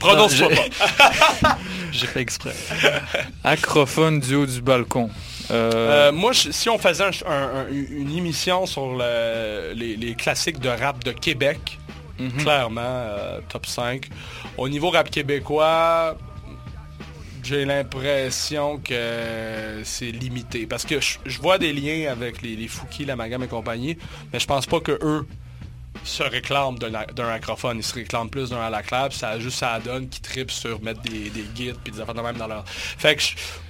[0.00, 1.58] Prononce-toi pas.
[1.92, 2.54] J'ai fait exprès.
[3.44, 5.10] Acrophone du haut du balcon.
[5.50, 7.10] Euh, euh, moi, si on faisait
[7.70, 11.78] une émission sur les, classiques de rap de Québec,
[12.18, 12.42] mhm.
[12.42, 14.08] clairement, euh, top 5.
[14.56, 16.16] Au niveau rap québécois,
[17.50, 20.66] j'ai l'impression que c'est limité.
[20.66, 22.70] Parce que je, vois des liens avec les, les
[23.04, 23.98] la Magam et compagnie,
[24.32, 25.26] mais je pense pas que eux
[26.04, 27.78] se réclament d'un acrophone.
[27.78, 29.12] Ils se réclament plus d'un à la clap.
[29.12, 32.20] Ça juste ça donne qui tripent sur mettre des, des guides puis des affaires de
[32.20, 32.64] même dans leur.
[32.68, 33.22] Fait que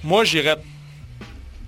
[0.03, 0.57] moi j'irais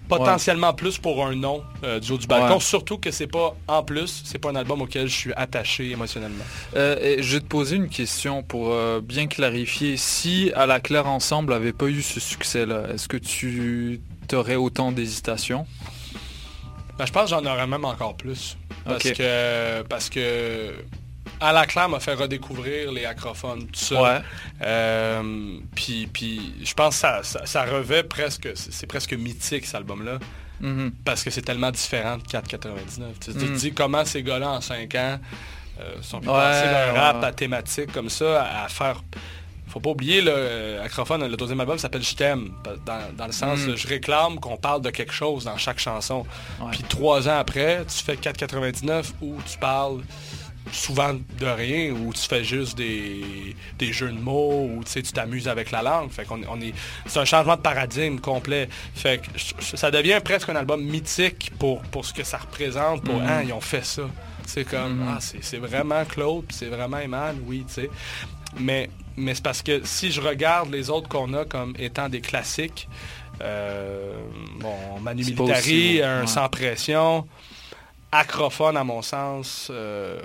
[0.07, 3.83] potentiellement plus pour un nom euh, du haut du balcon, surtout que c'est pas en
[3.83, 6.43] plus, c'est pas un album auquel je suis attaché émotionnellement.
[6.75, 9.97] Euh, je vais te poser une question pour euh, bien clarifier.
[9.97, 14.01] Si à la claire ensemble avait pas eu ce succès-là, est-ce que tu
[14.33, 15.65] aurais autant d'hésitation
[16.97, 18.55] ben, je pense que j'en aurais même encore plus.
[18.85, 20.73] Parce que parce que
[21.39, 24.23] à la claire m'a fait redécouvrir les acrophones, tout ça.
[24.61, 30.19] Euh, puis, je pense que ça, revêt presque, c'est presque mythique cet album-là.
[30.61, 30.91] Mm-hmm.
[31.03, 32.59] Parce que c'est tellement différent de 4,99.
[33.19, 33.55] Tu te mm.
[33.55, 35.19] dis comment ces gars-là en 5 ans
[35.79, 39.01] euh, sont passés d'un rap à thématique comme ça à, faire
[39.67, 42.51] faut pas oublier, le Acrophone, le deuxième album s'appelle Je t'aime,
[42.85, 43.75] dans, le sens, mm.
[43.75, 46.27] je réclame qu'on parle de quelque chose dans chaque chanson.
[46.71, 50.01] Puis trois ans après, tu fais 4,99 où tu parles
[50.73, 55.71] souvent de rien, où tu fais juste des, jeux de mots, où tu t'amuses avec
[55.71, 56.11] la langue.
[56.11, 56.73] Fait qu'on on est,
[57.05, 58.67] c'est un changement de paradigme complet.
[58.95, 63.19] Fait que ça devient presque un album mythique pour, pour ce que ça représente, pour,
[63.19, 63.27] mm.
[63.27, 64.03] hein, ils ont fait ça.
[64.45, 65.17] C'est comme, mm-hmm.
[65.17, 67.89] ah, c'est vraiment Claude, c'est vraiment Eman, oui, tu sais.
[68.59, 72.21] Mais, mais c'est parce que si je regarde les autres qu'on a comme étant des
[72.21, 72.89] classiques,
[73.41, 74.13] euh,
[74.59, 77.27] bon, Manu Militari, un sans pression,
[78.11, 80.21] acrophone à mon sens, euh,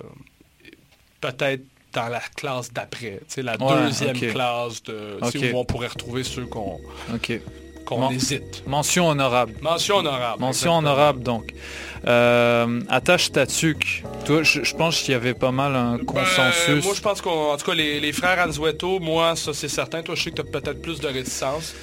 [1.20, 1.62] peut-être
[1.92, 6.78] dans la classe d'après, la deuxième classe de où on pourrait retrouver ceux qu'on
[7.88, 8.64] qu'on hésite.
[8.66, 9.54] Mention honorable.
[9.62, 10.40] Mention honorable.
[10.40, 11.54] Mention honorable donc.
[12.06, 14.04] Euh, attache Tatuc.
[14.26, 16.84] Toi, je, pense qu'il y avait pas mal un ben, consensus.
[16.84, 20.02] moi, je pense qu'en tout cas, les, les frères Anzueto, moi, ça c'est certain.
[20.02, 21.74] Toi, je sais que tu as peut-être plus de réticence.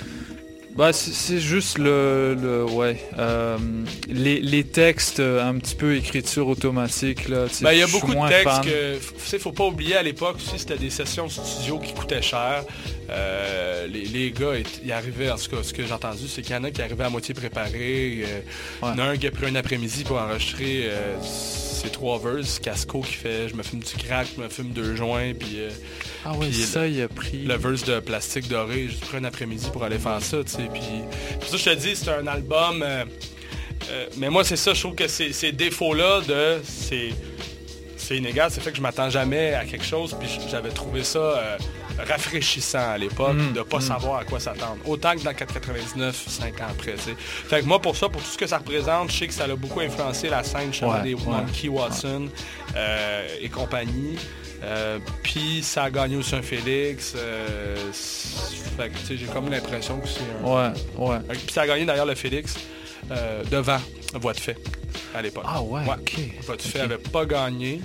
[0.76, 3.57] Bah, c'est juste le, ouais, euh,
[4.10, 7.45] les, textes euh, un petit peu écriture automatique là.
[7.61, 10.77] Ben, il y a beaucoup de textes que, faut pas oublier à l'époque aussi c'était
[10.77, 12.65] des sessions studio qui coûtaient cher.
[13.10, 16.57] Euh, les, gars, ils arrivaient, en tout cas, ce que j'ai entendu, c'est qu'il y
[16.57, 18.07] en a qui arrivaient à moitié préparés.
[18.07, 18.27] Il
[18.84, 20.89] y en a un qui a pris un après-midi pour enregistrer
[21.85, 22.59] ses trois verses.
[22.59, 25.59] Casco qui fait, je me fume du crack, je me fume deux joints, puis
[26.27, 27.43] ah oui, ça, il a pris...
[27.43, 30.67] Le verse de plastique doré, j'ai pris un après-midi pour aller faire ça, tu sais.
[30.73, 30.81] Puis,
[31.39, 32.81] pour ça, je te dis, c'est un album...
[32.81, 33.05] Euh,
[33.91, 36.61] euh, mais moi, c'est ça, je trouve que ces défauts-là de...
[36.63, 41.19] C'est inégal, c'est fait que je m'attends jamais à quelque chose, puis j'avais trouvé ça
[41.19, 41.57] euh,
[41.99, 43.81] rafraîchissant à l'époque, mm, de pas mm.
[43.81, 44.77] savoir à quoi s'attendre.
[44.85, 46.95] Autant que dans 499, 5 ans après.
[46.97, 49.45] Fait que moi, pour ça, pour tout ce que ça représente, je sais que ça
[49.45, 52.30] a beaucoup influencé la scène chez des Monkey Watson
[53.41, 54.17] et compagnie.
[54.65, 57.13] Euh, puis ça a gagné aussi un Félix.
[57.15, 57.76] Euh,
[59.09, 60.47] j'ai comme l'impression que c'est un...
[60.47, 61.17] Ouais, ouais.
[61.30, 62.55] Puis ça a gagné d'ailleurs le Félix
[63.11, 63.80] euh, devant
[64.13, 64.57] Voix de fait
[65.15, 65.45] à l'époque.
[65.47, 66.19] Ah ouais, ok.
[66.41, 67.81] Voix de fait n'avait pas gagné.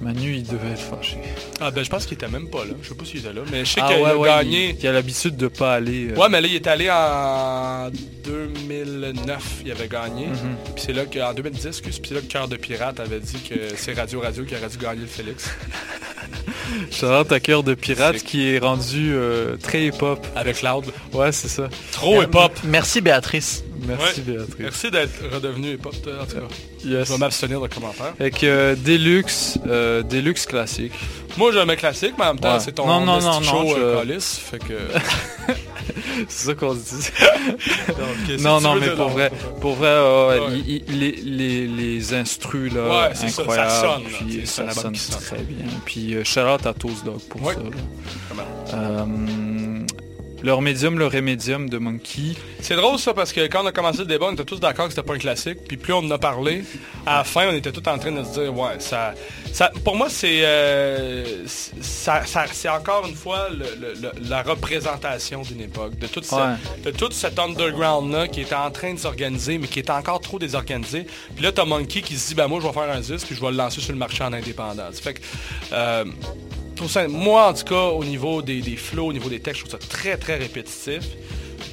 [0.00, 1.18] Manu, il devait être fâché.
[1.60, 2.74] Ah ben je pense qu'il était même pas là.
[2.80, 4.76] Je sais pas s'il était là, mais je sais ah qu'il a gagné.
[4.80, 6.12] Il, a l'habitude de pas aller.
[6.14, 7.90] Ouais, mais là il est allé en
[8.24, 10.26] 2009, il avait gagné.
[10.26, 10.56] Mhm.
[10.76, 13.74] Puis c'est là qu'en 2010, puis c'est là que Cœur de Pirate avait dit que
[13.76, 15.50] c'est Radio Radio qui aurait dû gagner le Félix.
[16.90, 20.26] Charlotte à cœur de pirate qui est rendu euh, très hip-hop.
[20.36, 20.86] Avec Loud.
[21.12, 21.68] Ouais, c'est ça.
[21.92, 22.52] Trop hip-hop.
[22.64, 23.64] Merci Béatrice.
[23.86, 24.56] Merci Béatrice.
[24.58, 26.42] Merci d'être redevenu hip-hop, en tout cas.
[26.84, 28.14] Je vais m'abstenir de commentaires.
[28.18, 30.92] Avec euh, Deluxe, euh, Deluxe classique.
[31.38, 34.18] Moi, j'ai un classique, mais en même temps, c'est ton non, non, non, show je...
[34.20, 34.74] fait que...
[36.28, 38.42] c'est ça qu'on se dit.
[38.42, 40.40] non, non, mais pour vrai, pour vrai,
[40.88, 43.70] les, les, les instrus, là, incroyables.
[43.70, 45.66] Ça, sonne, puis ça, sonne très bien.
[45.84, 47.58] Puis euh, Charlotte à Toast Dog pour ça.
[48.74, 49.06] Euh,
[50.42, 52.34] leur médium, leur rémédium de Monkey.
[52.60, 54.86] C'est drôle ça parce que quand on a commencé le débat, on était tous d'accord
[54.86, 55.58] que c'était pas un classique.
[55.66, 56.64] Puis plus on en a parlé,
[57.06, 59.14] à la fin, on était tous en train de se dire ouais, ça.
[59.52, 63.48] ça pour moi, c'est euh, ça, c'est encore une fois
[64.28, 68.94] la représentation d'une époque, de toute, cette, de tout cet underground-là qui était en train
[68.94, 71.06] de s'organiser, mais qui était encore trop désorganisé.
[71.34, 73.34] Puis là, t'as Monkey qui se dit ben moi je vais faire un disque puis
[73.34, 75.00] je vais le lancer sur le marché en indépendance.
[75.00, 75.20] Fait que
[75.72, 76.04] euh,
[77.08, 79.80] moi, en tout cas, au niveau des, des flows, au niveau des textes, je trouve
[79.80, 81.02] ça très, très répétitif.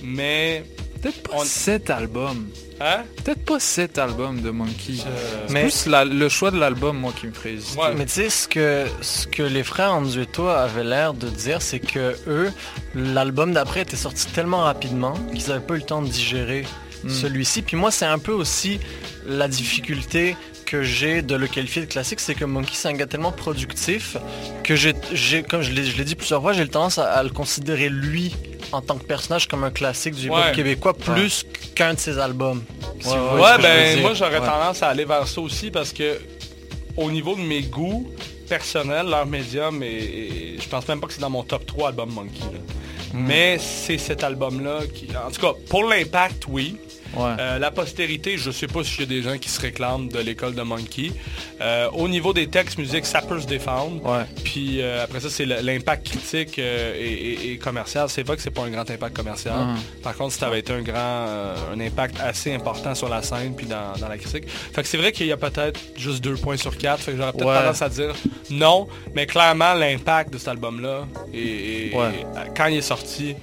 [0.04, 0.64] Mais...
[1.02, 2.48] Peut-être pas cet album.
[2.80, 3.04] Hein?
[3.24, 4.96] Peut-être pas cet album de Monkey.
[4.98, 5.62] C'est mais...
[5.62, 7.56] plus le choix de l'album, moi, qui me ferait
[7.96, 11.80] Mais tu sais, ce que, ce que les frères Andueto avaient l'air de dire, c'est
[11.80, 12.52] que eux,
[12.96, 16.66] l'album d'après était sorti tellement rapidement qu'ils n'avaient pas eu le temps de digérer
[17.04, 17.10] hmm.
[17.10, 17.62] celui-ci.
[17.62, 18.80] Puis moi, c'est un peu aussi
[19.26, 20.36] la difficulté
[20.66, 24.18] que j'ai de le qualifier de classique, c'est que Monkey, c'est un gars tellement productif
[24.64, 24.94] que j'ai,
[25.44, 28.36] comme je l'ai, dit plusieurs fois, j'ai le tendance à, le considérer lui
[28.72, 32.64] en tant que personnage comme un classique du hip québécois plus qu'un de ses albums.
[33.06, 36.20] ouais, ben moi j'aurais tendance à aller vers ça aussi parce que
[36.98, 38.10] au niveau de mes goûts
[38.48, 42.12] personnels, leur médium et, je pense même pas que c'est dans mon top 3 album
[42.12, 42.42] Monkey.
[43.14, 43.26] Mm.
[43.28, 45.08] Mais c'est cet album-là qui.
[45.16, 46.78] En tout cas, pour l'impact, oui.
[47.18, 50.56] Euh, la postérité, je sais pas y a des gens qui se réclament de l'école
[50.56, 51.12] de Monkey.
[51.62, 54.26] Euh, au niveau des textes, musique, ça peut se défendre.
[54.44, 58.10] Puis euh, après ça, c'est l'impact critique et, commercial.
[58.10, 59.56] C'est vrai que c'est pas un grand impact commercial.
[59.56, 60.02] Uh-huh.
[60.02, 61.26] Par contre, ça avait été un grand,
[61.74, 64.48] un impact assez important sur la scène puis dans, la critique.
[64.48, 67.02] Fait que c'est vrai qu'il y a peut-être juste deux points sur quatre.
[67.02, 68.14] Fait que j'aurais peut-être tendance à dire
[68.50, 71.92] non, mais clairement l'impact de cet album-là et,
[72.56, 73.36] quand il est sorti,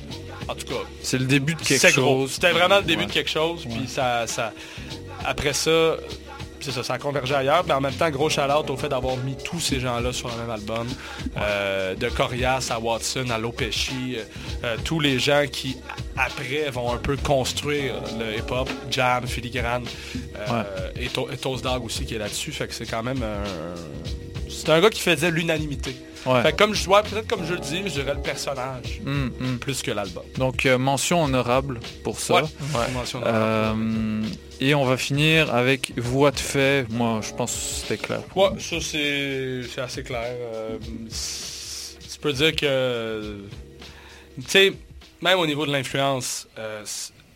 [0.52, 2.32] en tout cas, c'est le début de quelque chose.
[2.32, 3.64] C'était vraiment le début de quelque chose.
[3.64, 4.52] Puis ça, ça,
[5.24, 5.96] après ça,
[6.60, 9.16] c'est ça, ça a convergé ailleurs, mais en même temps, gros shout-out au fait d'avoir
[9.16, 10.86] mis tous ces gens-là sur le même album.
[11.38, 14.16] Euh, de Corias à Watson, à Lopechi,
[14.84, 15.76] tous les gens qui,
[16.16, 19.84] après, vont un peu construire le hip-hop, Jam, Filigrane,
[20.96, 22.52] et, Toast Dog aussi qui est là-dessus.
[22.52, 24.21] Fait que c'est quand même un...
[24.64, 25.96] C'est un gars qui faisait l'unanimité.
[26.56, 29.58] comme je vois, peut-être comme je le dis, je dirais le personnage hum, hum.
[29.58, 30.22] plus que l'album.
[30.38, 32.42] Donc mention honorable pour ça.
[34.60, 36.88] Et on va finir avec voix de fait.
[36.90, 38.20] Moi, je pense que c'était clair.
[38.36, 40.30] Ouais, ça c'est assez clair.
[40.30, 43.38] Euh, tu peux dire que,
[44.36, 44.72] tu sais,
[45.20, 46.84] même au niveau de l'influence, euh,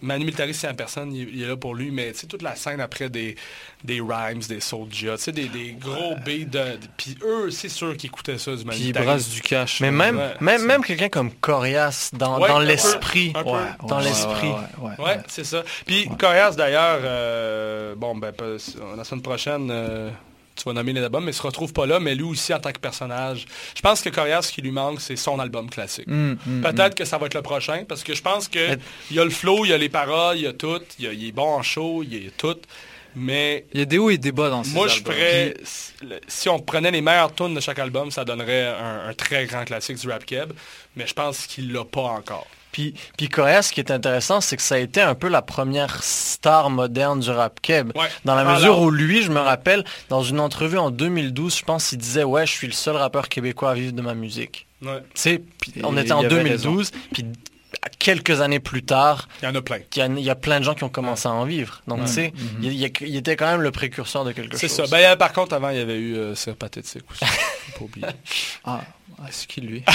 [0.03, 3.09] Manu Militari, c'est une personne, il, est là pour lui, mais toute la scène après
[3.09, 3.37] des,
[3.85, 6.45] des Rhymes, des Soulja, des, des gros beats.
[6.47, 9.81] De, puis eux, c'est sûr qu'ils écoutaient ça du Manu Puis ils brassent du cash.
[9.81, 13.33] Mais même, même, même quelqu'un comme Corias, dans, dans l'esprit.
[13.87, 14.53] Dans l'esprit.
[14.99, 15.63] Ouais, c'est ça.
[15.87, 18.33] Puis Corias, d'ailleurs, euh, bon, ben,
[18.97, 19.69] la semaine prochaine...
[19.71, 20.11] Euh,
[20.57, 22.59] tu vas nommer les albums, mais il se retrouve pas là, mais lui aussi en
[22.59, 23.47] tant que personnage.
[23.75, 26.07] Je pense que Corias, ce qui lui manque, c'est son album classique.
[26.07, 26.95] Mm, mm, Peut-être mm.
[26.95, 28.79] que ça va être le prochain, parce que je pense qu'il
[29.11, 31.33] y a le flow, il y a les paroles, il y a tout, il, est
[31.33, 32.57] bon en show, il y a tout.
[33.19, 35.55] Mais il y a des hauts et des bas dans ce Moi, je ferais,
[36.29, 39.97] si on prenait les meilleures tunes de chaque album, ça donnerait un, très grand classique
[39.97, 40.53] du rap keb,
[40.97, 42.47] mais je pense qu'il l'a pas encore.
[42.77, 46.03] Puis, puis ce qui est intéressant, c'est que ça a été un peu la première
[46.03, 47.93] star moderne du rap keb.
[48.27, 51.89] Dans la mesure où lui, je me rappelle, dans une entrevue en 2012, je pense
[51.89, 54.67] qu'il disait «Ouais, je suis le seul rappeur québécois à vivre de ma musique.
[54.83, 54.99] Ouais.
[55.15, 55.43] Tu sais,
[55.85, 57.25] on était en 2012, puis
[57.99, 59.79] quelques années plus tard, il y en a plein.
[59.97, 61.81] Il y a, plein de gens qui ont commencé à en vivre.
[61.89, 63.05] Donc, tu sais, mm-hmm.
[63.07, 64.61] il, était quand même le précurseur de quelque chose.
[64.61, 64.85] C'est ça.
[64.91, 67.21] Ben, par contre, avant, il y avait eu euh, Sir Pathétique aussi.
[67.79, 68.07] pas oublier.
[68.65, 68.83] Ah,
[69.31, 69.83] c'est qui lui?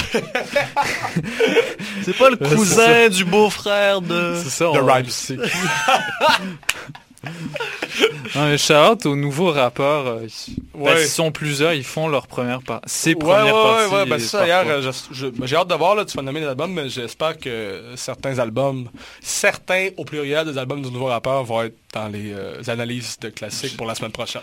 [2.03, 4.39] C'est pas le cousin du beau-frère de...
[4.43, 5.39] C'est ça, de Rhymes.
[8.35, 10.07] non, mais shout aux nouveaux rappeurs.
[10.07, 10.27] Euh,
[10.73, 12.81] ben, ils sont plusieurs, ils font leur première part.
[12.85, 13.93] Ses premières parties.
[13.93, 14.65] Ouais, ben, ça, hier,
[15.43, 18.89] j'ai hâte de voir, là, tu vas nommer les albums, mais j'espère que certains albums,
[19.22, 23.30] certains au pluriel des albums de nouveaux rappeurs vont être dans les euh, analyses de
[23.30, 24.41] classiques pour la semaine prochaine.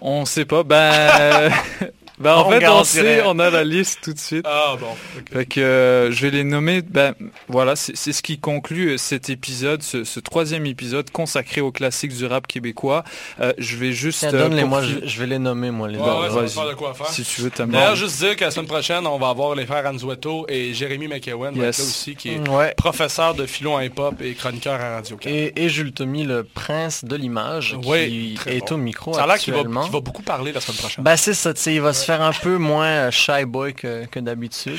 [0.00, 0.62] On sait pas.
[0.62, 1.50] Ben,
[2.18, 4.46] Ben, en fait, on sait, on a la liste tout de suite.
[4.48, 4.96] Ah bon.
[5.30, 6.82] Fait que euh, je vais les nommer.
[6.82, 7.14] Ben
[7.48, 12.24] voilà, c'est ce qui conclut euh, cet épisode, ce, troisième épisode consacré aux classiques du
[12.24, 13.04] rap québécois.
[13.40, 14.24] Euh, je vais juste.
[14.24, 17.08] donne-les moi, je, vais les nommer moi les ouais, de quoi faire.
[17.08, 19.86] Si tu veux D'ailleurs, juste dire que la semaine prochaine, on va avoir les frères
[19.86, 21.78] Anzueto et Jérémy McEwen yes.
[21.78, 25.92] là aussi, qui est professeur de philo hip-hop et chroniqueur à Radio et, et, Jules
[25.92, 30.22] Tommy, le prince de l'image, qui est au micro ça a qu'il va, va, beaucoup
[30.22, 31.04] parler la semaine prochaine.
[31.04, 34.78] Ben c'est ça, il va se faire un peu moins euh, shy boy que, d'habitude,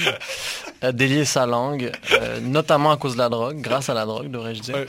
[0.83, 4.31] euh, délier sa langue, euh, notamment à cause de la drogue, grâce à la drogue,
[4.31, 4.85] devrais-je dire.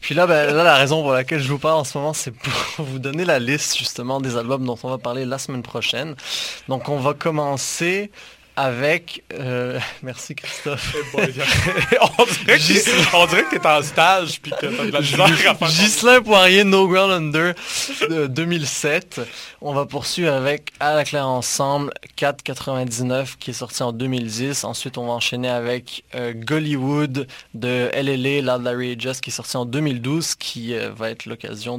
[0.00, 2.30] Puis là, ben, là, la raison pour laquelle je vous parle en ce moment, c'est
[2.30, 2.52] pour
[2.86, 6.14] vous donner la liste justement des albums dont on va parler la semaine prochaine.
[6.68, 8.12] Donc on va commencer
[8.56, 9.22] avec...
[9.32, 10.94] Euh, merci Christophe.
[10.96, 11.16] Eh
[13.14, 17.12] on dirait que t'es en stage puis que t'as de la Ghislain Poirier, No Ground
[17.12, 17.54] Under
[18.28, 19.20] 2007.
[19.60, 24.64] On va poursuivre avec À la claire ensemble 4,99 qui est sorti en 2010.
[24.64, 29.56] Ensuite, on va enchaîner avec euh, Gollywood de LLA, Loud Larry Just qui est sorti
[29.56, 31.78] en 2012 qui euh, va être l'occasion